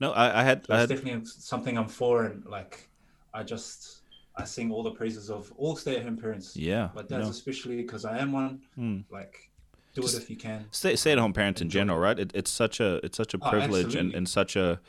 [0.01, 2.89] No, I, I had so I it's had definitely something i'm for and like
[3.35, 4.03] i just
[4.37, 6.91] i sing all the praises of all stay-at-home parents yeah.
[6.95, 8.99] but dads know, especially because i am one hmm.
[9.11, 9.49] like
[9.95, 12.19] do Just it if you can stay stay at home parents in general, right?
[12.19, 14.81] It, it's such a it's such a Oh, privilege and, and such a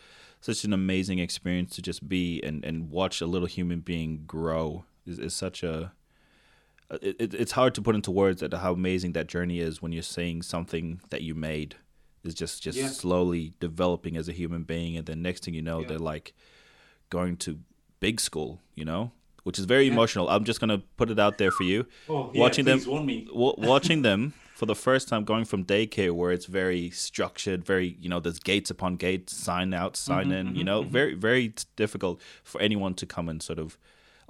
[0.41, 4.85] such an amazing experience to just be and, and watch a little human being grow
[5.05, 5.91] is, is such a
[6.91, 9.91] it, it, it's hard to put into words that how amazing that journey is when
[9.91, 11.75] you're seeing something that you made
[12.23, 12.87] is just just Yeah.
[12.87, 15.87] slowly developing as a human being and then next thing you know Yeah.
[15.89, 16.33] they're like
[17.09, 17.59] going to
[17.99, 19.11] big school you know
[19.43, 19.93] which is very Yeah.
[19.93, 23.25] emotional i'm just gonna put it out there for you oh, watching them- warn me
[23.25, 27.95] w- watching them for the first time going from daycare where it's very structured very
[28.01, 30.89] you know there's gates upon gates sign out sign Mhm, in you mhm, know mhm.
[30.89, 33.77] very very difficult for anyone to come and sort of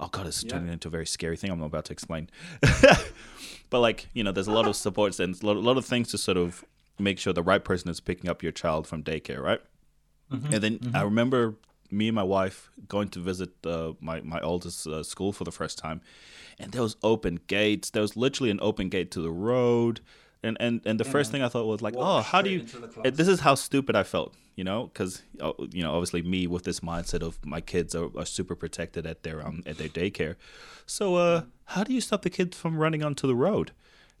[0.00, 0.50] oh god it's Yeah.
[0.52, 2.28] turning into a very scary thing i'm about to explain
[3.70, 5.84] but like you know there's a lot of supports and a lot, a lot of
[5.84, 6.64] things to sort of
[6.98, 9.60] make sure the right person is picking up your child from daycare right
[10.32, 10.94] Mhm, and then mhm.
[10.94, 11.56] I remember
[11.90, 15.50] me and my wife going to visit uh, my my oldest uh, school for the
[15.50, 16.00] first time,
[16.56, 17.90] and there was open gates.
[17.90, 20.00] There was literally an open gate to the road,
[20.42, 22.50] and and and the Yeah, first thing I thought was like, Walk oh, how do
[22.50, 22.60] you?
[22.60, 23.12] into the class.
[23.16, 25.22] This is how stupid I felt, you know, because
[25.72, 29.22] you know, obviously me with this mindset of my kids are, are super protected at
[29.22, 30.36] their um at their daycare.
[30.86, 33.72] So, uh, how do you stop the kids from running onto the road?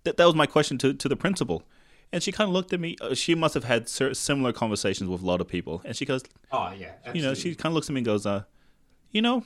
[0.04, 1.62] That that was my question to to the principal,
[2.12, 2.96] and she kind of looked at me.
[3.00, 6.22] Uh, she must have had similar conversations with a lot of people, and she goes,
[6.52, 8.44] oh yeah you know, she kind of looks at me and goes, uh,
[9.10, 9.44] you know,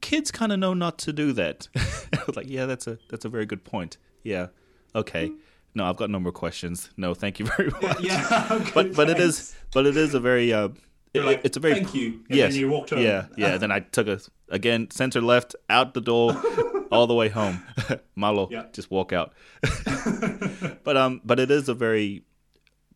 [0.00, 1.68] kids kind of know not to do that.
[1.76, 3.96] I was like, yeah, that's a that's a very good point.
[4.22, 4.48] Yeah,
[4.94, 5.32] okay.
[5.78, 6.90] No, I've got no more questions.
[6.96, 8.00] No, thank you very much.
[8.00, 10.68] yeah okay, but but it is but it is a very uh,
[11.14, 13.56] it, like, it's a very thank you and yes you walked yeah yeah.
[13.56, 14.18] then I took a
[14.50, 16.34] again center left out the door
[16.92, 17.62] all the way home.
[18.16, 18.64] Malo, Yeah.
[18.72, 19.32] just walk out.
[20.84, 22.24] but um, but it is a very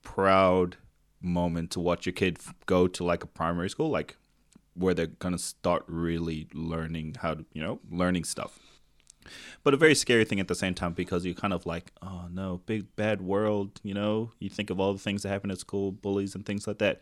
[0.02, 0.76] proud
[1.20, 4.16] moment to watch your kid go to like a primary school, like
[4.74, 8.58] where they're gonna start really learning how to, you know, learning stuff.
[9.64, 12.26] But a very scary thing at the same time because you're kind of like, oh
[12.30, 14.32] no, big bad world, you know.
[14.38, 17.00] You think of all the things that happen at school, bullies and things like that.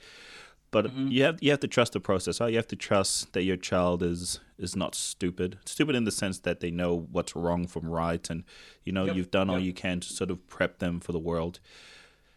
[0.73, 1.11] But Mhm.
[1.11, 2.41] you have you have to trust the process.
[2.41, 2.51] Right?
[2.53, 5.59] You have to trust that your child is is not stupid.
[5.65, 8.45] Stupid in the sense that they know what's wrong from right, and
[8.85, 11.19] you know Yep, you've done all you can to sort of prep them for the
[11.19, 11.59] world.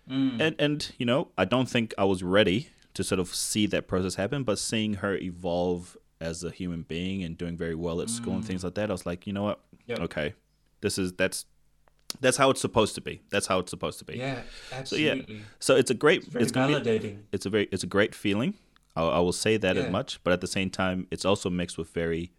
[0.10, 0.41] Mm.
[0.41, 3.88] and and you know i don't think i was ready to sort of see that
[3.88, 8.10] process happen but seeing her evolve as a human being and doing very well at
[8.10, 8.48] school and mm.
[8.48, 10.00] things like that i was like you know what Yep.
[10.08, 10.34] okay
[10.82, 11.45] this is that's
[12.22, 14.41] that's how it's supposed to be that's how it's supposed to be Yeah,
[14.72, 15.26] absolutely.
[15.28, 17.18] so yeah so it's a great Very it's gonna be validating.
[17.32, 18.54] it's a very it's a great feeling
[18.95, 21.78] i, I will say that as much but at the same time it's also mixed
[21.78, 22.32] with very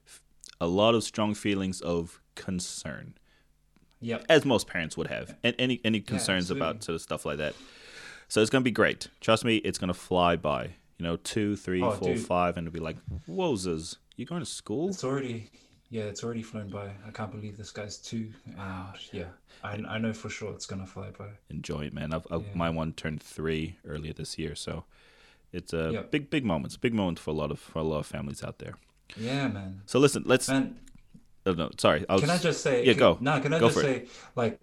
[0.60, 3.14] a lot of strong feelings of concern
[4.00, 4.26] Yep.
[4.28, 7.54] as most parents would have, and any any concerns about sort of stuff like that.
[8.28, 9.08] So it's gonna be great.
[9.22, 10.74] Trust me, it's gonna fly by.
[10.98, 12.24] You know, two, three, Oh, four, dude.
[12.24, 12.96] five, and it'll be like,
[13.28, 15.50] "Wozers, you going to school?" It's already,
[15.90, 16.90] yeah, it's already flown by.
[17.06, 18.32] I can't believe this guy's two.
[18.46, 18.58] And
[19.12, 19.24] yeah,
[19.64, 21.30] I, I know for sure it's gonna fly by.
[21.50, 22.14] Enjoy it, man.
[22.14, 22.48] I've, I've, Yeah.
[22.54, 24.84] My one turned three earlier this year, so
[25.52, 26.10] it's a Yep.
[26.12, 26.76] big, big moments.
[26.76, 28.74] Big moment for a lot of for a lot of families out there.
[29.16, 29.82] Yeah, man.
[29.86, 30.48] So listen, let's.
[30.48, 30.78] Man,
[31.46, 32.06] oh, no, sorry.
[32.08, 32.84] I was, can I just say?
[32.84, 33.18] yeah, can- go.
[33.20, 34.06] No, can I Go just say,
[34.36, 34.60] like,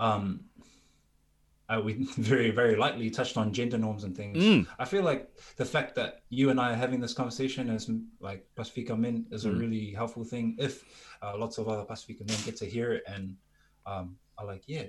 [0.00, 0.40] um,
[1.68, 4.38] uh, we very, very lightly touched on gender norms and things.
[4.42, 4.66] Mm.
[4.78, 7.90] I feel like the fact that you and I are having this conversation as
[8.20, 9.60] like Pacifica men is a Mm.
[9.60, 10.56] really helpful thing.
[10.58, 10.84] If
[11.22, 13.36] uh, lots of other Pacifica men get to hear it and
[13.86, 14.84] um, are like, yeah,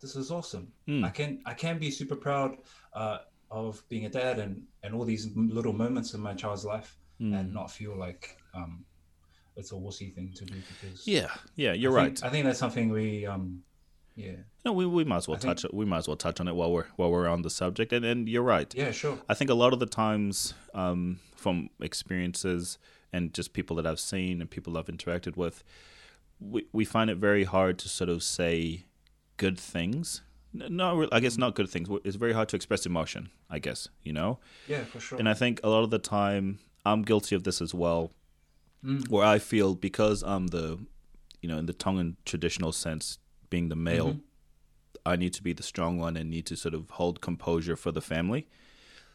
[0.00, 0.72] this is awesome.
[0.88, 1.04] Mm.
[1.04, 2.58] I can I can be super proud
[2.92, 3.18] uh,
[3.50, 7.34] of being a dad and and all these little moments in my child's life Mm.
[7.40, 8.84] and not feel like um,
[9.56, 12.18] it's a wussy thing to do because yeah, yeah, you're I right.
[12.18, 13.62] think, I think that's something we um
[14.16, 14.32] yeah
[14.64, 15.72] no, we, we might as well I think- touch it.
[15.72, 17.92] We might as well touch on it while we're while we're on the subject.
[17.92, 18.74] And and you're right.
[18.74, 22.78] yeah sure I think a lot of the times, um, from experiences
[23.12, 25.62] and just people that I've seen and people I've interacted with,
[26.40, 28.84] we, we find it very hard to sort of say
[29.36, 30.22] good things.
[30.52, 31.88] No, I guess not good things.
[32.04, 33.30] It's very hard to express emotion.
[33.50, 36.58] I guess you know, yeah for sure and I think a lot of the time
[36.84, 38.12] I'm guilty of this as well,
[38.84, 39.08] Mm.
[39.08, 40.78] where I feel because I'm the,
[41.40, 43.18] you know, in the Tongan traditional sense,
[43.50, 44.20] being the male, Mhm.
[45.04, 47.92] I need to be the strong one and need to sort of hold composure for
[47.92, 48.46] the family.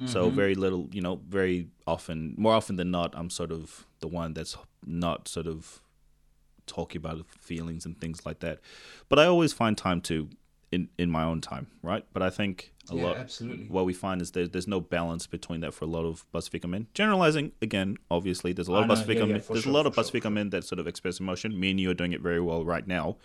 [0.06, 0.36] So Mhm.
[0.36, 4.34] very little, you know, very often, more often than not, I'm sort of the one
[4.34, 5.82] that's not sort of
[6.66, 8.60] talking about feelings and things like that.
[9.10, 10.30] But I always find time to
[10.72, 12.06] in in my own time, right?
[12.14, 15.28] But I think a yeah lot absolutely what we find is there, there's no balance
[15.28, 16.88] between that for a lot of Pacifica men.
[16.94, 19.44] Generalizing again, obviously, there's a lot I of Pacifica yeah, yeah, men.
[19.52, 21.60] There's sure, a lot of sure, men that sort of express emotion.
[21.60, 23.18] Me and you are doing it very well right now,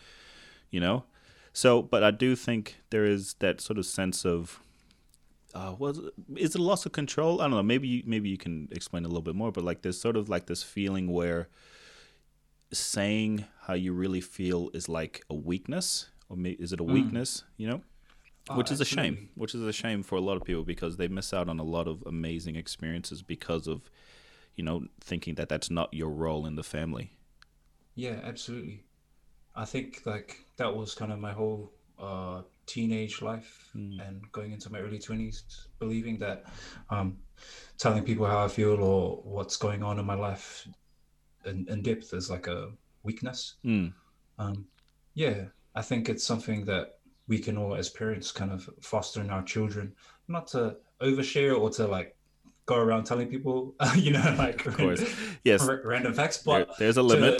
[0.71, 1.05] you know.
[1.53, 4.61] So, but I do think there is that sort of sense of,
[5.55, 6.01] uh, was
[6.37, 7.41] is it a loss of control?
[7.41, 7.63] I don't know.
[7.63, 9.51] Maybe you, maybe you can explain a little bit more.
[9.53, 11.49] But like, there's sort of like this feeling where
[12.73, 17.45] saying how you really feel is like a weakness, or may, is it a weakness?
[17.57, 17.83] You know
[18.49, 20.99] Oh, which is a shame which is a shame for a lot of people because
[20.99, 23.91] they miss out on a lot of amazing experiences because of
[24.55, 27.11] you know thinking that that's not your role in the family
[27.97, 28.85] Yeah, absolutely.
[29.57, 34.71] I think like that was kind of my whole uh, teenage life and going into
[34.71, 35.45] my early twenties,
[35.79, 36.45] believing that
[36.91, 37.17] um,
[37.79, 40.69] telling people how I feel or what's going on in my life
[41.45, 42.71] in, in depth is like a
[43.03, 43.55] weakness.
[43.65, 43.93] mm.
[44.39, 44.67] Um,
[45.15, 49.31] yeah, I think it's something that we can all, as parents, kind of foster in
[49.31, 49.95] our children,
[50.29, 52.17] not to overshare or to like
[52.67, 55.03] go around telling people, you know, like of course.
[55.45, 55.65] Yes.
[55.67, 57.39] ra- random facts, there, but there's a limit.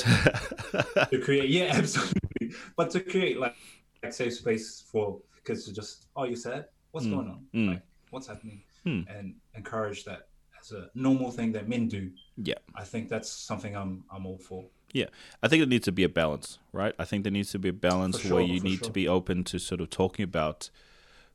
[1.11, 2.53] to create yeah absolutely.
[2.77, 3.57] But to create like,
[4.03, 7.41] like safe space for kids to just oh you sad what's Mm, going on?
[7.55, 7.69] Mm.
[7.69, 8.63] like what's happening?
[8.85, 9.01] Hmm.
[9.09, 10.29] and encourage that
[10.61, 12.13] as a normal thing that men do.
[12.37, 12.55] Yeah.
[12.77, 14.65] I think that's something i'm i'm all for.
[14.93, 15.07] Yeah.
[15.43, 16.95] I think there needs to be a balance right?
[16.99, 19.43] I think there needs to be a balance For where you need to be open
[19.45, 20.71] to sort of talking about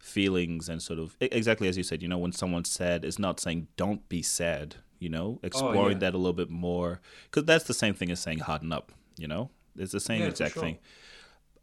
[0.02, 3.40] feelings and sort of exactly as you said you know when someone's sad it's not
[3.40, 6.00] saying don't be sad you know exploring Oh, yeah.
[6.00, 9.28] that a little bit more because that's the same thing as saying harden up you
[9.28, 10.64] know it's the same Yeah, exact sure.
[10.64, 10.80] thing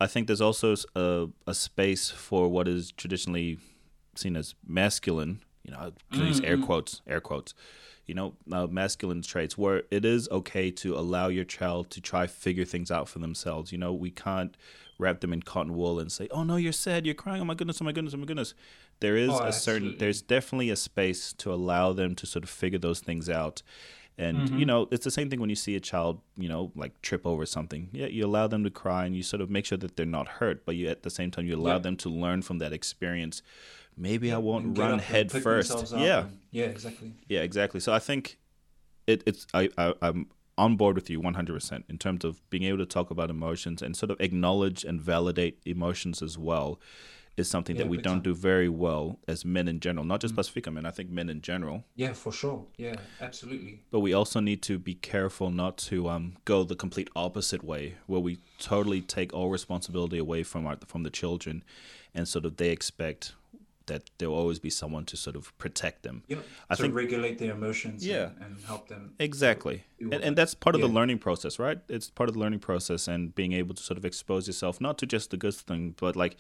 [0.01, 3.59] I think there's also a, a space for what is traditionally
[4.15, 5.41] seen as masculine.
[5.65, 6.67] You know, can use air Mm-hmm.
[6.67, 7.53] quotes, air quotes.
[8.07, 12.29] You know, uh, masculine traits where it is okay to allow your child to try
[12.29, 13.73] figure things out for themselves.
[13.73, 14.57] You know, we can't
[14.99, 17.41] wrap them in cotton wool and say, "Oh no, you're sad, you're crying.
[17.41, 18.55] Oh my goodness, oh my goodness, oh my goodness."
[19.01, 22.51] There is Oh, a certain, there's definitely a space to allow them to sort of
[22.51, 23.63] figure those things out.
[24.21, 24.59] And Mm-hmm.
[24.59, 27.25] you know, it's the same thing when you see a child, you know, like trip
[27.25, 27.89] over something.
[27.93, 30.27] Yeah, you allow them to cry and you sort of make sure that they're not
[30.27, 31.79] hurt, but you at the same time you allow Yeah.
[31.79, 33.41] them to learn from that experience.
[33.97, 35.93] Maybe I won't run head first.
[35.93, 37.79] Yeah, and- yeah exactly yeah, exactly.
[37.79, 38.39] So I think
[39.07, 40.27] it, it's I, I I'm
[40.59, 43.97] on board with you 100% in terms of being able to talk about emotions and
[43.97, 46.79] sort of acknowledge and validate emotions as well
[47.37, 50.35] is something Yeah, that we don't do very well as men in general, not just
[50.35, 50.39] Mm.
[50.39, 50.85] Pacifica men.
[50.85, 54.77] I think men in general yeah for sure yeah absolutely but we also need to
[54.91, 59.51] be careful not to um, go the complete opposite way, where we totally take all
[59.51, 61.63] responsibility away from our, from the children,
[62.13, 63.35] and sort of they expect
[63.89, 66.23] that there'll always be someone to sort of protect them.
[66.29, 66.39] Yep.
[66.71, 68.31] I to think- regulate their emotions Yeah.
[68.41, 69.13] and, and help them.
[69.19, 69.85] Exactly.
[70.01, 71.79] And, and that's part of the learning process, right?
[71.89, 74.97] It's part of the learning process and being able to sort of expose yourself, not
[74.99, 76.37] to just the good thing, but like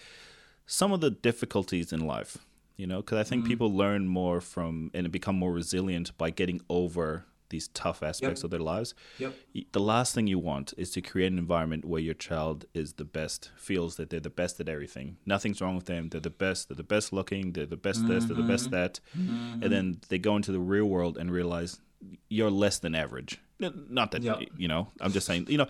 [0.66, 2.38] some of the difficulties in life,
[2.76, 2.98] you know?
[3.02, 3.48] Because I think Mm-hmm.
[3.50, 8.44] people learn more from and become more resilient by getting over these tough aspects Yep.
[8.44, 8.94] of their lives.
[9.18, 9.34] Yep.
[9.72, 13.04] The last thing you want is to create an environment where your child is the
[13.04, 15.16] best, feels that they're the best at everything.
[15.26, 16.08] Nothing's wrong with them.
[16.08, 16.68] They're the best.
[16.68, 17.52] They're the best looking.
[17.52, 18.24] They're the best this.
[18.26, 18.74] They're the best mm-hmm.
[18.74, 19.00] that.
[19.16, 19.62] Mm-hmm.
[19.62, 21.80] And then they go into the real world and realize
[22.28, 23.38] you're less than average.
[23.58, 24.40] Not that Yeah.
[24.56, 24.88] you know.
[25.00, 25.46] I'm just saying.
[25.48, 25.66] You know,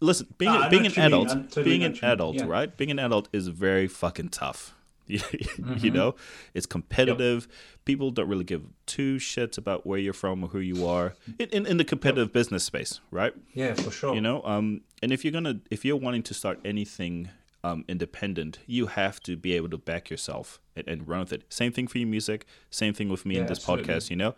[0.00, 0.26] listen.
[0.38, 1.06] Being being an what you mean.
[1.06, 2.12] adult, totally being an what you mean.
[2.12, 2.46] adult, Yeah.
[2.46, 2.76] right?
[2.76, 4.74] Being an adult is very fucking tough.
[5.14, 5.84] You, Mm-hmm.
[5.84, 6.14] you know,
[6.54, 7.48] it's competitive.
[7.84, 11.48] People don't really give two shits about where you're from or who you are in,
[11.50, 13.32] in, in the competitive business space, right?
[13.54, 14.14] Yeah, for sure.
[14.14, 17.30] you know um and if you're gonna if you're wanting to start anything
[17.64, 21.42] um independent you have to be able to back yourself and, and run with it
[21.48, 23.92] same thing for your music same thing with me in this absolutely.
[23.94, 24.34] podcast you know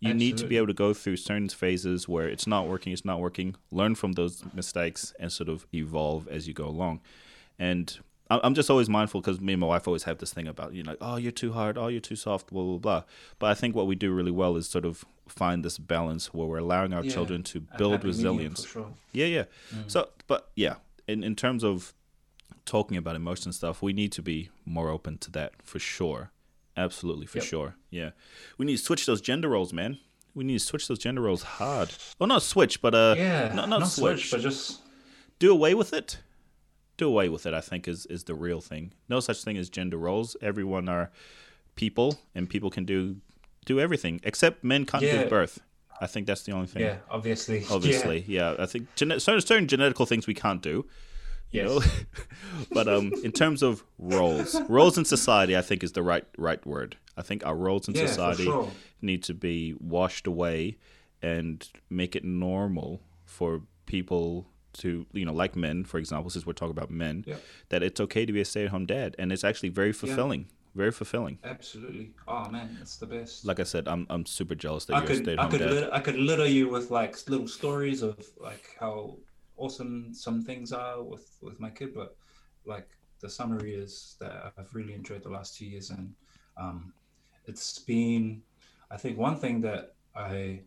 [0.00, 3.04] you need to be able to go through certain phases where it's not working it's
[3.04, 7.00] not working learn from those mistakes and sort of evolve as you go along
[7.58, 7.98] and
[8.30, 10.82] I'm just always mindful because me and my wife always have this thing about you
[10.82, 13.02] know, oh, you're too hard, oh, you're too soft, blah blah blah.
[13.38, 16.46] But I think what we do really well is sort of find this balance where
[16.46, 18.66] we're allowing our Yeah, children to build resilience.
[18.66, 18.88] Sure.
[19.12, 19.44] Yeah, yeah.
[19.74, 19.90] Mm.
[19.90, 20.76] So, but yeah,
[21.06, 21.92] in in terms of
[22.64, 26.30] talking about emotion stuff, we need to be more open to that for sure.
[26.76, 27.46] Absolutely, for Yep.
[27.46, 27.74] sure.
[27.90, 28.10] Yeah,
[28.58, 29.98] we need to switch those gender roles, man.
[30.34, 31.92] We need to switch those gender roles hard.
[32.20, 34.30] Oh, not switch, but uh, Yeah, not, not, switch.
[34.32, 34.80] but just
[35.38, 36.18] do away with it.
[36.96, 37.54] Do away with it.
[37.54, 38.92] I think is is the real thing.
[39.08, 40.36] No such thing as gender roles.
[40.40, 41.10] Everyone are
[41.76, 43.16] people, and people can do
[43.66, 45.20] do everything except men can't Yeah.
[45.22, 45.60] give birth.
[46.00, 49.66] I think that's the only thing yeah, obviously, obviously yeah, i think gene- certain, certain
[49.68, 50.84] genetical things we can't do
[51.52, 51.68] you Yes.
[51.68, 51.80] know
[52.72, 56.66] but um in terms of roles roles in society i think is the right right
[56.66, 58.68] word i think our roles in Yeah, society sure.
[59.00, 60.78] need to be washed away
[61.22, 66.52] and make it normal for people to you know like men for example since we're
[66.52, 67.36] talking about men Yeah.
[67.70, 71.38] that it's okay to be a stay-at-home dad and it's actually very fulfilling very fulfilling
[71.44, 72.12] Absolutely.
[72.26, 73.44] Oh man, it's the best.
[73.44, 75.58] like i said i'm, I'm super jealous that I you're a could, I stay-at-home could,
[75.60, 79.16] dad lit- I could litter you with like little stories of like how
[79.56, 82.16] awesome some things are with with my kid, but
[82.66, 82.88] like
[83.20, 86.12] the summary is that I've really enjoyed the last two years, and
[86.56, 86.92] um,
[87.46, 88.42] it's been,
[88.90, 90.62] I think, one thing that I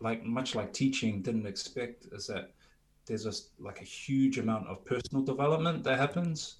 [0.00, 2.50] like, much like teaching, didn't expect is that
[3.06, 6.56] there's just like a huge amount of personal development that happens.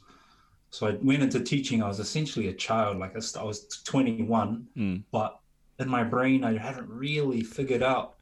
[0.71, 1.83] So I went into teaching.
[1.83, 2.99] I was essentially a child.
[2.99, 5.03] Like I was, 21, Mm.
[5.11, 5.39] but
[5.79, 8.17] in my brain, I hadn't really figured out,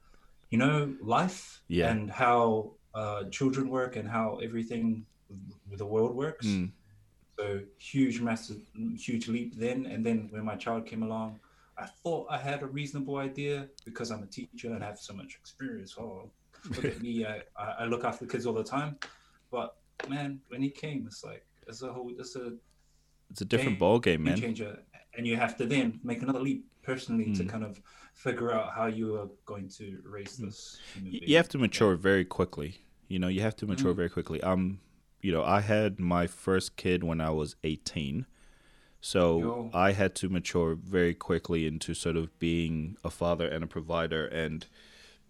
[0.51, 1.91] you know, life Yeah.
[1.91, 5.05] and how uh, children work and how everything
[5.69, 6.47] with the world works.
[6.47, 6.71] Mm.
[7.39, 8.61] So huge, massive,
[8.97, 9.87] huge leap then.
[9.87, 11.41] And then when my child came along,
[11.77, 15.13] I thought I had a reasonable idea because I'm a teacher and I have so
[15.13, 15.97] much experience.
[15.99, 16.31] Oh,
[16.71, 17.27] look at me!
[17.27, 17.43] I,
[17.81, 18.97] I look after the kids all the time.
[19.51, 19.77] But
[20.09, 22.53] man, when he came, it's like it's a whole, it's a
[23.31, 24.79] it's a different game ball game man changer,
[25.17, 27.49] and you have to then make another leap personally to Mm.
[27.49, 27.81] kind of
[28.15, 30.81] figure out how you are going to raise this.
[30.95, 32.79] human you have to mature very quickly.
[33.09, 33.97] You know, you have to mature Mm.
[33.97, 34.41] very quickly.
[34.43, 34.81] Um,
[35.21, 38.27] you know, I had my first kid when I was 18.
[39.01, 39.71] So Yo.
[39.75, 44.27] I had to mature very quickly into sort of being a father and a provider
[44.27, 44.67] and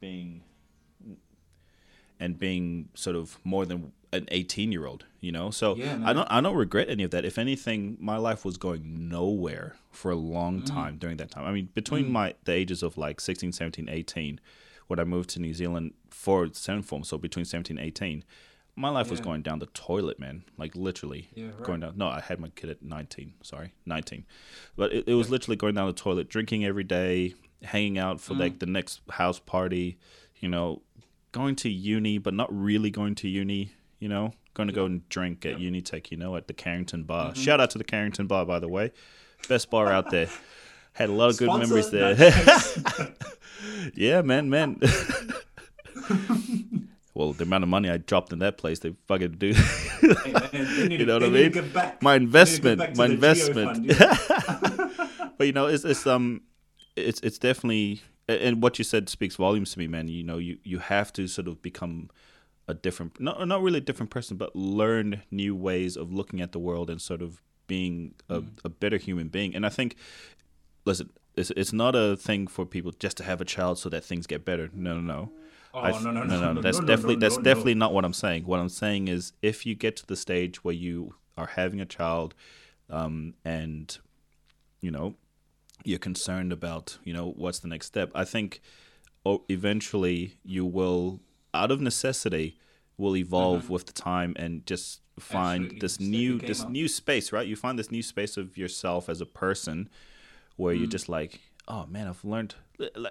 [0.01, 0.43] being
[2.20, 5.51] and being sort of more than an 18 year old, you know?
[5.51, 7.24] So Yeah, I don't I don't regret any of that.
[7.24, 10.66] If anything, my life was going nowhere for a long Mm.
[10.66, 11.45] time during that time.
[11.45, 14.41] I mean, between my the ages of like 16, 17, 18
[14.86, 18.23] when I moved to New Zealand for seventh form, so between 17 and 18,
[18.77, 20.45] my life was going down the toilet, man.
[20.59, 21.62] Like literally Yeah, right.
[21.62, 21.95] going down.
[21.97, 23.35] No, I had my kid at 19.
[23.43, 24.24] Sorry, 19.
[24.77, 28.35] But it, it was literally going down the toilet, drinking every day, hanging out for
[28.35, 28.41] Mm.
[28.41, 29.97] like the next house party,
[30.41, 30.82] you know,
[31.35, 35.06] going to uni, but not really going to uni, you know, going to go and
[35.09, 35.70] drink at Yeah.
[35.70, 37.32] Unitec, you know, at the Carrington Bar.
[37.32, 37.43] Mm-hmm.
[37.43, 38.93] Shout out to the Carrington Bar, by the way.
[39.48, 40.28] Best bar out there.
[40.93, 41.66] Had a lot of good Sponsor?
[41.66, 43.15] memories there.
[43.94, 44.77] Yeah, man, man.
[47.15, 49.52] well, the amount of money I dropped in that place, they fucking do.
[49.52, 51.32] Hey, man, need You know what I mean?
[51.32, 51.73] my They need to give
[52.23, 53.77] investment, my investment.
[53.77, 54.16] Fund, yeah.
[55.39, 56.43] but you know, it's it's um,
[56.97, 60.09] it's it's definitely, and what you said speaks volumes to me, man.
[60.09, 62.10] You know, you you have to sort of become
[62.66, 66.52] a different, not not really a different person, but learn new ways of looking at
[66.52, 68.48] the world and sort of being a, Mm.
[68.64, 69.55] a better human being.
[69.55, 69.96] And I think,
[70.84, 74.05] listen, it's it's not a thing for people just to have a child so that
[74.05, 74.70] things get better.
[74.72, 75.32] No, no, no.
[75.76, 77.44] Oh, th- no, no, no, no, That's no, no, definitely no, that's no, no.
[77.44, 78.44] definitely not what I'm saying.
[78.44, 81.84] What I'm saying is, if you get to the stage where you are having a
[81.84, 82.34] child,
[82.88, 83.98] um, and
[84.80, 85.16] you know
[85.85, 88.61] you're concerned about you know what's the next step i think
[89.48, 91.20] eventually you will
[91.52, 92.59] out of necessity
[92.97, 95.78] will evolve with the time and just find Absolutely.
[95.81, 96.70] this new this up.
[96.70, 99.89] new space right you find this new space of yourself as a person
[100.56, 100.78] where Mm.
[100.81, 102.55] you're just like oh man i've learned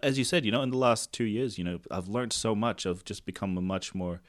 [0.01, 2.53] as you said you know in the last two years you know i've learned so
[2.55, 4.21] much i've just become a much more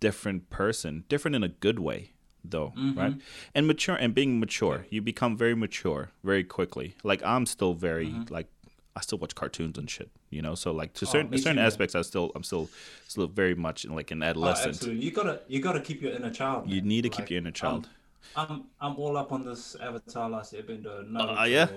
[0.00, 2.10] different person different in a good way
[2.44, 2.98] though Mm-hmm.
[2.98, 3.14] right
[3.54, 8.06] and mature and being mature you become very mature very quickly like i'm still very
[8.08, 8.32] Mm-hmm.
[8.34, 8.48] like
[8.96, 11.52] i still watch cartoons and shit you know so like to Oh, certain me certain
[11.56, 11.66] too, man.
[11.66, 12.68] aspects i still i'm still
[13.08, 15.04] still very much in like an Oh, adolescent absolutely.
[15.04, 16.68] You gotta you gotta keep your inner child.
[16.68, 17.88] you need to keep your inner child
[18.36, 20.94] I'm, I'm I'm all up on this Avatar Last Airbender.
[21.10, 21.68] Naruto, Oh, yeah?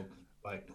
[0.44, 0.70] Like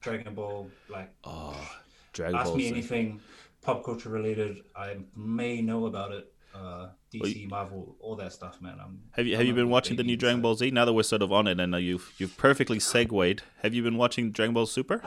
[0.00, 0.68] Dragon Ball.
[0.88, 1.68] Like oh
[2.12, 3.20] dragon ask ball me anything
[3.62, 4.62] pop culture related.
[4.74, 6.32] I may know about it.
[6.56, 8.78] Uh, DC, Marvel, all that stuff, man.
[8.82, 10.92] I'm, have you I'm have you been watching the new dragon ball z now that
[10.92, 14.32] we're sort of on it and uh, you've you've perfectly segued have you been watching
[14.32, 15.02] dragon ball super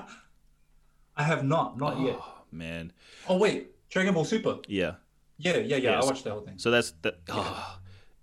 [1.17, 2.17] I have not, not yet.
[2.19, 2.93] oh man
[3.27, 4.57] Oh wait, Dragon Ball Super.
[4.67, 4.95] yeah
[5.37, 5.99] Yeah, yeah, yeah.
[5.99, 6.57] I watched the whole thing.
[6.57, 7.79] so that's that oh,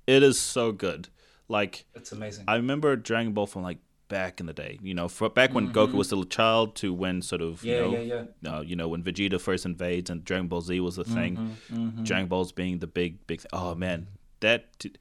[0.06, 1.08] it is so good
[1.48, 2.44] like It's amazing.
[2.48, 3.78] I remember Dragon Ball from like
[4.08, 4.78] back in the day.
[4.82, 7.66] You know, back when Goku was still a child to when sort of Mm-hmm.
[7.68, 8.56] yeah, you know, yeah, yeah.
[8.56, 11.56] uh, you know when Vegeta first invades and Dragon Ball Z was the thing.
[11.72, 13.40] Mm-hmm, Dragon Balls being the big big.
[13.40, 14.06] Th- oh man,
[14.40, 14.92] that t-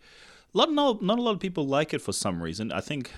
[0.53, 2.71] lot not not a lot of people like it for some reason.
[2.71, 3.11] I think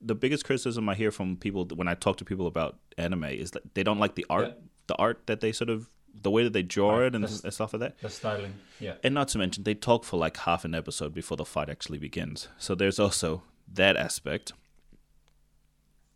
[0.00, 3.50] the biggest criticism I hear from people when I talk to people about anime is
[3.52, 4.54] that they don't like the art,
[4.86, 5.88] the art that they sort of
[6.22, 7.98] the way that they draw Right, it and, and stuff like that.
[8.00, 8.54] The styling.
[8.80, 8.94] Yeah.
[9.04, 11.98] And not to mention, they talk for like half an episode before the fight actually
[11.98, 12.48] begins.
[12.58, 13.42] So there's also
[13.72, 14.52] that aspect.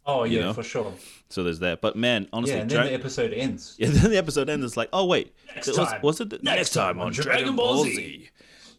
[0.07, 0.53] Oh You yeah, know?
[0.53, 0.93] for sure.
[1.31, 1.81] So there's that.
[1.81, 3.75] But man, honestly, Yeah, and then Dra- the episode ends.
[3.79, 4.65] yeah, then the episode ends.
[4.65, 6.01] It's like, oh wait, Next was, time.
[6.03, 8.29] was it the Next time on Dragon Ball Z.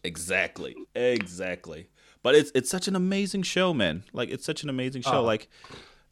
[0.04, 1.88] Exactly, exactly.
[2.22, 4.04] But it's it's such an amazing show, man.
[4.12, 5.18] Like it's such an amazing show.
[5.18, 5.22] Oh.
[5.22, 5.48] Like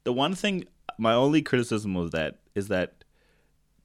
[0.03, 0.65] the one thing,
[0.97, 3.03] my only criticism of that is that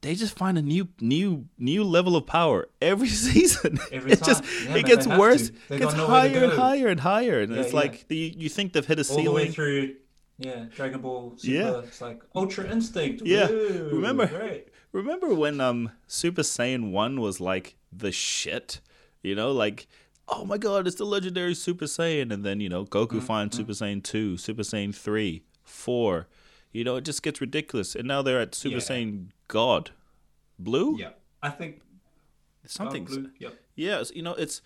[0.01, 3.79] they just find a new new new level of power every season.
[3.93, 5.49] Every it just Yeah, it man, gets worse.
[5.69, 7.77] It gets got nowhere to higher and higher and higher, and Yeah, it's yeah.
[7.81, 9.29] like the, you think they've hit a ceiling.
[9.29, 9.97] All the way through.
[10.41, 11.53] Yeah, Dragon Ball Super.
[11.55, 11.79] Yeah.
[11.81, 13.23] It's like Ultra Instinct.
[13.25, 13.49] Yeah.
[13.49, 14.69] Woo, Remember- Great.
[14.93, 18.81] Remember when um Super Saiyan 1 was like the shit?
[19.23, 19.87] You know, like
[20.29, 23.19] oh my god, it's the legendary Super Saiyan and then, you know, Goku Mm-hmm.
[23.21, 26.27] finds Super Saiyan 2, Super Saiyan 3, 4.
[26.73, 27.95] You know, it just gets ridiculous.
[27.97, 28.81] And now they're at Super Yeah.
[28.81, 29.91] Saiyan God.
[30.59, 30.97] Blue?
[30.99, 31.11] Yeah,
[31.43, 31.81] I think
[32.67, 33.05] Something.
[33.05, 33.31] Blue.
[33.39, 33.55] Yep.
[33.75, 34.63] Yes, you know, it's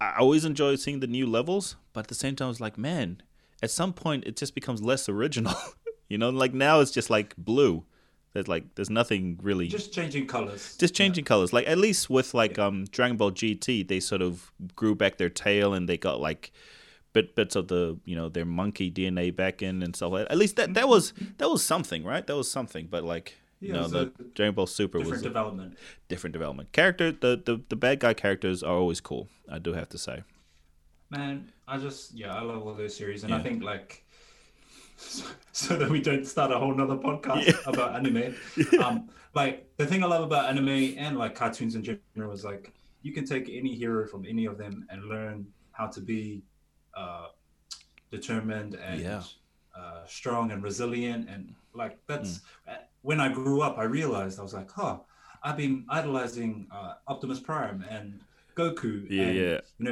[0.00, 3.22] I always enjoy seeing the new levels, but at the same time it's like, man,
[3.64, 5.54] at some point it just becomes less original.
[6.08, 7.84] you know, like now it's just like blue.
[8.32, 10.76] There's like there's nothing really Just changing colors.
[10.76, 11.52] just changing colors.
[11.52, 15.30] Like at least with like um Dragon Ball GT, they sort of grew back their
[15.30, 16.50] tail and they got like
[17.12, 20.32] bit bits of the you know their monkey DNA back in and stuff like that.
[20.32, 22.26] At least that that was that was something, right?
[22.26, 22.88] That was something.
[22.90, 25.78] But like you Yeah, know the Dragon Ball Super Different was a development.
[26.08, 26.72] different development.
[26.72, 29.28] Character the, the the bad guy characters are always cool.
[29.48, 30.24] I do have to say.
[31.14, 33.38] Man, I just yeah, I love all those series, and Yeah.
[33.38, 34.04] I think like
[34.96, 38.34] so, so that we don't start a whole nother podcast about anime.
[38.84, 42.72] Um, like the thing I love about anime and like cartoons in general is like
[43.02, 46.42] you can take any hero from any of them and learn how to be
[46.96, 47.26] uh,
[48.10, 49.22] determined and Yeah.
[49.78, 54.42] uh, strong and resilient, and like that's uh, when I grew up, I realized I
[54.42, 54.98] was like, huh,
[55.42, 58.20] I've been idolizing uh, Optimus Prime and
[58.54, 59.06] Goku.
[59.10, 59.60] Yeah, and, yeah.
[59.78, 59.84] You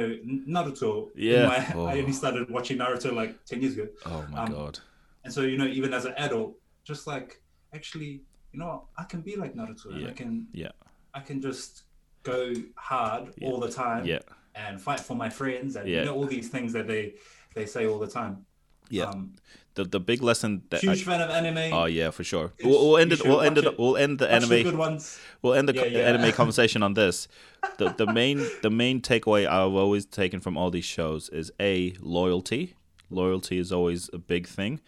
[0.47, 1.09] know, Naruto.
[1.15, 1.47] Yeah.
[1.47, 1.85] my- Oh.
[1.85, 3.87] I only started watching Naruto like 10 years ago.
[4.05, 4.79] Oh my Um, god.
[5.23, 7.41] And so, you know, even as an adult, just like,
[7.73, 8.21] actually,
[8.51, 8.83] you know what?
[8.97, 9.99] I can be like Naruto.
[9.99, 10.09] Yeah.
[10.09, 10.71] I can, Yeah.
[11.13, 11.83] I can just
[12.23, 14.19] go hard all the time Yeah.
[14.55, 15.99] and fight for my friends and, Yeah.
[15.99, 17.15] you know, all these things that they,
[17.55, 18.45] they say all the time.
[18.89, 19.05] Yeah.
[19.09, 19.35] Um,
[19.75, 21.73] The the big lesson that I, huge fan of anime.
[21.73, 22.51] Oh yeah, for sure.
[22.63, 23.23] We'll, we'll end it.
[23.25, 23.65] We'll end it.
[23.65, 23.79] it.
[23.79, 24.63] We'll end the Watch anime.
[24.63, 25.19] good ones.
[25.41, 26.09] We'll end the Yeah, co- yeah.
[26.09, 27.27] anime conversation on this.
[27.79, 31.95] The the main the main takeaway I've always taken from all these shows is a
[32.01, 32.75] loyalty.
[33.09, 34.79] Loyalty is always a big thing,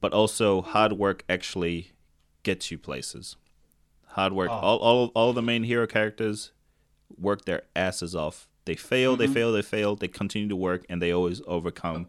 [0.00, 1.92] but also hard work actually
[2.42, 3.36] gets you places.
[4.16, 4.50] Hard work.
[4.50, 4.54] Oh.
[4.66, 6.50] All all all the main hero characters
[7.16, 8.48] work their asses off.
[8.64, 9.12] They fail.
[9.12, 9.20] Mm-hmm.
[9.20, 9.52] They fail.
[9.52, 9.96] They fail.
[9.96, 12.06] They continue to work, and they always overcome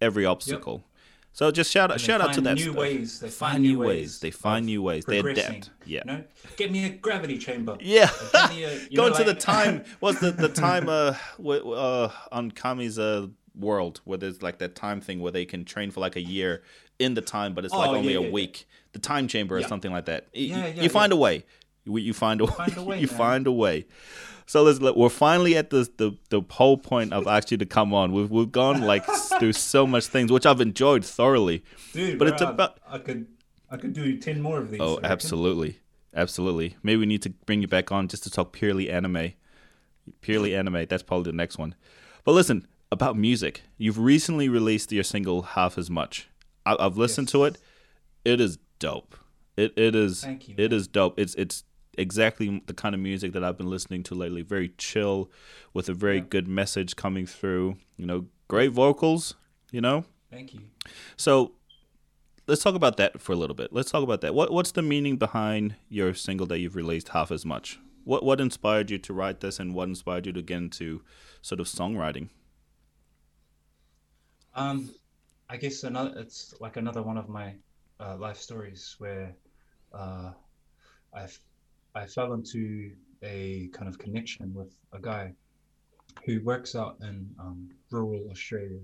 [0.00, 0.84] every obstacle.
[1.32, 2.76] So just shout out shout out to find that new stuff.
[2.76, 3.20] ways.
[3.20, 4.20] They find new ways.
[4.20, 5.04] They find new ways.
[5.04, 5.70] They adapt.
[5.84, 6.00] Yeah.
[6.06, 6.24] You know,
[6.56, 7.76] get me a gravity chamber.
[7.80, 8.08] Yeah.
[8.32, 8.54] A-
[8.88, 11.14] you Going know, to the time was the the time uh,
[11.46, 15.90] uh on Kami's uh world where there's like that time thing where they can train
[15.90, 16.62] for like a year
[16.98, 18.66] in the time, but it's like Oh, only yeah, a yeah, week.
[18.92, 20.24] The time chamber or something like that.
[20.34, 21.44] Y- Yeah, y- yeah, you find a way.
[21.86, 23.16] You, you find a Find a way, you man.
[23.16, 23.86] find a way.
[24.48, 27.94] So let's let, we're finally at the, the the whole point of actually to come
[27.94, 28.12] on.
[28.12, 29.04] We've we've gone like
[29.38, 31.64] through so much things, which I've enjoyed thoroughly.
[31.92, 33.26] Dude, But it's I- about- I could
[33.70, 34.80] I could do ten more of these.
[34.80, 35.80] Oh, absolutely,
[36.14, 36.76] absolutely.
[36.82, 39.32] Maybe we need to bring you back on just to talk purely anime.
[40.20, 40.86] Purely anime.
[40.88, 41.74] That's probably the next one.
[42.24, 43.62] But listen about music.
[43.78, 46.28] You've recently released your single "Half as Much."
[46.64, 47.58] I, I've listened to it.
[48.24, 49.16] It is dope.
[49.56, 50.22] It it is.
[50.22, 51.18] Thank you, It is dope.
[51.18, 51.64] It's it's
[51.96, 54.42] exactly the kind of music that I've been listening to lately.
[54.42, 55.30] Very chill,
[55.72, 57.76] with a very good message coming through.
[57.96, 59.34] You know, great vocals.
[59.72, 60.60] You know, Thank you.
[61.16, 61.52] so
[62.46, 63.72] let's talk about that for a little bit.
[63.72, 64.34] Let's talk about that.
[64.34, 67.78] What what's the meaning behind your single that you've released half as much?
[68.04, 71.02] What what inspired you to write this and what inspired you to get into
[71.42, 72.28] sort of songwriting?
[74.54, 74.90] Um,
[75.50, 77.54] I guess another it's like another one of my
[78.00, 79.34] uh, life stories where
[79.92, 80.30] uh,
[81.12, 81.40] I f-
[81.96, 82.92] I fell into
[83.22, 85.32] a kind of connection with a guy
[86.26, 88.80] who works out in um, rural Australia,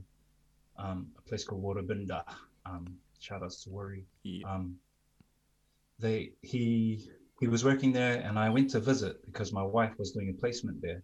[0.79, 2.23] um, a place called Waterbinda.
[2.65, 4.07] Um, shout outs to Worry.
[4.23, 4.51] Yeah.
[4.51, 4.77] Um,
[5.99, 10.13] they he he was working there, and I went to visit because my wife was
[10.13, 11.03] doing a placement there,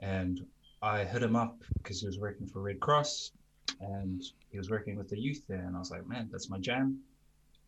[0.00, 0.40] and
[0.80, 3.32] I hit him up because he was working for Red Cross,
[3.80, 6.58] and he was working with the youth there, and I was like, man, that's my
[6.58, 7.00] jam.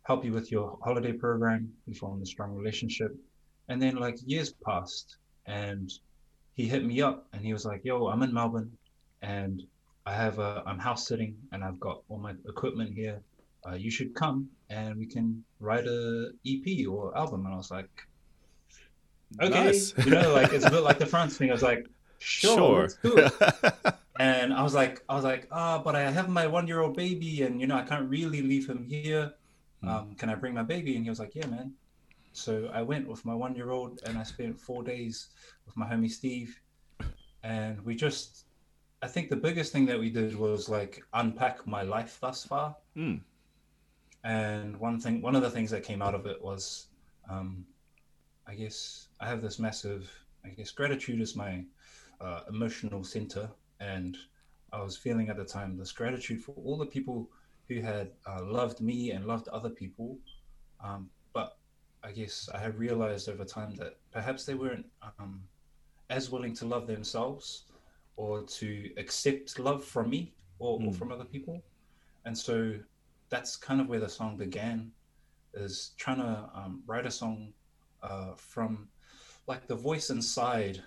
[0.05, 1.70] Help you with your holiday program.
[1.87, 3.15] We formed a strong relationship,
[3.71, 5.17] and then like years passed,
[5.47, 5.91] and
[6.55, 8.71] he hit me up, and he was like, yo, I'm in Melbourne,
[9.23, 9.63] and
[10.05, 13.23] I have a I'm house sitting, and I've got all my equipment here
[13.67, 17.45] uh, you should come and we can write a EP or album.
[17.45, 17.91] And I was like,
[19.41, 19.95] okay, Nice.
[20.05, 21.51] you know, like it's a bit like the France thing.
[21.51, 21.87] I was like,
[22.19, 23.33] sure, it.
[24.19, 26.95] And I was like, I was like, ah, but I have my one year old
[26.95, 29.33] baby, and you know, I can't really leave him here.
[29.83, 30.95] Um, can I bring my baby?
[30.95, 31.73] And he was like, yeah, man.
[32.32, 35.28] So I went with my one year old, and I spent four days
[35.66, 36.61] with my homie Steve,
[37.43, 38.47] and we just.
[39.02, 42.77] I think the biggest thing that we did was like unpack my life thus far
[42.97, 43.23] Mm.
[44.24, 46.89] and one thing one of the things that came out of it was
[47.31, 47.65] um,
[48.47, 50.11] i guess i have this massive
[50.44, 51.65] i guess gratitude is my
[52.20, 53.48] uh, emotional center
[53.81, 54.19] and
[54.73, 57.28] i was feeling at the time this gratitude for all the people
[57.69, 60.19] who had uh, loved me and loved other people
[60.85, 61.09] um,
[62.02, 64.86] i guess i have realized over time that perhaps they weren't
[65.18, 65.43] um,
[66.09, 67.64] as willing to love themselves
[68.16, 70.94] or to accept love from me or, or Mm.
[70.97, 71.62] from other people
[72.24, 72.74] and so
[73.31, 74.93] that's kind of where the song began
[75.55, 77.52] is trying to um, write a song
[78.02, 78.89] uh, from
[79.47, 80.82] like the voice inside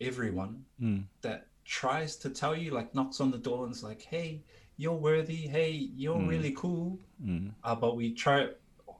[0.00, 1.04] everyone Mm.
[1.22, 4.44] that tries to tell you like knocks on the door and is like hey
[4.76, 6.28] you're worthy hey you're Mm.
[6.28, 7.54] really cool Mm.
[7.62, 8.48] uh, but we try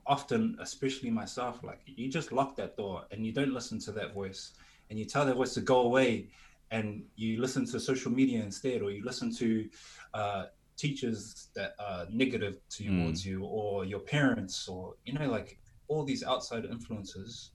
[0.07, 4.13] often especially myself like you just lock that door and you don't listen to that
[4.13, 4.51] voice
[4.89, 6.27] and you tell that voice to go away
[6.71, 9.67] and you listen to social media instead or you listen to
[10.13, 10.45] uh,
[10.77, 15.57] teachers that are negative towards you or your parents or you know like
[15.87, 17.51] all these outside influences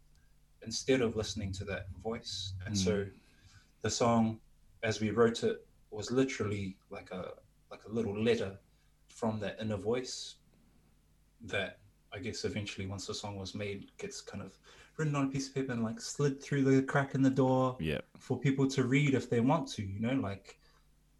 [0.62, 2.54] instead of listening to that voice.
[2.66, 3.06] And so
[3.82, 4.38] the song
[4.82, 7.32] as we wrote it was literally like a
[7.70, 8.58] like a little letter
[9.08, 10.36] from that inner voice
[11.42, 11.79] that
[12.12, 14.58] I guess eventually once the song was made gets kind of
[14.96, 17.76] written on a piece of paper and like slid through the crack in the door
[17.80, 18.00] Yeah.
[18.18, 20.58] for people to read if they want to, you know, like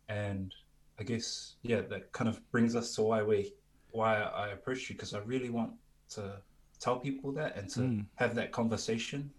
[0.08, 0.52] and
[0.98, 3.54] I guess yeah, that kind of brings us to why we
[3.92, 5.72] why I approached you because I really want
[6.10, 6.42] to
[6.80, 8.06] tell people that and to Mm.
[8.16, 9.30] have that conversation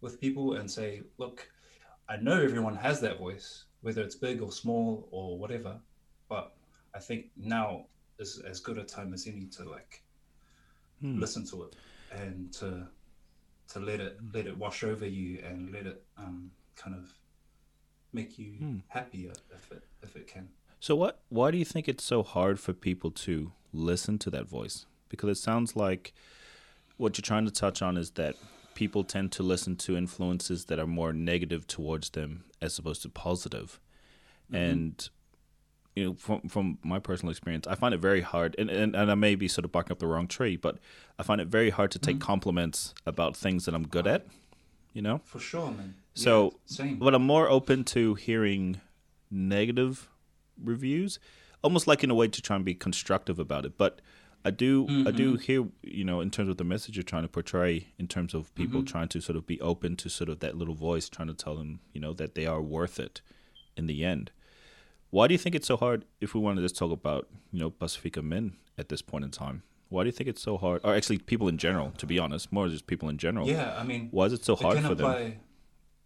[0.00, 1.48] with people and say, look,
[2.08, 5.80] I know everyone has that voice, whether it's big or small or whatever,
[6.28, 6.54] but
[6.94, 7.86] I think now
[8.18, 10.02] is as good a time as any to like
[11.02, 11.18] Mm.
[11.20, 11.76] listen to it
[12.12, 12.86] and to
[13.68, 17.12] to let it let it wash over you and let it um, kind of
[18.12, 18.78] make you Hmm.
[18.88, 20.48] happier if it if it can.
[20.80, 21.20] So what?
[21.28, 24.86] Why do you think it's so hard for people to listen to that voice?
[25.08, 26.12] Because it sounds like
[26.96, 28.34] what you're trying to touch on is that
[28.74, 33.08] people tend to listen to influences that are more negative towards them as opposed to
[33.08, 33.80] positive.
[34.52, 35.08] And
[35.94, 39.10] you know, from from my personal experience, I find it very hard, and, and, and
[39.10, 40.78] I may be sort of barking up the wrong tree, but
[41.18, 42.26] I find it very hard to take mm-hmm.
[42.26, 44.26] compliments about things that I'm good at.
[44.92, 45.94] You know, For sure, man.
[46.14, 46.98] Yeah, So, same.
[46.98, 48.80] but I'm more open to hearing
[49.30, 50.10] negative
[50.62, 51.18] reviews,
[51.62, 53.78] almost like in a way to try and be constructive about it.
[53.78, 54.00] But
[54.44, 55.40] I do, I do mm-hmm.
[55.40, 58.54] hear, you know, in terms of the message you're trying to portray, in terms of
[58.54, 58.92] people mm-hmm.
[58.92, 61.54] trying to sort of be open to sort of that little voice, trying to tell
[61.54, 63.20] them, you know, that they are worth it
[63.76, 64.30] in the end.
[65.12, 66.06] Why do you think it's so hard?
[66.22, 69.30] If we want to just talk about, you know, Pasifika men at this point in
[69.30, 70.80] time, Why do you think it's so hard?
[70.84, 73.46] Or actually, people in general, to be honest, more just people in general.
[73.46, 75.18] Yeah, I mean, Why is it so hard for apply.
[75.22, 75.40] them?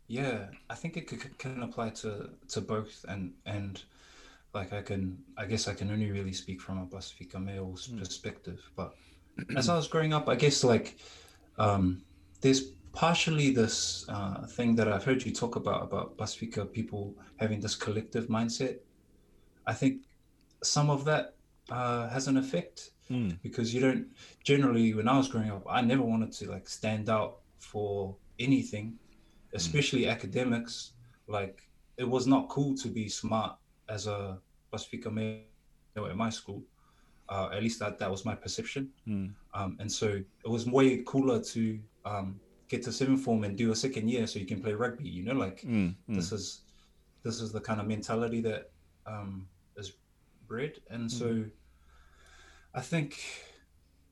[0.09, 3.23] Yeah, I think it could, can apply to to both, and
[3.55, 3.81] and
[4.59, 5.03] like I can,
[5.37, 7.99] I guess I can only really speak from a Pasifika male's Hmm.
[7.99, 8.61] perspective.
[8.75, 8.91] But
[9.57, 10.99] as I was growing up, I guess like
[11.59, 12.03] um,
[12.41, 12.61] there's
[12.93, 17.77] partially this uh, thing that I've heard you talk about about Pasifika people having this
[17.77, 18.79] collective mindset.
[19.67, 20.03] I think
[20.63, 21.35] some of that
[21.71, 24.07] uh, has an effect Mm, because you don't
[24.43, 28.99] generally when I was growing up, I never wanted to like stand out for anything,
[29.55, 30.93] especially academics.
[31.29, 33.57] Like it was not cool to be smart
[33.89, 34.39] as a
[34.73, 35.41] Pasifika male
[35.97, 36.63] at my school.
[37.29, 38.91] Uh, at least that that was my perception.
[39.07, 40.09] mm, Um, and so
[40.45, 44.27] it was way cooler to um, get to seventh form and do a second year
[44.27, 45.09] so you can play rugby.
[45.09, 46.15] You know, like mm, mm.
[46.15, 46.63] this is
[47.23, 48.71] this is the kind of mentality that
[49.07, 49.47] um,
[50.47, 51.45] is bred and so
[52.75, 53.19] i think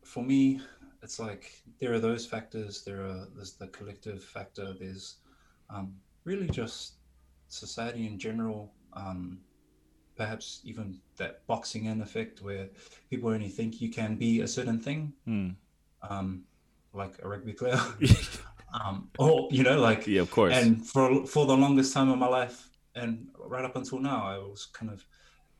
[0.02, 0.60] for me
[1.02, 5.16] it's like there are those factors there are there's the collective factor there's
[5.70, 5.94] um,
[6.24, 6.94] really just
[7.48, 9.38] society in general um,
[10.16, 12.68] perhaps even that boxing in effect where
[13.10, 15.54] people only think you can be a certain thing Mm.
[16.02, 16.44] um,
[16.92, 17.80] like a rugby player
[18.74, 20.54] um, or you know like yeah, of course.
[20.54, 24.38] and for for the longest time of my life and right up until now i
[24.38, 25.04] was kind of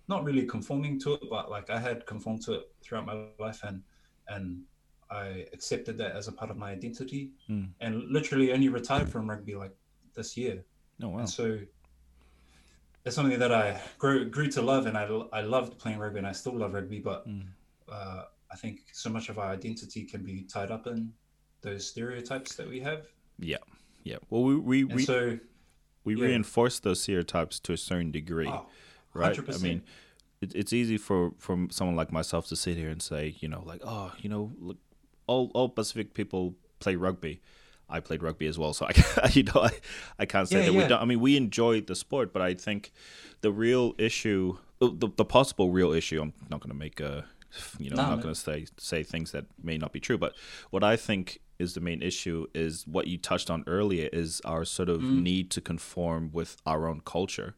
[0.09, 3.61] not really conforming to it but like i had conformed to it throughout my life
[3.65, 3.83] and
[4.29, 4.61] and
[5.11, 7.69] i accepted that as a part of my identity Mm.
[7.81, 9.75] and literally only retired from rugby like
[10.15, 10.65] this year
[11.03, 11.19] oh wow.
[11.21, 11.59] and so
[13.05, 16.27] it's something that i grew grew to love and i, I loved playing rugby and
[16.27, 17.47] i still love rugby but Mm.
[17.89, 21.13] uh, i think so much of our identity can be tied up in
[21.63, 23.07] those stereotypes that we have
[23.39, 23.57] Yeah,
[24.05, 24.19] yeah.
[24.31, 25.39] Well, we we we, so
[26.05, 26.27] we yeah.
[26.27, 28.67] reinforce those stereotypes to a certain degree, oh,
[29.15, 29.37] right?
[29.37, 29.55] 100%.
[29.55, 29.83] I mean,
[30.41, 33.63] it, it's easy for for someone like myself to sit here and say, you know,
[33.65, 34.77] like, oh, you know, look,
[35.27, 37.41] all all Pacific people play rugby.
[37.89, 39.71] I played rugby as well, so I, you know, I,
[40.19, 41.03] I can't say Yeah, that we don't.
[41.03, 42.93] I mean, we enjoy the sport, but I think
[43.43, 47.27] the real issue, the, the possible real issue, I'm not going to make a,
[47.79, 48.23] you know, No, I'm not no.
[48.23, 50.33] going to say say things that may not be true, but
[50.71, 54.65] what I think is the main issue is what you touched on earlier is our
[54.65, 55.23] sort of Mm.
[55.23, 57.55] need to conform with our own culture.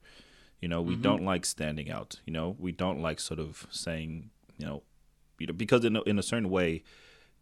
[0.61, 1.03] You know, we Mm-hmm.
[1.03, 2.20] don't like standing out.
[2.27, 4.83] You know, we don't like sort of saying, you know,
[5.39, 6.83] you know, because in a, in a certain way,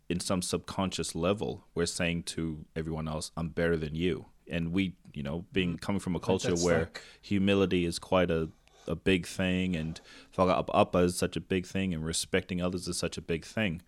[0.08, 4.96] in some subconscious level, we're saying to everyone else, "I'm better than you," and we,
[5.14, 6.54] you know, being coming from a culture Mm-hmm.
[6.56, 8.50] that's where like- humility is quite a
[8.86, 9.98] a big thing, and
[10.36, 13.80] whakaapa is such a big thing, and respecting others is such a big thing.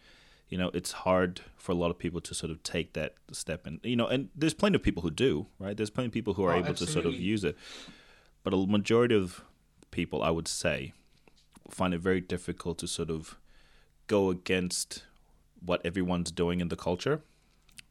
[0.48, 3.66] You know, it's hard for a lot of people to sort of take that step,
[3.66, 5.76] and you know, and there's plenty of people who do, right?
[5.76, 7.58] There's plenty of people who are Oh, able to sort of use it,
[8.46, 9.42] but a majority of
[9.90, 10.92] people, I would say,
[11.68, 13.36] find it very difficult to sort of
[14.06, 15.02] go against
[15.60, 17.22] what everyone's doing in the culture,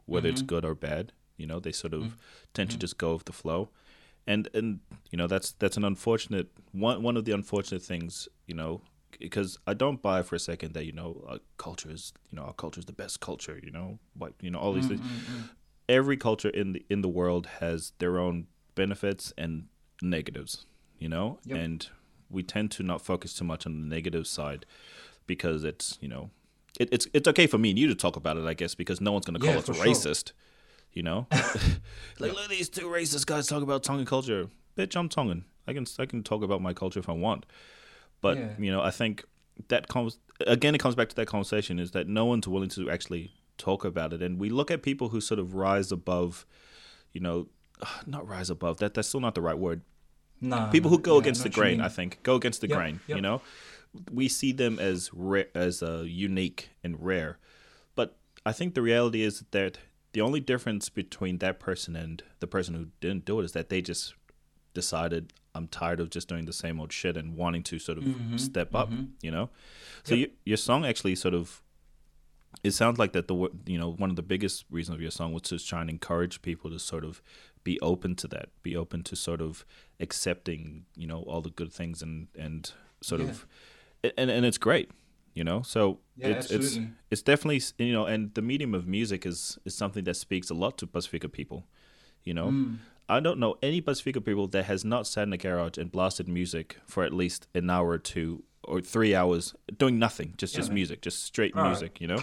[0.05, 0.47] whether it's mm-hmm.
[0.47, 1.11] good or bad.
[1.35, 2.11] You know, they sort of mm.
[2.53, 2.79] tend to mm.
[2.79, 3.67] just go with the flow,
[4.25, 4.79] and and
[5.11, 8.29] you know that's that's an unfortunate one one of the unfortunate things.
[8.47, 8.79] You know,
[9.19, 12.43] because I don't buy for a second that you know our culture is you know
[12.43, 13.59] our culture is the best culture.
[13.61, 15.01] You know, what you know all these mm, things.
[15.89, 19.67] Every culture in the in the world has their own benefits and
[20.01, 20.65] negatives.
[20.97, 21.57] You know, Yep.
[21.59, 21.89] and
[22.29, 24.65] we tend to not focus too much on the negative side
[25.27, 26.29] because it's you know
[26.79, 29.01] it, it's it's okay for me and you to talk about it, I guess, because
[29.01, 29.85] no one's gonna call Yeah, us for sure.
[29.85, 30.31] racist.
[30.93, 31.27] You know,
[32.19, 34.47] like look at these two racist guys talk about Tongan culture.
[34.77, 35.43] Bitch, I'm Tongan.
[35.67, 37.45] I can I can talk about my culture if I want.
[38.21, 38.53] But Yeah.
[38.57, 39.25] you know, I think
[39.67, 40.17] that comes
[40.47, 40.73] again.
[40.75, 44.13] It comes back to that conversation is that no one's willing to actually talk about
[44.13, 46.45] it, and we look at people who sort of rise above.
[47.11, 47.47] You know,
[48.05, 48.77] not rise above.
[48.77, 49.81] That that's still not the right word.
[50.41, 52.99] Nah, people who go yeah, against the grain i think go against the Yep, grain
[53.07, 53.41] you know?
[54.11, 57.37] We see them as rare as uh, unique and rare.
[57.95, 59.77] But i think the reality is that
[60.11, 63.69] the only difference between that person and the person who didn't do it is that
[63.69, 64.13] they just
[64.73, 68.03] decided i'm tired of just doing the same old shit and wanting to sort of
[68.03, 68.91] Mm-hmm, step up
[69.21, 69.49] you know?
[70.03, 71.61] So you, your song actually sort of
[72.63, 73.35] it sounds like that the
[73.65, 76.41] you know one of the biggest reasons of your song was to try and encourage
[76.41, 77.21] people to sort of
[77.65, 79.65] be open to that be open to sort of
[79.99, 82.71] accepting you know all the good things and and
[83.01, 83.45] sort of
[84.17, 84.89] and and it's great
[85.33, 86.93] you know so Yeah, it's it's absolutely.
[87.11, 90.53] it's definitely you know and the medium of music is is something that speaks a
[90.63, 91.59] lot to pasifika people
[92.23, 92.77] you know Mm.
[93.09, 96.27] i don't know any pasifika people that has not sat in a garage and blasted
[96.39, 100.59] music for at least an hour or two or three hours doing nothing just Yeah,
[100.59, 100.75] just man.
[100.81, 101.69] music just straight All right.
[101.69, 102.21] music you know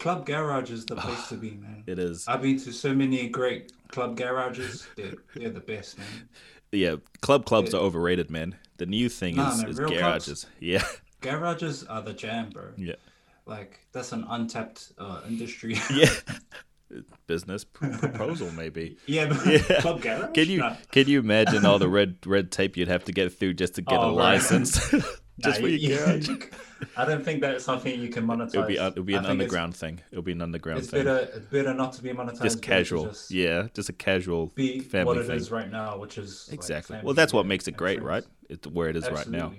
[0.00, 1.84] Club garage is the place to be, man.
[1.86, 4.86] it is I've been to so many great club garages.
[4.96, 6.06] They're, they're the best, man.
[6.72, 8.54] Yeah, club clubs are overrated, man.
[8.78, 10.00] The new thing Nah, is, man, is real clubs.
[10.00, 10.46] garages.
[10.60, 10.84] Yeah,
[11.20, 12.68] Garages are the jam, bro.
[12.76, 12.94] yeah,
[13.44, 15.76] Like that's an untapped uh, industry.
[15.92, 16.08] yeah.
[17.26, 18.96] Business pr- proposal, maybe.
[19.06, 19.80] yeah, but Yeah.
[19.80, 20.32] Club Garage.
[20.32, 20.76] Can you No.
[20.92, 23.82] can you imagine all the red red tape you'd have to get through just to
[23.82, 24.34] get a Oh, right.
[24.34, 24.80] license?
[25.40, 26.28] Just Nah, for your you- garage.
[26.96, 28.54] I don't think that's something you can monetize.
[28.54, 30.00] It'll be it'll be an underground thing.
[30.10, 31.04] It'll be an underground It's thing.
[31.04, 32.42] better, it's better not to be monetized.
[32.42, 35.36] just casual, just yeah, just a casual Be family what it thing.
[35.36, 36.94] is right now, which is Exactly.
[36.94, 38.08] family well, that's what makes it great, friends.
[38.08, 38.24] right?
[38.48, 39.52] It's where it is right now.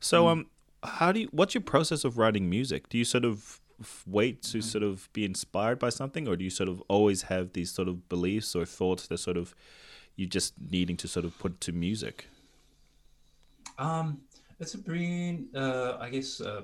[0.00, 0.28] So, Mm.
[0.32, 0.46] um,
[0.82, 1.28] how do you?
[1.32, 2.88] What's your process of writing music?
[2.88, 3.60] Do you sort of
[4.06, 4.60] wait to Mm-hmm.
[4.66, 7.88] sort of be inspired by something, or do you sort of always have these sort
[7.88, 9.54] of beliefs or thoughts that sort of
[10.16, 12.26] you just needing to sort of put to music?
[13.78, 14.22] Um,
[14.60, 16.62] it's a been, uh, I guess, uh,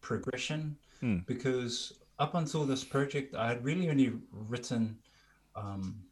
[0.00, 1.18] progression Hmm.
[1.26, 4.98] because up until this project, I had really only written,
[5.56, 6.02] um,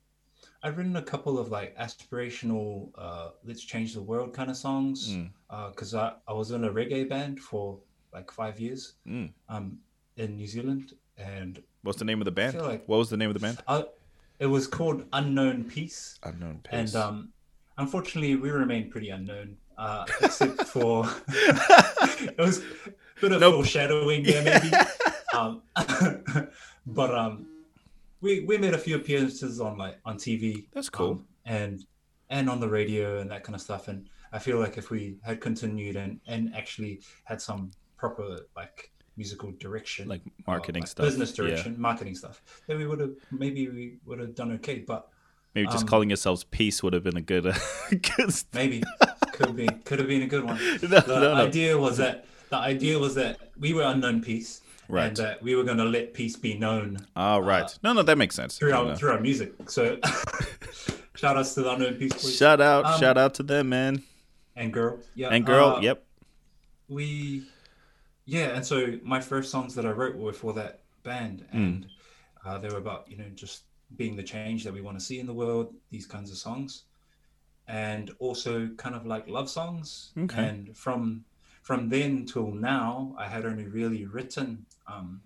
[0.62, 5.10] I'd written a couple of like aspirational, uh, let's change the world kind of songs.
[5.10, 5.30] Mm.
[5.70, 7.78] Because I, I was in a reggae band for
[8.12, 9.30] like five years Mm.
[9.48, 9.78] um,
[10.16, 12.58] in New Zealand, and What's the name of the band?
[12.60, 13.62] like- what was the name of the band?
[13.68, 13.84] I,
[14.38, 16.18] it was called Unknown Peace.
[16.22, 16.72] Unknown Peace.
[16.72, 17.32] And um,
[17.76, 23.54] unfortunately, we remain pretty unknown, uh, except for it was a bit of Nope.
[23.54, 24.74] foreshadowing there, maybe.
[25.34, 25.62] um,
[26.86, 27.46] but um,
[28.20, 30.66] we we made a few appearances on like on TV.
[30.74, 31.10] That's cool.
[31.12, 31.84] um, and
[32.30, 33.88] and on the radio and that kind of stuff.
[33.88, 38.90] And I feel like if we had continued and and actually had some proper like
[39.16, 41.44] musical direction, like marketing like stuff, business Yeah.
[41.46, 44.80] direction, marketing stuff, then we would have maybe we would have done okay.
[44.80, 45.08] But
[45.54, 47.54] Maybe just um, calling yourselves Peace would have been a good, uh,
[47.90, 48.34] good.
[48.54, 48.82] maybe
[49.32, 50.56] could be could have been a good one.
[50.82, 51.46] No, The no, no.
[51.46, 55.06] idea was that the idea was that we were unknown peace, Right.
[55.08, 57.70] and that we were going to let peace be known Ah, right.
[57.82, 58.56] no, no, that makes sense.
[58.58, 59.52] through our through our music.
[59.68, 59.98] So
[61.16, 64.02] shout outs to the unknown peace boys Shout out, Um, shout out to them, man.
[64.56, 64.98] and girl.
[65.14, 66.04] Yeah, And girl, uh, yep.
[66.88, 67.44] we
[68.24, 71.86] yeah and so my first songs that i wrote were for that band and
[72.44, 73.62] uh, they were about you know just
[73.96, 76.84] being the change that we want to see in the world these kinds of songs
[77.66, 80.44] and also kind of like love songs Okay.
[80.44, 81.24] and from
[81.62, 85.20] from then till now i had only really written um,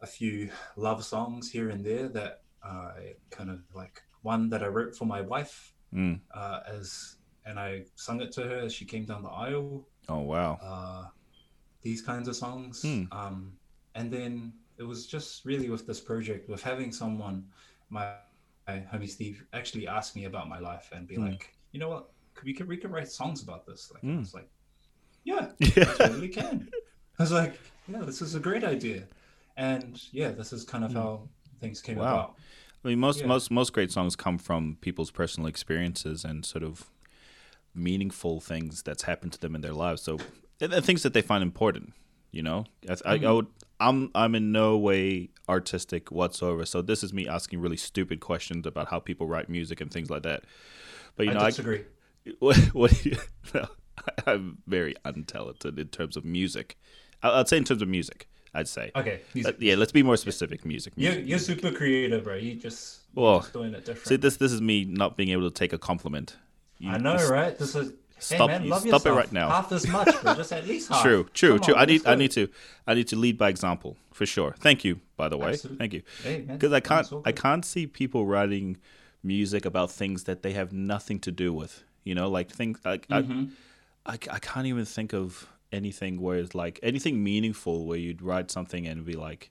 [0.00, 4.66] a few love songs here and there that i kind of like one that i
[4.66, 6.18] wrote for my wife Mm.
[6.34, 10.20] uh, as and i sung it to her as she came down the aisle Oh
[10.20, 10.58] wow.
[10.62, 11.04] uh,
[11.82, 12.82] these kinds of songs.
[12.82, 13.04] Hmm.
[13.12, 13.52] Um,
[13.94, 17.44] and then it was just really with this project, with having someone,
[17.90, 18.14] my,
[18.66, 21.26] my homie Steve, actually ask me about my life and be Hmm.
[21.26, 23.90] like, you know what, could we could we could write songs about this?
[23.92, 24.16] Like, Hmm.
[24.16, 24.48] I was like,
[25.24, 25.84] yeah, Yeah.
[25.84, 26.68] totally can.
[27.18, 27.58] I was like,
[27.88, 29.04] yeah, this is a great idea,
[29.56, 31.28] and yeah, this is kind of how
[31.60, 31.96] things came.
[31.96, 32.04] Wow.
[32.04, 32.34] about.
[32.84, 33.26] I mean, most Yeah.
[33.28, 36.90] most most great songs come from people's personal experiences and sort of
[37.74, 40.02] meaningful things that's happened to them in their lives.
[40.02, 40.18] So,
[40.60, 41.92] and the things that they find important.
[42.32, 43.34] You know, I, I, I Mm-hmm.
[43.34, 43.46] would.
[43.78, 46.64] I'm I'm in no way artistic whatsoever.
[46.64, 50.08] So this is me asking really stupid questions about how people write music and things
[50.10, 50.44] like that.
[51.16, 51.84] But you know, I I, disagree.
[52.38, 53.16] what, what you,
[53.54, 53.66] no,
[54.26, 56.76] I'm very untalented in terms of music.
[57.22, 58.90] I- I'd say in terms of music, I'd say.
[58.96, 60.64] okay, Uh, yeah, let's be more specific.
[60.64, 60.92] Music.
[60.96, 62.34] you're, you're super creative, bro.
[62.36, 64.06] You just, Well, just doing it different.
[64.08, 66.36] See, this this is me not being able to take a compliment.
[66.78, 67.56] You I know, just- right?
[67.58, 69.48] This is Stop- hey man, stop it right now.
[69.48, 70.34] Half as much, bro.
[70.34, 71.02] Just at least half.
[71.02, 71.74] True, true, Come true.
[71.74, 72.48] on, I need I need to
[72.86, 74.54] I need to lead by example for sure.
[74.58, 75.50] Thank you, by the way.
[75.50, 75.78] Absolutely.
[75.78, 76.02] Thank you.
[76.22, 78.78] Hey, Because I can't I can't see people writing
[79.22, 81.82] music about things that they have nothing to do with.
[82.04, 83.50] You know, like things like Mhm.
[84.06, 88.22] I, I I can't even think of anything where it's like anything meaningful where you'd
[88.22, 89.50] write something and be like,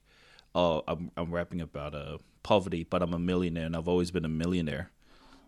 [0.54, 4.24] oh, I'm I'm rapping about uh, poverty, but I'm a millionaire and I've always been
[4.24, 4.90] a millionaire.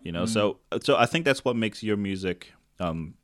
[0.04, 2.52] You know, so so I think that's what makes your music.
[2.80, 3.14] Um,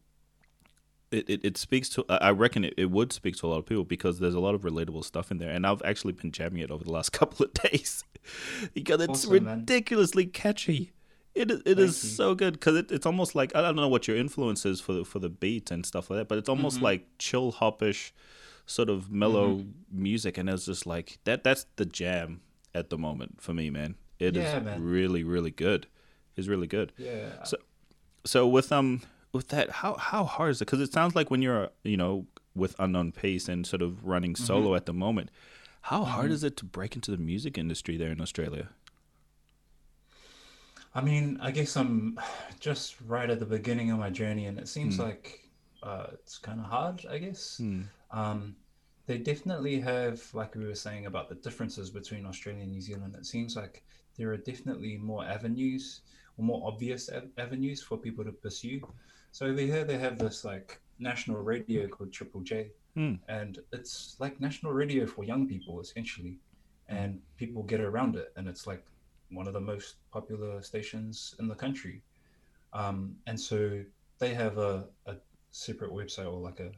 [1.11, 3.67] it, it, it speaks to I reckon it, it would speak to a lot of
[3.67, 6.61] people because there's a lot of relatable stuff in there and I've actually been jamming
[6.63, 8.03] it over the last couple of days
[8.73, 9.59] because it's Awesome, man.
[9.61, 10.93] ridiculously catchy.
[11.37, 12.11] It is- it is you.
[12.11, 14.93] so good because it, it's almost like I don't know what your influence is for
[14.93, 16.85] the, for the beat and stuff like that, but it's almost Mm-hmm.
[16.85, 18.11] like chill hopish,
[18.67, 21.45] sort of mellow music, and it's just like that.
[21.45, 22.41] That's the jam
[22.75, 23.95] at the moment for me, man.
[24.19, 24.83] It is Yeah, man.
[24.83, 25.87] really really good.
[26.37, 26.93] It's really good.
[26.99, 27.43] Yeah.
[27.45, 27.59] So-
[28.25, 29.03] So with um
[29.35, 30.67] with that, how how hard is it?
[30.67, 34.33] Because it sounds like when you're you know with unknown peace and sort of running
[34.35, 34.45] Mm-hmm.
[34.45, 35.31] solo at the moment,
[35.83, 38.69] how hard is it to break into the music industry there in Australia?
[40.95, 42.19] I mean, I guess I'm
[42.61, 45.03] just right at the beginning of my journey, and it seems Hmm.
[45.03, 45.41] like
[45.83, 47.05] uh, it's kind of hard.
[47.11, 47.59] I guess.
[47.59, 47.83] Hmm.
[48.11, 48.57] Um,
[49.07, 53.15] they definitely have, like we were saying about the differences between Australia and New Zealand.
[53.17, 53.85] It seems like
[54.17, 56.01] there are definitely more avenues
[56.39, 58.81] or more obvious av- avenues for people to pursue.
[59.35, 63.15] So over here, they have this like national radio called Triple J, Hmm.
[63.27, 66.39] and it's like national radio for young people essentially,
[66.87, 68.85] and people get around it, and it's like
[69.31, 72.01] one of the most popular stations in the country,
[72.73, 73.83] um, and so
[74.21, 75.17] they have a, a
[75.51, 76.71] separate website or like a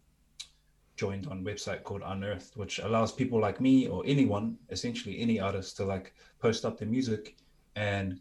[0.97, 5.77] joined on website called Unearthed, which allows people like me or anyone, essentially any artist,
[5.77, 7.37] to like post up their music
[7.74, 8.19] and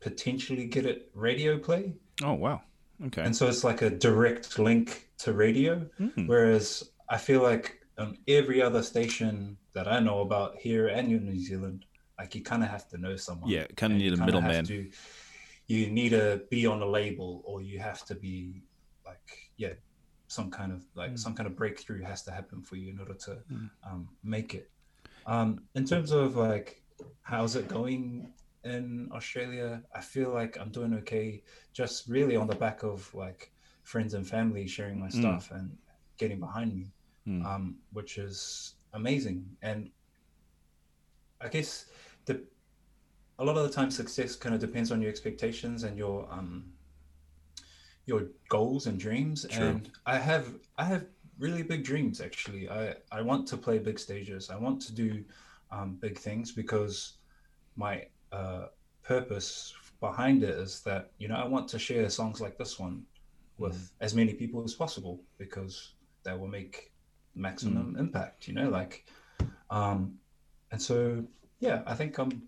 [0.00, 1.94] potentially get it radio play.
[2.22, 2.60] Oh wow.
[3.06, 3.22] Okay.
[3.22, 5.86] And so it's like a direct link to radio.
[5.98, 6.26] Hmm.
[6.26, 11.24] Whereas I feel like on every other station that I know about here and in
[11.24, 11.84] New Zealand,
[12.18, 13.50] like you kind of have to know someone.
[13.50, 14.66] Yeah, kind of need a middleman.
[15.66, 18.62] You need to be on a label, or you have to be
[19.06, 19.74] like, yeah,
[20.26, 21.18] some kind of like Mm.
[21.18, 23.70] some kind of breakthrough has to happen for you in order to Mm.
[23.84, 24.70] um, make it.
[25.26, 26.82] Um, in terms of like,
[27.22, 28.32] how's it going
[28.68, 29.82] in Australia?
[29.94, 31.42] I feel like I'm doing okay,
[31.72, 35.20] just really on the back of like friends and family sharing my Mm.
[35.20, 35.76] stuff and
[36.18, 36.92] getting behind me
[37.26, 37.44] Mm.
[37.44, 39.56] um, which is amazing.
[39.62, 39.90] And
[41.40, 41.86] I guess
[42.24, 42.46] the
[43.38, 46.72] a lot of the time success kind of depends on your expectations and your um,
[48.06, 49.46] your goals and dreams.
[49.48, 49.68] True.
[49.68, 51.06] And I have I have
[51.38, 52.68] really big dreams actually.
[52.68, 54.50] I I want to play big stages.
[54.50, 55.24] I want to do
[55.70, 57.18] um, big things because
[57.76, 58.66] my uh,
[59.02, 63.02] purpose behind it is that you know I want to share songs like this one
[63.58, 65.94] with as many people as possible because
[66.24, 66.92] that will make
[67.34, 69.06] maximum impact you know like
[69.70, 70.14] um
[70.72, 71.22] and so
[71.60, 72.42] yeah i think i'm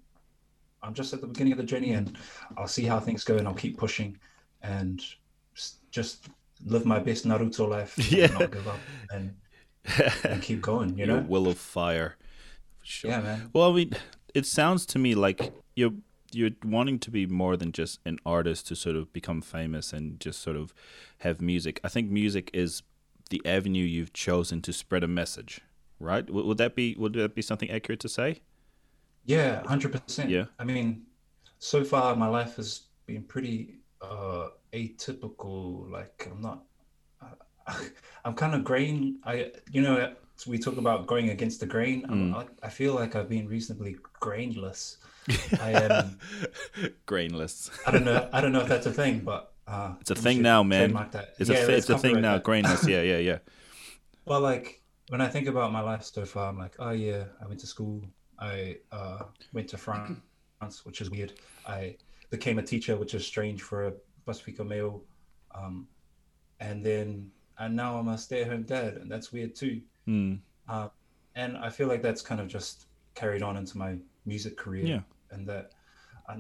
[0.82, 2.16] i'm just at the beginning of the journey and
[2.57, 4.16] i'll see how things go and i'll keep pushing
[4.62, 5.02] and
[5.90, 6.28] just
[6.66, 8.27] live my best naruto life and Yeah.
[8.28, 8.81] not give up
[9.12, 9.35] and,
[10.24, 12.16] and keep going you Your know will of fire.
[12.82, 13.11] Sure.
[13.11, 13.94] yeah man Well, I mean,
[14.35, 15.93] it sounds to me like you're
[16.32, 20.20] you're wanting to be more than just an artist to sort of become famous and
[20.20, 20.73] just sort of
[21.19, 21.81] have music.
[21.82, 22.82] I think music is
[23.31, 25.61] the avenue you've chosen to spread a message,
[25.98, 26.28] right?
[26.28, 28.40] Would, would that be would that be something accurate to say?
[29.24, 30.31] Yeah, hundred percent.
[30.31, 30.44] Yeah.
[30.59, 31.02] I mean,
[31.59, 35.90] so far my life has been pretty uh atypical.
[35.90, 36.62] Like I'm not.
[37.20, 37.74] Uh,
[38.24, 39.19] I'm kind of grain.
[39.24, 40.15] I you know
[40.47, 42.05] we talk about going against the grain.
[42.09, 44.99] I'm, I, I feel like I've been reasonably grainless.
[45.61, 46.19] I am.
[47.07, 47.71] Grainless.
[47.87, 48.29] I don't know.
[48.33, 50.97] I don't know if that's a thing, but uh, It's a thing now, man.
[51.39, 52.35] It's Yeah, a it's a thing now.
[52.35, 52.45] that.
[52.45, 52.87] Grainless.
[52.87, 53.39] Yeah, yeah, yeah.
[54.27, 57.47] Well, like when I think about my life so far, I'm like, oh yeah, I
[57.47, 58.05] went to school.
[58.39, 61.33] I uh, went to France, which is weird.
[61.67, 61.97] I
[62.31, 63.93] became a teacher, which is strange for a
[64.27, 65.03] Pasifika male.
[65.53, 65.89] Um,
[66.61, 69.81] and then and now I'm a stay-at-home dad, and that's weird too.
[70.06, 70.35] Hmm.
[70.68, 70.89] Uh,
[71.35, 73.97] and I feel like that's kind of just carried on into my
[74.27, 75.01] music career, Yeah.
[75.31, 75.72] and that
[76.28, 76.39] I,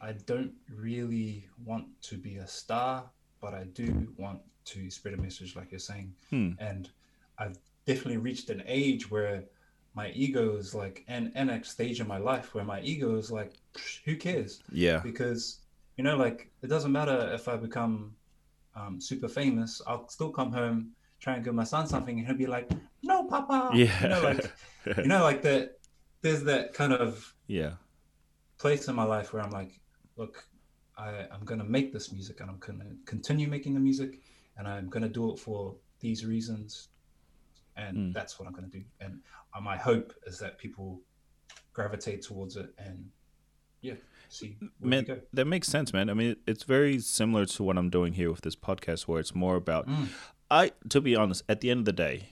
[0.00, 3.04] I don't really want to be a star,
[3.40, 6.52] but I do want to spread a message, like you're saying Hmm.
[6.58, 6.90] and
[7.38, 9.44] I've definitely reached an age where
[9.94, 13.30] my ego is like and and a stage in my life where my ego is
[13.30, 13.52] like
[14.04, 14.98] who cares Yeah.
[14.98, 15.60] because
[15.96, 18.14] you know like it doesn't matter if I become
[18.74, 20.90] um, super famous I'll still come home
[21.20, 22.70] try and give my son something and he'll be like
[23.02, 23.92] no papa Yeah.
[24.02, 24.52] you know like
[24.98, 25.78] you know like that
[26.22, 27.72] there's that kind of yeah.
[28.58, 29.78] place in my life where I'm like,
[30.16, 30.44] look,
[30.98, 34.18] I, I'm gonna make this music and I'm gonna continue making the music
[34.56, 36.88] and I'm gonna do it for these reasons
[37.76, 38.14] and Mm.
[38.14, 38.82] that's what I'm gonna do.
[39.00, 39.20] And
[39.54, 41.00] uh, my hope is that people
[41.74, 43.10] gravitate towards it and
[43.82, 43.94] yeah,
[44.30, 46.08] see Man, that makes sense, man.
[46.10, 49.34] I mean, it's very similar to what I'm doing here with this podcast, where it's
[49.34, 49.86] more about.
[49.86, 50.08] Mm.
[50.50, 52.28] I, to be honest, at the end of the day,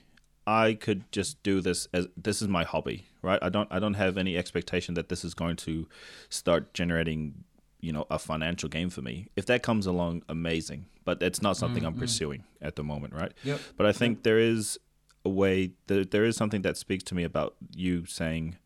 [0.46, 3.38] I could just do this as this is my hobby, right?
[3.42, 5.88] I don't, I don't have any expectation that this is going to
[6.28, 7.44] start generating,
[7.80, 9.28] you know, a financial gain for me.
[9.36, 10.86] If that comes along, amazing.
[11.04, 12.00] But it's not something I'm Mm, mm.
[12.00, 13.32] pursuing at the moment, right?
[13.42, 13.60] Yep.
[13.76, 14.78] But I think there is
[15.24, 15.72] a way.
[15.86, 18.56] There, there is something that speaks to me about you saying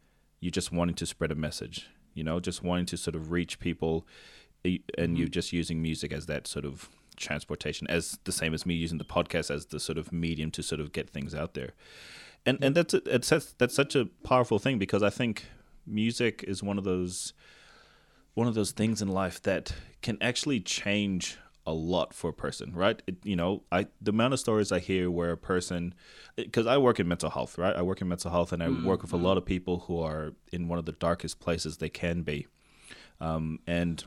[0.40, 1.88] you just wanting to spread a message.
[2.14, 4.06] You know, just wanting to sort of reach people,
[4.62, 6.88] e- and you just using music as that sort of
[7.18, 10.62] transportation, as the same as me using the podcast as the sort of medium to
[10.62, 11.72] sort of get things out there.
[12.46, 12.76] And and mm.
[12.76, 15.46] that's a- it's that's, that's such a powerful thing because I think
[15.86, 17.32] music is one of those
[18.34, 22.72] one of those things in life that can actually change a lot for a person,
[22.72, 23.02] right?
[23.06, 25.94] It, you know, I the amount of stories I hear where a person,
[26.36, 27.76] because I work in mental health, right?
[27.76, 29.22] I work in mental health, and I mm, work with a mm.
[29.22, 32.46] lot of people who are in one of the darkest places they can be,
[33.20, 34.02] um, and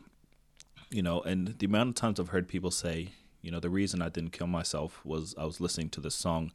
[0.91, 3.09] you know, and the amount of times I've heard people say,
[3.41, 6.51] you know, the reason I didn't kill myself was I was listening to this song,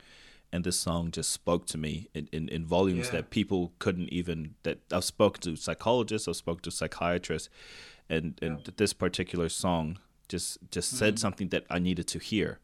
[0.52, 3.12] and this song just spoke to me in, in, in volumes Yeah.
[3.12, 7.48] that people couldn't even that I've spoken to psychologists, I've spoken to psychiatrists,
[8.08, 9.98] and and this particular song
[10.28, 11.20] just just said mm-hmm.
[11.20, 12.60] something that I needed to hear.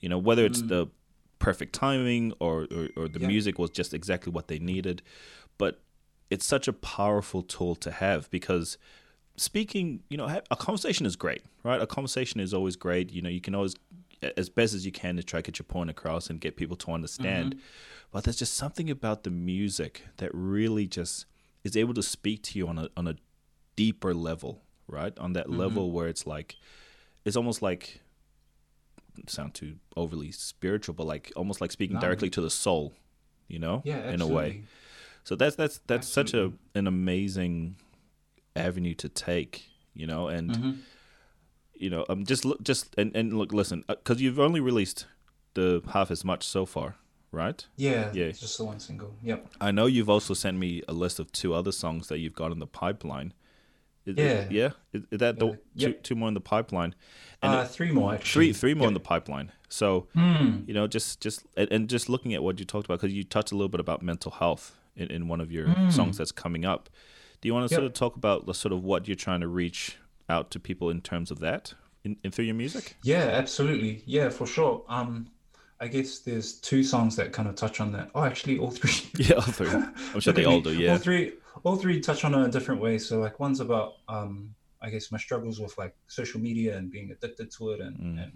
[0.00, 0.68] You know, whether it's mm.
[0.68, 0.88] the
[1.38, 3.28] perfect timing or or, or the Yeah.
[3.28, 5.02] music was just exactly what they needed.
[5.58, 5.80] But
[6.30, 8.78] it's such a powerful tool to have because
[9.36, 11.80] speaking, you know, a conversation is great, right?
[11.80, 13.12] A conversation is always great.
[13.12, 13.74] You know, you can always,
[14.36, 16.76] as best as you can, to try to get your point across and get people
[16.76, 17.56] to understand.
[18.12, 21.26] But there's just something about the music that really just
[21.64, 23.16] is able to speak to you on a on a
[23.76, 25.18] deeper level, right?
[25.18, 26.56] On that level where it's like,
[27.24, 28.00] it's almost like,
[29.26, 32.00] sound too overly spiritual, but like almost like speaking No.
[32.00, 32.94] directly to the soul,
[33.48, 34.62] you know, Yeah, in a way.
[35.24, 37.76] So that's that's that's such a an amazing
[38.56, 40.78] avenue to take, you know, and Mhm.
[41.74, 45.06] you know, um, just look, just and and look, listen, because you've only released
[45.54, 46.96] the half as much so far,
[47.32, 47.66] right?
[47.76, 48.24] Yeah, Yeah.
[48.26, 49.16] it's just the one single.
[49.22, 49.54] Yep.
[49.60, 52.52] I know you've also sent me a list of two other songs that you've got
[52.52, 53.32] in the pipeline.
[54.06, 54.46] Is, Yeah.
[54.50, 54.70] yeah.
[54.92, 55.52] Is, is that the Yeah.
[55.52, 55.60] two,
[55.92, 56.02] Yep.
[56.02, 56.94] two more in the pipeline?
[57.42, 58.52] And Uh, three more actually.
[58.52, 59.50] three three more in the pipeline.
[59.68, 60.62] So Hmm.
[60.66, 63.24] you know, just just and, and just looking at what you talked about because you
[63.24, 65.90] touched a little bit about mental health in, in one of your Mm.
[65.92, 66.88] songs that's coming up.
[67.44, 67.78] Do you want to Yep.
[67.78, 69.98] sort of talk about the sort of what you're trying to reach
[70.30, 72.96] out to people in terms of that in, in through your music?
[73.02, 74.02] Yeah, absolutely.
[74.06, 74.82] Yeah, for sure.
[74.88, 75.28] Um,
[75.78, 78.10] I guess there's two songs that kind of touch on that.
[78.14, 79.10] Oh, actually, all three.
[79.28, 79.68] Yeah, all three.
[79.68, 80.72] I'm sure they all do.
[80.72, 80.92] Yeah.
[80.92, 81.34] All three,
[81.64, 83.06] all three touch on it in different ways.
[83.06, 87.10] So like one's about, um, I guess my struggles with like social media and being
[87.10, 88.22] addicted to it and, Mm.
[88.24, 88.32] and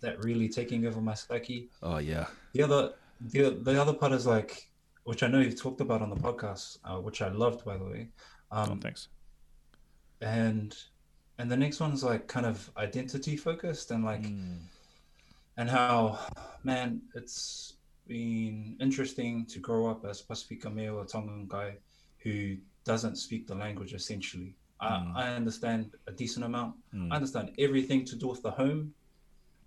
[0.00, 1.68] that really taking over my psyche.
[1.82, 2.28] Oh yeah.
[2.54, 4.66] The other, the the other part is like,
[5.04, 7.84] which I know you've talked about on the podcast, uh, which I loved by the
[7.84, 8.08] way.
[8.50, 9.08] Oh, Um, thanks.
[10.20, 10.76] and
[11.38, 14.58] and the next one's like kind of identity focused and like Mm.
[15.56, 16.18] and how
[16.62, 17.74] man it's
[18.06, 21.76] been interesting to grow up as Pasifika male a Tongan guy
[22.18, 25.14] who doesn't speak the language essentially Mm.
[25.16, 27.12] I, I understand a decent amount Mm.
[27.12, 28.94] I understand everything to do with the home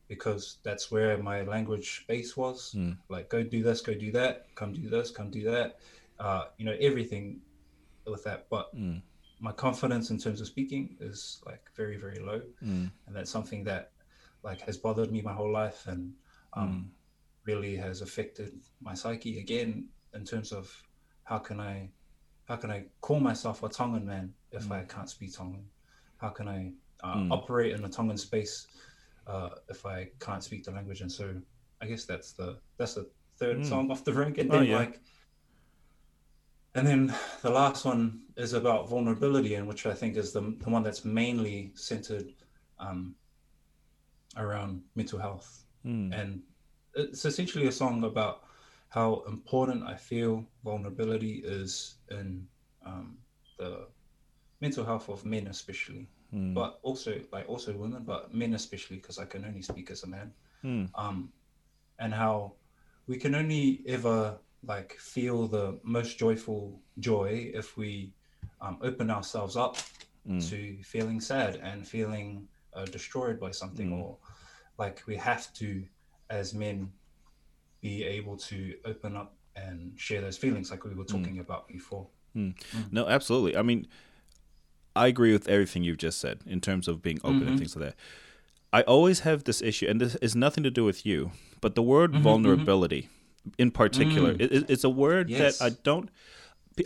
[0.08, 2.98] because that's where my language base was Mm.
[3.10, 5.80] like go do this go do that come do this come do that
[6.20, 7.42] uh, you know everything
[8.06, 9.02] with that but Mm.
[9.40, 12.92] my confidence in terms of speaking is like very very low Mm.
[13.06, 13.92] and that's something that
[14.44, 16.14] like has bothered me my whole life and
[16.54, 16.92] um,
[17.46, 20.72] really has affected my psyche again in terms of
[21.24, 21.92] how can I
[22.46, 25.66] how can I call myself a Tongan man if I can't speak Tongan?
[26.18, 26.72] How can I
[27.04, 27.32] uh, Mm.
[27.32, 28.68] operate in a Tongan space
[29.28, 31.02] uh, if I can't speak the language?
[31.02, 31.36] And so
[31.82, 33.10] I guess that's the that's the
[33.40, 33.66] third Mm.
[33.66, 34.78] song off the rank, and Oh, then yeah.
[34.78, 35.02] like.
[36.76, 40.70] And then the last one is about vulnerability, and which I think is the, the
[40.70, 42.34] one that's mainly centered
[42.78, 43.16] um,
[44.36, 46.12] around mental health Mm.
[46.14, 46.42] and
[46.96, 48.44] it's essentially a song about
[48.90, 52.48] how important I feel vulnerability is in
[52.86, 53.18] um,
[53.60, 53.88] the
[54.60, 56.54] mental health of men, especially, Mm.
[56.54, 60.08] but also like also women, but men especially, because I can only speak as a
[60.08, 60.34] man.
[60.64, 60.90] Mm.
[60.96, 61.32] Um,
[62.00, 62.54] and how
[63.08, 68.12] we can only ever like feel the most joyful joy if we
[68.62, 69.78] um, open ourselves up
[70.28, 70.50] Mm.
[70.50, 74.02] to feeling sad and feeling uh, destroyed by something Mm.
[74.02, 74.18] or
[74.78, 75.86] like we have to
[76.30, 76.92] as men
[77.80, 82.08] be able to open up and share those feelings like we were talking about before
[82.92, 83.56] No, absolutely.
[83.56, 83.88] I mean,
[84.98, 87.60] I agree with everything you've just said in terms of being open and Mhm.
[87.60, 87.96] things like that.
[88.74, 91.82] I always have this issue, and this is nothing to do with you, but the
[91.84, 93.08] word Mhm, vulnerability,
[93.58, 94.42] in particular, Mm.
[94.42, 95.60] it- it, it's a word Yes.
[95.60, 96.10] that I don't.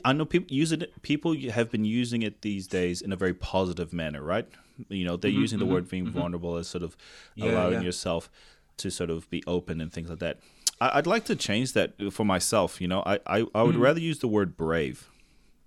[0.06, 0.90] I know people use it.
[1.02, 4.48] People have been using it these days in a very positive manner, right?
[4.88, 6.14] You know, they're Mhm, using the word being mhm.
[6.14, 6.96] vulnerable as sort of
[7.36, 7.82] Yeah, allowing yeah.
[7.90, 8.30] yourself
[8.78, 10.40] to sort of be open and things like that.
[10.80, 12.80] I, I'd like to change that for myself.
[12.80, 13.82] You know, I I, I would Mhm.
[13.88, 15.10] rather use the word brave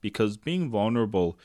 [0.00, 1.36] because being vulnerable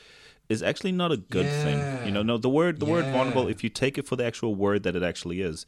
[0.49, 2.01] is actually not a good thing.
[2.03, 4.55] You know, no, the word the word vulnerable, if you take it for the actual
[4.55, 5.65] word that it actually is,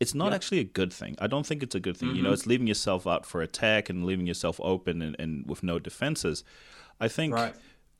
[0.00, 0.36] it's not Yeah.
[0.36, 1.14] actually a good thing.
[1.20, 2.16] I don't think it's a good thing.
[2.16, 2.34] You know, Mhm.
[2.34, 6.42] it's leaving yourself out for attack and leaving yourself open and, and with no defenses.
[6.98, 7.54] I think right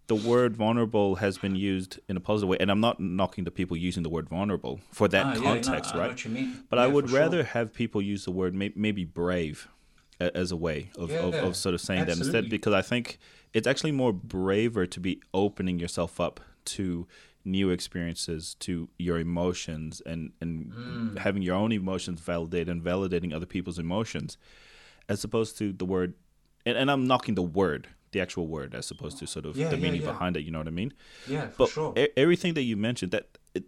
[0.09, 3.51] the word vulnerable has been used in a positive way, and I'm not knocking the
[3.53, 6.11] people using the word vulnerable for that Ah, yeah, no, context, I know right?
[6.11, 6.65] what you mean.
[6.69, 7.21] But Yeah, I would for sure.
[7.21, 9.69] rather have people use the word may- maybe brave
[10.19, 13.19] as a way of, of, Yeah, of sort of saying that instead, because I think
[13.55, 17.07] it's actually more braver to be opening yourself up to
[17.45, 21.19] new experiences, to your emotions, and, and Mm.
[21.19, 24.37] having your own emotions validated and validating other people's emotions,
[25.09, 26.15] as opposed to the word.
[26.65, 29.69] And, and I'm knocking the word, the actual word, as opposed to sort of Yeah,
[29.71, 30.13] the yeah, meaning yeah.
[30.13, 30.43] behind it.
[30.45, 30.93] You know what I mean?
[31.27, 33.65] yeah for but sure e- everything that you mentioned that it,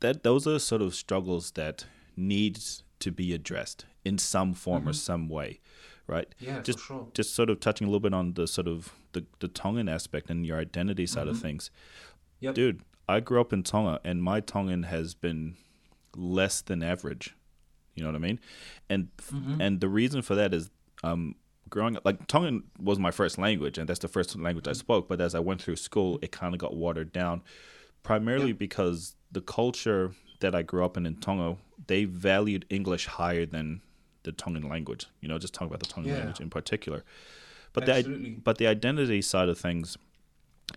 [0.00, 1.86] that those are sort of struggles that
[2.16, 5.60] needs to be addressed in some form or some way
[6.06, 8.66] right yeah just for sure just sort of touching a little bit on the sort
[8.68, 11.70] of the, the tongan aspect and your identity side of things
[12.40, 12.54] Yep.
[12.54, 15.56] dude i grew up in tonga and my tongan has been
[16.16, 17.34] less than average
[17.96, 18.40] You know what I mean?
[18.92, 19.56] And Mhm.
[19.64, 20.70] and the reason for that is
[21.04, 21.36] um,
[21.70, 25.04] growing up like Tongan was my first language, and that's the first language I spoke.
[25.08, 27.42] But as I went through school, it kind of got watered down,
[28.02, 33.46] primarily because the culture that I grew up in in Tonga, they valued English higher
[33.46, 33.80] than
[34.24, 35.06] the Tongan language.
[35.20, 36.18] You know, just talking about the Tongan Yeah.
[36.18, 37.04] language in particular.
[37.74, 39.98] But the but the identity side of things,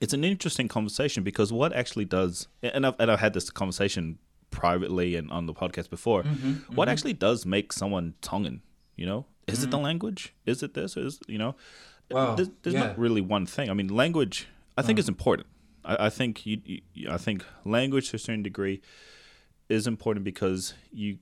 [0.01, 4.17] it's an interesting conversation because what actually does, and I've and I've had this conversation
[4.51, 6.23] privately and on the podcast before.
[6.23, 8.61] Mm-hmm, What actually does make someone Tongan?
[8.95, 10.33] You know, is it the language?
[10.45, 10.97] Is it this?
[10.97, 11.51] Is you know?
[11.51, 12.15] Mm-hmm.
[12.15, 12.87] Wow, There's, there's yeah.
[12.87, 13.69] not really one thing.
[13.69, 14.47] I mean, language.
[14.77, 15.47] I think is important.
[15.83, 16.61] I, I think you,
[16.93, 17.09] you.
[17.11, 18.81] I think language to a certain degree
[19.69, 21.17] is important because you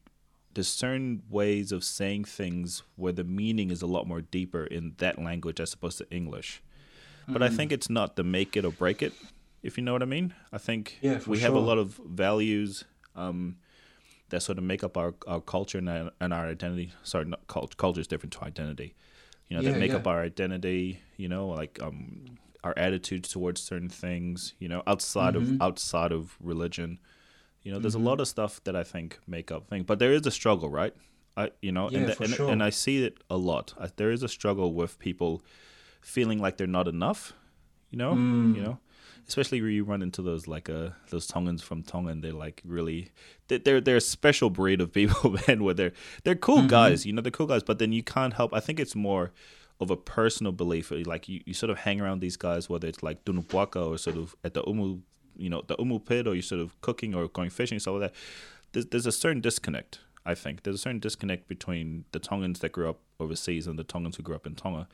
[0.55, 4.93] there's certain ways of saying things where the meaning is a lot more deeper in
[4.97, 6.61] that language as opposed to English.
[7.27, 7.55] But I Mm.
[7.57, 9.13] think it's not the make it or break it,
[9.63, 10.33] if you know what I mean.
[10.51, 13.57] I think Yeah, we have a lot of values um,
[14.29, 16.93] that sort of make up our, our culture and our, and our identity.
[17.03, 18.95] Sorry, not cult, culture is different to identity.
[19.49, 19.97] You know, Yeah, that make yeah.
[19.97, 20.99] up our identity.
[21.17, 24.53] You know, like um, our attitudes towards certain things.
[24.59, 25.55] You know, outside Mm-hmm.
[25.55, 26.99] of outside of religion.
[27.65, 30.13] You know, there's a lot of stuff that I think make up things, but there
[30.13, 30.93] is a struggle, right?
[31.35, 32.49] I, you know, Yeah, and, for and, sure.
[32.51, 33.73] and I see it a lot.
[33.79, 35.41] I, there is a struggle with people
[36.01, 37.33] feeling like they're not enough.
[37.91, 38.55] You know, Mm.
[38.55, 38.79] you know,
[39.27, 42.61] especially where you run into those like uh those Tongans from Tonga, and they're like
[42.65, 43.09] really
[43.47, 45.63] they- they're they're a special breed of people, man.
[45.63, 45.93] Where they're
[46.23, 46.67] they're cool Mm-hmm.
[46.67, 48.53] guys, you know, they're cool guys, but then you can't help.
[48.53, 49.31] I think it's more
[49.79, 50.91] of a personal belief.
[50.91, 53.97] Like you, you sort of hang around these guys, whether it's like tunu puaka or
[53.97, 54.99] sort of at the Umu,
[55.37, 58.11] you know, the Umu pit, or you're sort of cooking or going fishing, stuff like
[58.11, 58.15] that.
[58.73, 59.99] There's, there's a certain disconnect.
[60.25, 63.83] I think there's a certain disconnect between the Tongans that grew up overseas and the
[63.83, 64.87] Tongans who grew up in Tonga.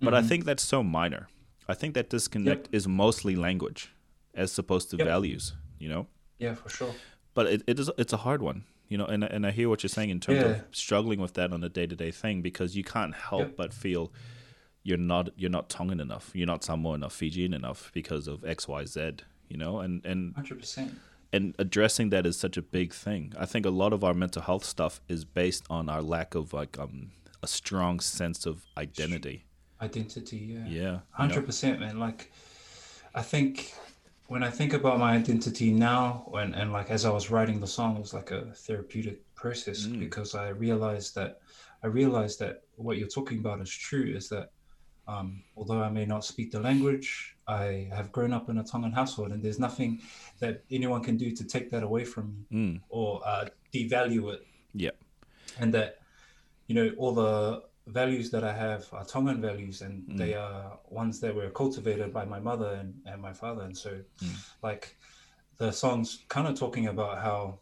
[0.00, 0.28] But I mm-hmm.
[0.28, 1.28] think that's so minor.
[1.68, 3.92] I think that disconnect is mostly language,
[4.34, 5.06] as opposed to Yep.
[5.06, 5.54] values.
[5.78, 6.06] You know,
[6.38, 6.94] Yeah, for sure.
[7.34, 8.64] but it, it is it's a hard one.
[8.88, 10.48] You know, and and I hear what you're saying in terms Yeah.
[10.48, 13.56] of struggling with that on a day to day thing because you can't help Yep.
[13.56, 14.12] but feel
[14.82, 18.66] you're not you're not Tongan enough, you're not Samoan enough, Fijian enough because of X
[18.66, 19.12] Y Z.
[19.48, 20.92] You know, and and Hundred percent.
[21.32, 23.32] and addressing that is such a big thing.
[23.38, 26.52] I think a lot of our mental health stuff is based on our lack of
[26.52, 27.10] like um
[27.42, 29.44] a strong sense of identity.
[29.80, 30.36] Identity.
[30.38, 30.58] Yeah.
[30.58, 31.02] Yeah, you know?
[31.10, 31.98] Hundred percent, man.
[31.98, 32.32] Like,
[33.14, 33.72] I think
[34.26, 37.66] when I think about my identity now, and and like as I was writing the
[37.66, 40.00] song, it was like a therapeutic process Mm.
[40.00, 41.40] because I realized that
[41.82, 44.04] I realized that what you're talking about is true.
[44.16, 44.50] Is that
[45.06, 48.92] um, although I may not speak the language, I have grown up in a Tongan
[48.92, 50.00] household, and there's nothing
[50.38, 54.46] that anyone can do to take that away from me Mm, or uh, devalue it.
[54.74, 54.90] yeah,
[55.58, 55.96] and that
[56.66, 60.18] you know all the values that I have are Tongan values, and Mm.
[60.18, 63.62] they are ones that were cultivated by my mother and, and my father.
[63.62, 63.90] And so,
[64.22, 64.36] Mm.
[64.62, 64.96] like,
[65.56, 67.60] the song's kind of talking about how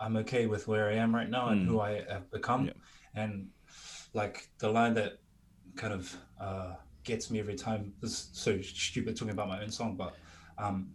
[0.00, 1.66] I'm okay with where I am right now and Mm.
[1.68, 2.72] who I have become, Yeah.
[3.14, 3.50] and
[4.14, 5.12] like the line that
[5.76, 6.74] kind of uh,
[7.04, 7.92] gets me every time.
[8.00, 10.16] This is so stupid talking about my own song, but
[10.58, 10.94] um,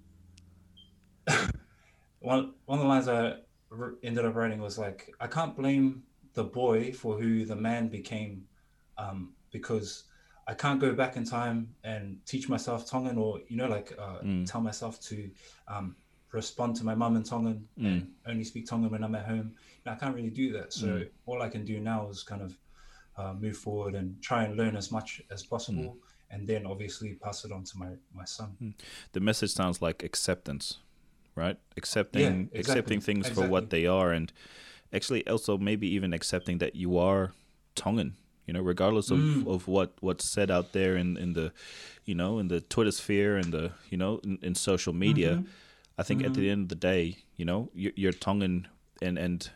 [2.19, 3.35] one one of the lines I
[4.03, 6.03] ended up writing was like, I can't blame
[6.33, 8.43] the boy for who the man became,
[8.97, 10.05] um, because
[10.47, 14.19] I can't go back in time and teach myself Tongan or you know like uh,
[14.23, 14.45] Mm.
[14.45, 15.29] tell myself to
[15.67, 15.95] um,
[16.31, 19.55] respond to my mum in Tongan and only speak Tongan when I'm at home.
[19.85, 20.73] I can't really do that.
[20.73, 21.09] So Mm.
[21.25, 22.57] all I can do now is kind of
[23.17, 26.33] uh, move forward and try and learn as much as possible, Mm.
[26.33, 28.73] and then obviously pass it on to my my son.
[29.13, 30.77] the message sounds like acceptance,
[31.35, 31.57] right?
[31.77, 34.31] Accepting exactly, accepting things for what they are, and
[34.93, 37.31] actually also maybe even accepting that you are
[37.75, 38.15] Tongan.
[38.47, 39.47] You know, regardless of, Mm.
[39.47, 41.51] of what what's said out there in, in the,
[42.05, 45.99] you know, in the Twitter sphere and the you know in, in social media, Mm-hmm.
[45.99, 48.67] I think at the end of the day, you know, you're, you're Tongan,
[49.01, 49.49] and and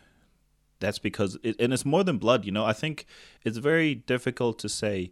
[0.82, 2.44] that's because it, and it's more than blood.
[2.44, 3.06] You know, I think
[3.44, 5.10] it's very difficult to say,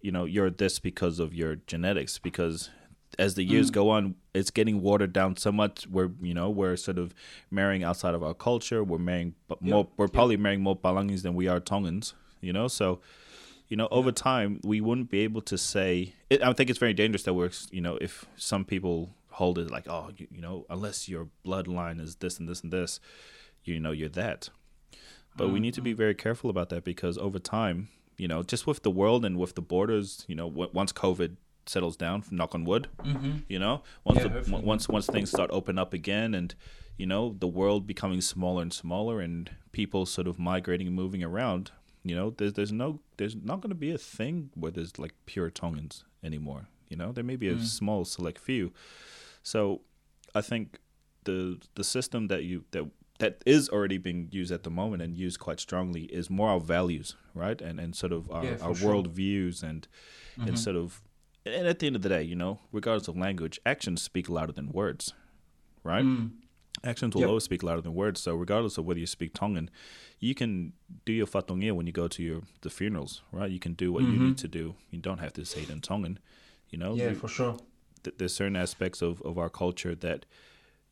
[0.00, 2.70] you know, you're this because of your genetics because
[3.18, 3.50] as the Mm.
[3.50, 5.86] years go on, it's getting watered down so much.
[5.88, 7.14] We're you know we're sort of
[7.50, 8.84] marrying outside of our culture.
[8.84, 9.88] We're marrying but more.
[9.96, 10.12] We're yep.
[10.12, 12.14] probably marrying more palangis than we are Tongans.
[12.40, 13.00] You know, so
[13.68, 16.14] you know over time we wouldn't be able to say.
[16.30, 19.70] It, I think it's very dangerous that we're you know if some people hold it
[19.70, 23.00] like oh you, you know unless your bloodline is this and this and this,
[23.64, 24.50] you know you're that.
[25.38, 28.66] But we need to be very careful about that because over time, you know, just
[28.66, 31.36] with the world and with the borders, you know, w- once COVID
[31.66, 33.32] settles down, knock on wood, Mm-hmm.
[33.48, 36.54] you know, once Yeah, the, once once things start open up again, and
[36.96, 41.22] you know, the world becoming smaller and smaller, and people sort of migrating and moving
[41.22, 41.70] around,
[42.02, 45.14] you know, there's there's no there's not going to be a thing where there's like
[45.26, 46.62] pure Tongans anymore.
[46.90, 47.64] You know, there may be a Mm.
[47.78, 48.72] small select few.
[49.42, 49.82] So,
[50.34, 50.78] I think
[51.24, 52.84] the the system that you that
[53.18, 56.60] that is already being used at the moment and used quite strongly is more our
[56.60, 57.60] values, right?
[57.60, 58.88] And and sort of our, Yeah, our sure.
[58.88, 59.86] world views and
[60.36, 61.02] and sort of
[61.46, 64.52] and at the end of the day, you know, regardless of language, actions speak louder
[64.52, 65.14] than words,
[65.82, 66.04] right?
[66.04, 66.30] Mm.
[66.84, 67.28] Actions will Yep.
[67.28, 68.20] always speak louder than words.
[68.20, 69.68] So regardless of whether you speak Tongan,
[70.20, 70.74] you can
[71.04, 73.50] do your fatongia when you go to your the funerals, right?
[73.50, 74.76] You can do what you need to do.
[74.92, 76.18] You don't have to say it in Tongan,
[76.70, 76.90] you know.
[76.92, 77.00] Mm-hmm.
[77.00, 77.56] Yeah, You- for sure.
[78.04, 80.24] th- there's certain aspects of, of our culture that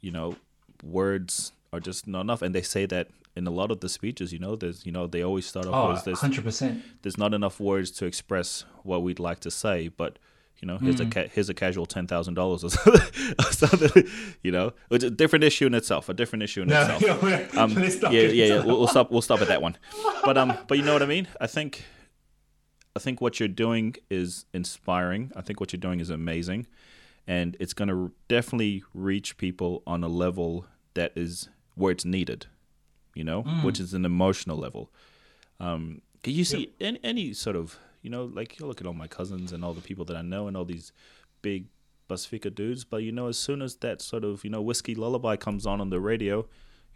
[0.00, 0.34] you know
[0.82, 4.32] words are just not enough and they say that in a lot of the speeches
[4.32, 6.80] you know there's you know they always start off Oh, with there's, 100%.
[7.02, 10.18] there's not enough words to express what we'd like to say but
[10.58, 11.08] you know here's Mm.
[11.08, 12.70] a ca- here's a casual ten thousand dollars or
[13.50, 14.04] something,
[14.42, 17.22] you know it's a different issue in itself a different issue in No, itself
[17.54, 18.64] yeah, um, yeah, yeah, yeah.
[18.64, 19.10] We'll, we'll stop.
[19.10, 19.76] We'll stop at that one.
[20.24, 21.28] But um, but you know what I mean.
[21.40, 21.84] I think,
[22.94, 25.30] I think what you're doing is inspiring.
[25.36, 26.66] I think what you're doing is amazing,
[27.26, 32.46] and it's going to definitely reach people on a level that is where it's needed.
[33.14, 34.90] You know, which is an emotional level.
[35.58, 38.92] Um, 'cause you see any, any sort of you know, like you look at all
[38.94, 40.92] my cousins and all the people that I know and all these
[41.42, 41.66] big
[42.08, 45.34] Pasifika dudes, but you know, as soon as that sort of you know whiskey lullaby
[45.36, 46.46] comes on on the radio,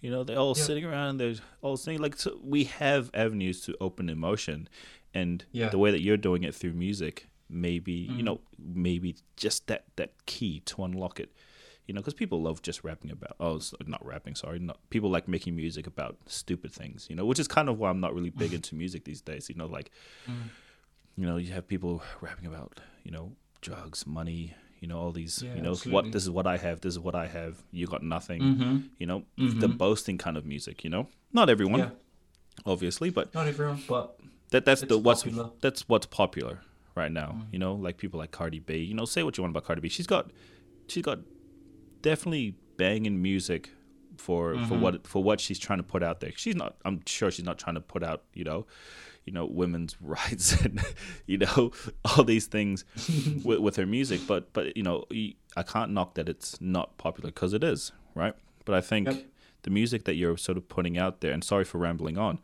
[0.00, 0.62] you know, they're all Yeah.
[0.64, 2.00] sitting around and they're all singing.
[2.02, 4.68] Like so we have avenues to open emotion,
[5.14, 5.70] and Yeah.
[5.70, 8.24] the way that you're doing it through music, maybe you Mm.
[8.24, 11.32] know, maybe just that that key to unlock it.
[11.90, 14.36] You know, because people love just rapping about oh, not rapping.
[14.36, 17.08] Sorry, not people like making music about stupid things.
[17.10, 19.48] You know, which is kind of why I'm not really big into music these days.
[19.48, 19.90] You know, like
[20.28, 20.50] Mm.
[21.16, 24.54] you know, you have people rapping about you know drugs, money.
[24.78, 25.42] You know, all these.
[25.42, 25.92] Yeah, you know, absolutely.
[25.94, 26.80] what this is what I have.
[26.80, 27.60] This is what I have.
[27.72, 28.40] You got nothing.
[28.40, 28.76] Mm-hmm.
[29.00, 30.84] You know, the boasting kind of music.
[30.84, 31.90] You know, not everyone, Yeah,
[32.64, 34.16] obviously, but not everyone, but
[34.50, 35.46] that that's the what's popular.
[35.46, 35.60] Mm.
[35.60, 36.60] that's what's popular
[36.94, 37.46] right now.
[37.50, 38.76] You know, like people like Cardi B.
[38.76, 39.88] You know, say what you want about Cardi B.
[39.88, 40.30] She's got
[40.86, 41.18] she's got
[42.02, 43.70] definitely banging music
[44.16, 44.80] for for Mm-hmm.
[44.80, 46.32] what for what she's trying to put out there.
[46.36, 46.76] She's not.
[46.84, 48.24] I'm sure she's not trying to put out.
[48.34, 48.66] You know.
[49.26, 50.80] You know women's rights and
[51.26, 51.72] you know
[52.06, 52.84] all these things
[53.44, 55.04] with, with her music, but but you know
[55.56, 58.34] I can't knock that it's not popular because it is, right?
[58.64, 59.24] But I think Yep.
[59.62, 62.38] the music that you're sort of putting out there, and sorry for rambling on,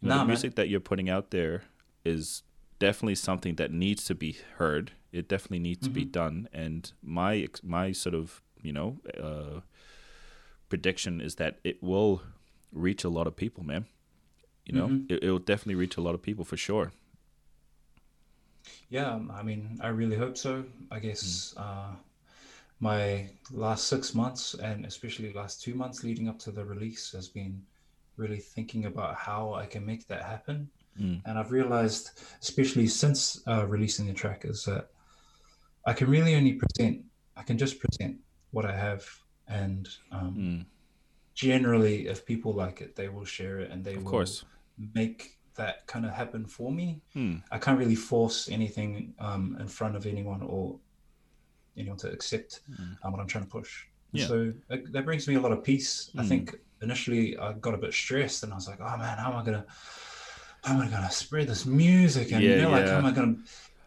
[0.00, 0.26] you know, Nah, the man.
[0.28, 1.64] music that you're putting out there
[2.06, 2.42] is
[2.78, 4.92] definitely something that needs to be heard.
[5.12, 6.10] It definitely needs to be Mm-hmm.
[6.10, 6.48] done.
[6.54, 9.60] And my my sort of you know uh,
[10.68, 12.22] prediction is that it will
[12.72, 13.86] reach a lot of people, man.
[14.66, 15.10] You know, Mhm.
[15.10, 16.92] it, it will definitely reach a lot of people for sure.
[18.90, 20.64] yeah, um, I mean, I really hope so.
[20.90, 21.60] I guess Mm.
[21.60, 21.96] uh,
[22.80, 27.28] my last six months and especially last two months leading up to the release has
[27.28, 27.62] been
[28.16, 30.70] really thinking about how I can make that happen.
[31.00, 31.20] Mm.
[31.24, 34.90] And I've realized, especially since uh, releasing the track, is that
[35.86, 37.04] I can really only present,
[37.36, 38.18] I can just present
[38.50, 39.04] what I have.
[39.46, 40.66] And um, Mm.
[41.34, 44.44] generally, if people like it, they will share it and they Of will course.
[44.94, 47.00] make that kind of happen for me.
[47.14, 47.36] Hmm.
[47.50, 50.78] I can't really force anything um, in front of anyone or
[51.76, 52.60] anyone to accept
[53.02, 53.84] um, what I'm trying to push.
[54.14, 54.18] Mm.
[54.20, 54.26] Yeah.
[54.26, 56.10] So that, that brings me a lot of peace.
[56.16, 56.28] I Mm.
[56.28, 59.36] think initially I got a bit stressed and I was like, oh man, how am
[59.38, 59.66] I gonna,
[60.64, 62.32] how am I gonna spread this music?
[62.32, 62.92] And Yeah, you know, like yeah.
[62.92, 63.36] how am I gonna,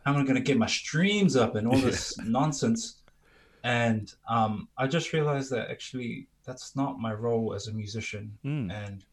[0.06, 3.01] how am I gonna get my streams up and all this nonsense?
[3.64, 8.38] And um, I just realized that actually that's not my role as a musician.
[8.44, 8.72] Mm.
[8.72, 9.06] And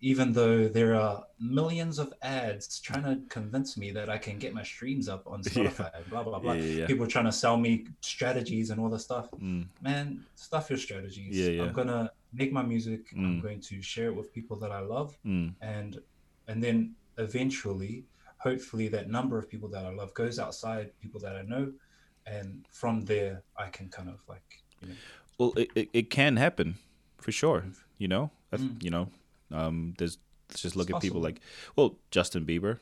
[0.00, 4.52] even though there are millions of ads trying to convince me that I can get
[4.52, 6.52] my streams up on Spotify, blah blah blah.
[6.52, 6.86] Yeah, yeah, yeah.
[6.86, 9.30] People trying to sell me strategies and all this stuff.
[9.32, 9.66] Mm.
[9.82, 11.36] Man, stuff your strategies.
[11.36, 11.62] Yeah, yeah.
[11.62, 13.00] I'm gonna make my music.
[13.16, 13.42] I'm Mm.
[13.42, 15.54] going to share it with people that I love, Mm.
[15.60, 15.98] and
[16.48, 18.04] and then eventually,
[18.38, 21.72] hopefully, that number of people that I love goes outside people that I know,
[22.26, 24.94] and from there, I can kind of like you know,
[25.38, 26.76] Well, it, it, it can happen
[27.18, 27.64] for sure.
[27.98, 28.82] You know, Mm.
[28.84, 29.08] you know,
[29.50, 30.18] um, there's
[30.48, 31.40] let's just look It's at people like,
[31.74, 32.78] well, Justin Bieber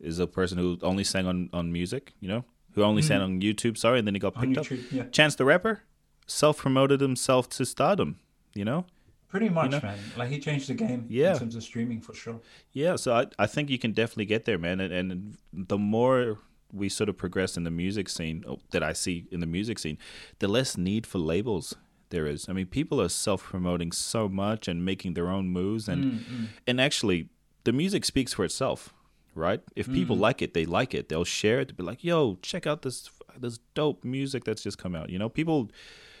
[0.00, 2.12] is a person who only sang on on music.
[2.20, 2.44] You know,
[2.74, 3.76] who only sang on YouTube.
[3.78, 4.40] Sorry, and then he got Mm.
[4.54, 4.78] picked up.
[4.90, 5.82] Yeah, Chance the Rapper
[6.26, 8.16] self promoted himself to stardom.
[8.54, 8.84] You know,
[9.28, 9.80] pretty much, know?
[9.82, 9.98] man.
[10.16, 11.32] Like he changed the game Yeah.
[11.34, 12.40] in terms of streaming for sure.
[12.72, 14.80] Yeah, so I, I think you can definitely get there, man.
[14.80, 16.38] And, and the more
[16.72, 19.78] we sort of progress in the music scene, oh, that I see in the music
[19.78, 19.98] scene,
[20.38, 21.74] the less need for labels
[22.10, 22.48] there is.
[22.48, 26.48] I mean, people are self promoting so much and making their own moves, and Mm,
[26.66, 27.28] and actually,
[27.64, 28.92] the music speaks for itself,
[29.34, 29.60] right?
[29.76, 31.08] If people like it, they like it.
[31.08, 31.68] They'll share it.
[31.68, 35.18] They'll be like, "Yo, check out this this dope music that's just come out." You
[35.18, 35.70] know, people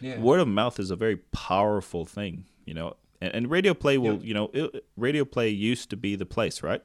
[0.00, 0.18] Yeah.
[0.20, 2.96] word of mouth is a very powerful thing, you know.
[3.20, 4.24] And, and radio play will, Yep.
[4.24, 6.82] you know, it, radio play used to be the place, right?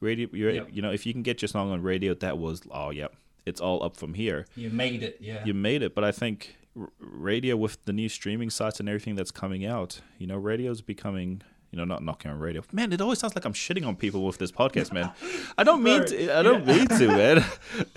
[0.00, 0.68] Radio, Yep.
[0.72, 3.08] you know, if you can get your song on radio, that was, oh yeah,
[3.46, 4.46] it's all up from here.
[4.56, 5.44] You made it, yeah.
[5.44, 9.14] You made it, but I think r- radio with the new streaming sites and everything
[9.14, 12.62] that's coming out, you know, radio's becoming, You know, not knocking on radio.
[12.72, 15.12] Man, it always sounds like I'm shitting on people with this podcast, man.
[15.58, 16.38] I don't mean to.
[16.38, 17.44] I don't mean to, man.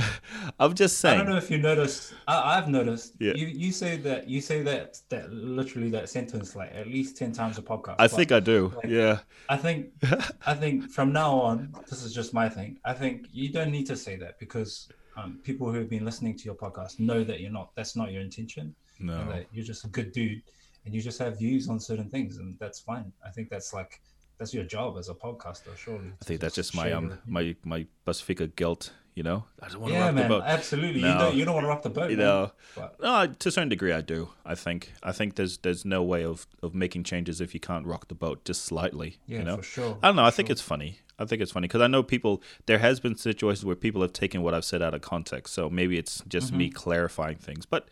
[0.60, 1.20] I'm just saying.
[1.20, 2.14] I don't know if you noticed.
[2.28, 3.16] I, I've noticed.
[3.20, 3.34] Yeah.
[3.36, 7.32] You you say that you say that that literally that sentence like at least ten
[7.32, 7.96] times a podcast.
[8.00, 8.72] I think I do.
[8.76, 9.20] like- yeah.
[9.50, 9.88] I think
[10.46, 12.78] I think from now on, this is just my thing.
[12.86, 14.88] I think you don't need to say that because
[15.18, 17.72] um, people who have been listening to your podcast know that you're not.
[17.76, 18.76] That's not your intention.
[19.00, 19.26] No.
[19.30, 20.44] that you're just a good dude,
[20.86, 23.12] and you just have views on certain things, and that's fine.
[23.26, 24.02] I think that's like
[24.38, 26.12] that's your job as a podcaster, surely.
[26.22, 28.92] I think that's just my um my my Pasifika guilt.
[29.16, 30.44] You know, I don't want to rock man, the boat.
[30.44, 31.02] absolutely.
[31.02, 31.08] No.
[31.08, 32.10] You don't you don't want to rock the boat.
[32.10, 32.26] You man.
[32.26, 34.30] know, But no, to a certain degree, I do.
[34.44, 37.86] I think I think there's there's no way of of making changes if you can't
[37.86, 39.20] rock the boat just slightly.
[39.28, 39.98] yeah, you know, for sure.
[40.02, 40.26] I don't know.
[40.26, 40.54] I think sure.
[40.54, 41.00] it's funny.
[41.20, 42.42] I think it's funny because I know people.
[42.66, 45.54] There has been situations where people have taken what I've said out of context.
[45.54, 47.68] So maybe it's just me clarifying things.
[47.68, 47.88] But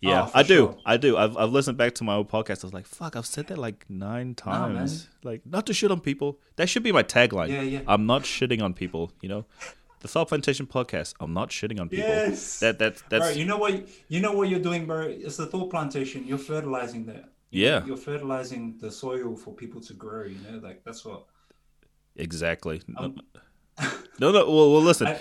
[0.00, 0.26] yeah.
[0.26, 0.48] Oh, I do.
[0.56, 0.76] sure.
[0.84, 1.16] I do.
[1.16, 2.64] I've I've listened back to my old podcast.
[2.64, 5.08] I was like, fuck, I've said that like nine Nah, times.
[5.24, 6.38] like not to shit on people.
[6.56, 7.48] That should be my tagline.
[7.48, 7.80] Yeah, yeah.
[7.88, 9.12] I'm not shitting on people.
[9.22, 9.44] You know,
[10.00, 11.14] the Thought Plantation podcast.
[11.20, 12.08] I'm not shitting on people.
[12.08, 12.60] Yes.
[12.60, 15.02] That that that's bro, you know what you know what you're doing, bro.
[15.08, 16.26] It's the thought plantation.
[16.26, 17.30] You're fertilizing that.
[17.50, 17.78] You Yeah.
[17.80, 20.24] know, you're fertilizing the soil for people to grow.
[20.24, 21.24] You know, like that's what.
[22.16, 22.82] exactly.
[22.88, 23.20] No, Um,
[24.20, 24.44] no, no.
[24.50, 25.06] Well, well listen.
[25.08, 25.18] I-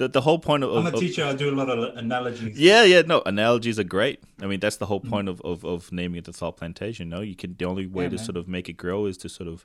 [0.00, 1.24] the the whole point of, I'm a of- teacher.
[1.24, 2.58] I do a lot of analogies.
[2.68, 4.18] Yeah, yeah, no, analogies are great.
[4.42, 5.10] I mean, that's the whole Mm.
[5.14, 7.08] point of, of, of naming it the thought plantation.
[7.14, 8.24] No, you can the only way Yeah, to man.
[8.28, 9.64] sort of make it grow is to sort of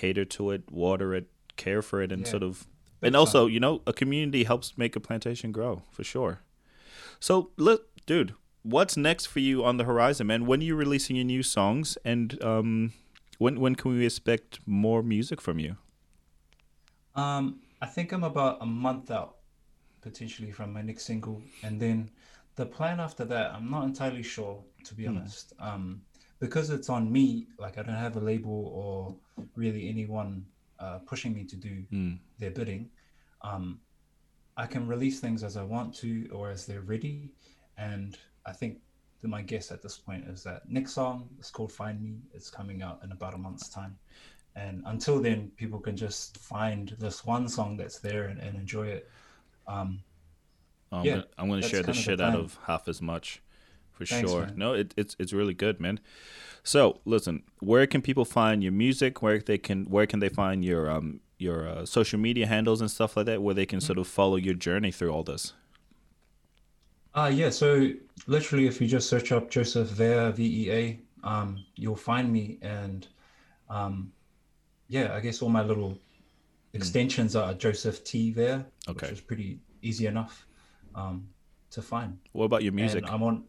[0.00, 1.26] cater to it, water it,
[1.56, 2.30] care for it, and Yeah.
[2.34, 2.66] sort of,
[3.02, 6.34] and also, you know, a community helps make a plantation grow for sure.
[7.20, 10.46] So, look, dude, what's next for you on the horizon, man?
[10.46, 12.92] When are you releasing your new songs, and um,
[13.38, 15.76] when when can we expect more music from you?
[17.14, 19.36] Um, I think I'm about a month out,
[20.04, 22.10] potentially from my next single, and then
[22.56, 25.46] the plan after that, I'm not entirely sure, to be honest.
[25.58, 26.02] Um,
[26.38, 29.16] because it's on me, like I don't have a label or
[29.56, 30.44] really anyone
[30.78, 32.18] uh, pushing me to do Mm.
[32.38, 32.90] their bidding.
[33.42, 33.80] Um,
[34.56, 37.16] I can release things as I want to or as they're ready,
[37.76, 38.16] and
[38.50, 38.72] I think
[39.20, 42.50] that my guess at this point is that next song is called "Find Me." It's
[42.50, 43.98] coming out in about a month's time.
[44.56, 48.86] And until then, people can just find this one song that's there and, and enjoy
[48.86, 49.10] it.
[49.66, 50.04] Um,
[50.92, 53.42] I'm Yeah, gonna, I'm gonna share the of the shit out of half as much,
[53.92, 54.38] for Thanks, sure.
[54.38, 54.56] man.
[54.56, 55.98] No, it, it's it's really good, man.
[56.64, 59.22] So listen, where can people find your music?
[59.22, 62.90] Where they can where can they find your um your uh, social media handles and
[62.90, 63.42] stuff like that?
[63.42, 63.82] Where they can Mm-hmm.
[63.82, 65.54] sort of follow your journey through all this.
[67.14, 67.90] uh, yeah, so
[68.26, 72.58] literally, if you just search up Joseph Vea, V E A, um, you'll find me.
[72.62, 73.06] And
[73.70, 74.12] um,
[74.88, 75.98] yeah, I guess all my little
[76.74, 79.06] extensions are Joseph T there, Okay.
[79.06, 80.46] which is pretty easy enough
[80.94, 81.26] um,
[81.70, 82.18] to find.
[82.32, 83.04] What about your music?
[83.04, 83.44] And I'm on.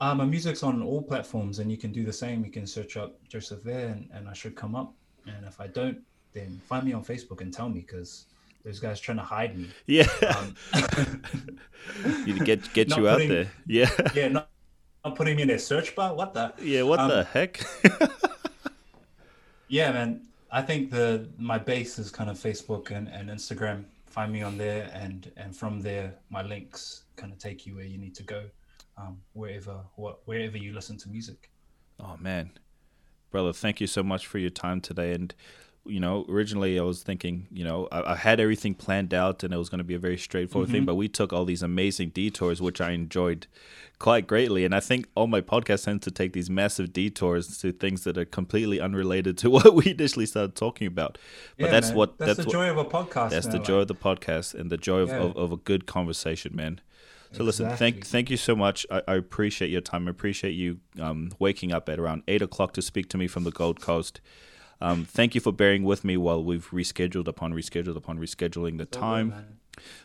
[0.00, 2.44] Uh, my music's on all platforms, and you can do the same.
[2.44, 4.92] You can search up Joseph there, and, and I should come up.
[5.26, 5.98] And if I don't,
[6.32, 8.26] then find me on Facebook and tell me because
[8.64, 9.68] those guys trying to hide me.
[9.86, 10.06] yeah,
[10.36, 10.54] Um,
[12.26, 13.50] you get get you out there.
[13.66, 14.50] Yeah, yeah, not,
[15.04, 16.14] not putting me in their search bar.
[16.14, 16.52] What the?
[16.60, 16.82] yeah.
[16.82, 17.60] What Um, the heck?
[19.68, 20.22] Yeah, man.
[20.50, 23.84] I think the my base is kind of Facebook and, and Instagram.
[24.06, 27.84] Find me on there, and and from there, my links kind of take you where
[27.84, 28.44] you need to go,
[28.96, 31.50] um, wherever what wherever you listen to music.
[32.00, 32.52] Oh man,
[33.30, 35.12] brother, thank you so much for your time today.
[35.12, 35.34] And
[35.88, 39.52] you know, originally I was thinking, you know, I, I had everything planned out and
[39.52, 42.10] it was going to be a very straightforward thing, but we took all these amazing
[42.10, 43.46] detours, which I enjoyed
[43.98, 44.64] quite greatly.
[44.64, 48.16] And I think all my podcasts tend to take these massive detours to things that
[48.16, 51.18] are completely unrelated to what we initially started talking about.
[51.58, 51.96] But Yeah, that's man.
[51.96, 53.30] what that's, that's, the what joy of a podcast.
[53.30, 55.18] that's man, the like- joy of the podcast and the joy of, Yeah.
[55.18, 56.80] of, of a good conversation, man.
[57.30, 58.86] So listen, thank thank you so much.
[58.90, 60.08] I, I appreciate your time.
[60.08, 63.44] I appreciate you um, waking up at around eight o'clock to speak to me from
[63.44, 64.22] the Gold Coast.
[64.80, 68.84] Um, thank you for bearing with me while we've rescheduled upon rescheduled upon rescheduling the
[68.84, 69.58] It's all good, time.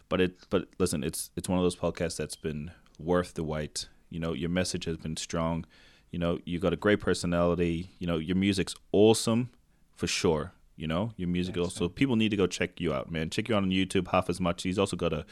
[0.09, 3.87] But it but listen, it's it's one of those podcasts that's been worth the wait.
[4.09, 5.65] You know, your message has been strong.
[6.11, 7.91] You know, you got a great personality.
[7.99, 9.49] You know, your music's awesome
[9.95, 10.53] for sure.
[10.75, 13.29] You know, your music Thanks, also people need to go check you out, man.
[13.29, 14.63] Check you out on YouTube half as much.
[14.63, 15.25] He's also got a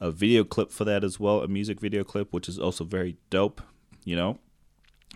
[0.00, 3.18] a video clip for that as well, a music video clip, which is also very
[3.28, 3.60] dope.
[4.04, 4.38] You know,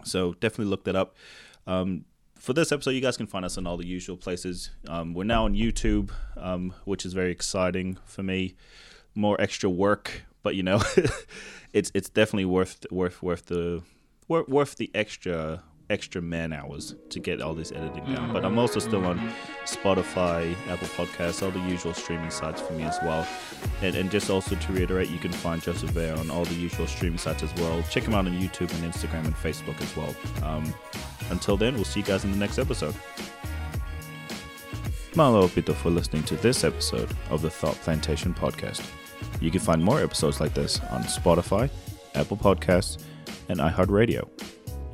[0.05, 1.16] so definitely look that up.
[1.66, 2.05] Um,
[2.45, 4.71] for this episode, you guys can find us in all the usual places.
[4.87, 8.55] Um, we're now on YouTube, um, which is very exciting for me.
[9.15, 10.83] More extra work, but you know,
[11.73, 13.83] it's it's definitely worth worth worth the
[14.29, 18.32] worth, worth the extra extra man hours to get all this editing down.
[18.32, 19.19] But I'm also still on
[19.65, 23.27] Spotify, Apple Podcasts, all the usual streaming sites for me as well.
[23.82, 26.86] And, and just also to reiterate, you can find Joseph Vea on all the usual
[26.86, 27.82] streaming sites as well.
[27.90, 30.15] Check him out on YouTube and Instagram and Facebook as well.
[30.43, 30.73] Um,
[31.31, 32.94] until then, we'll see you guys in the next episode.
[35.16, 38.85] Malo aupito for listening to this episode of the Thought Plantation podcast.
[39.40, 41.70] You can find more episodes like this on Spotify,
[42.15, 43.02] Apple Podcasts,
[43.48, 44.28] and iHeartRadio.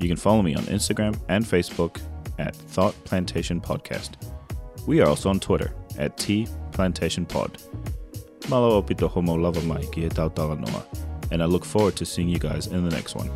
[0.00, 2.00] You can follow me on Instagram and Facebook
[2.38, 4.12] at Thought Plantation Podcast.
[4.86, 7.62] We are also on Twitter at T Plantation Pod.
[8.48, 10.86] Malo aupito homo lava mai ki he tau noa,
[11.30, 13.30] and I look forward to seeing you guys in the next one.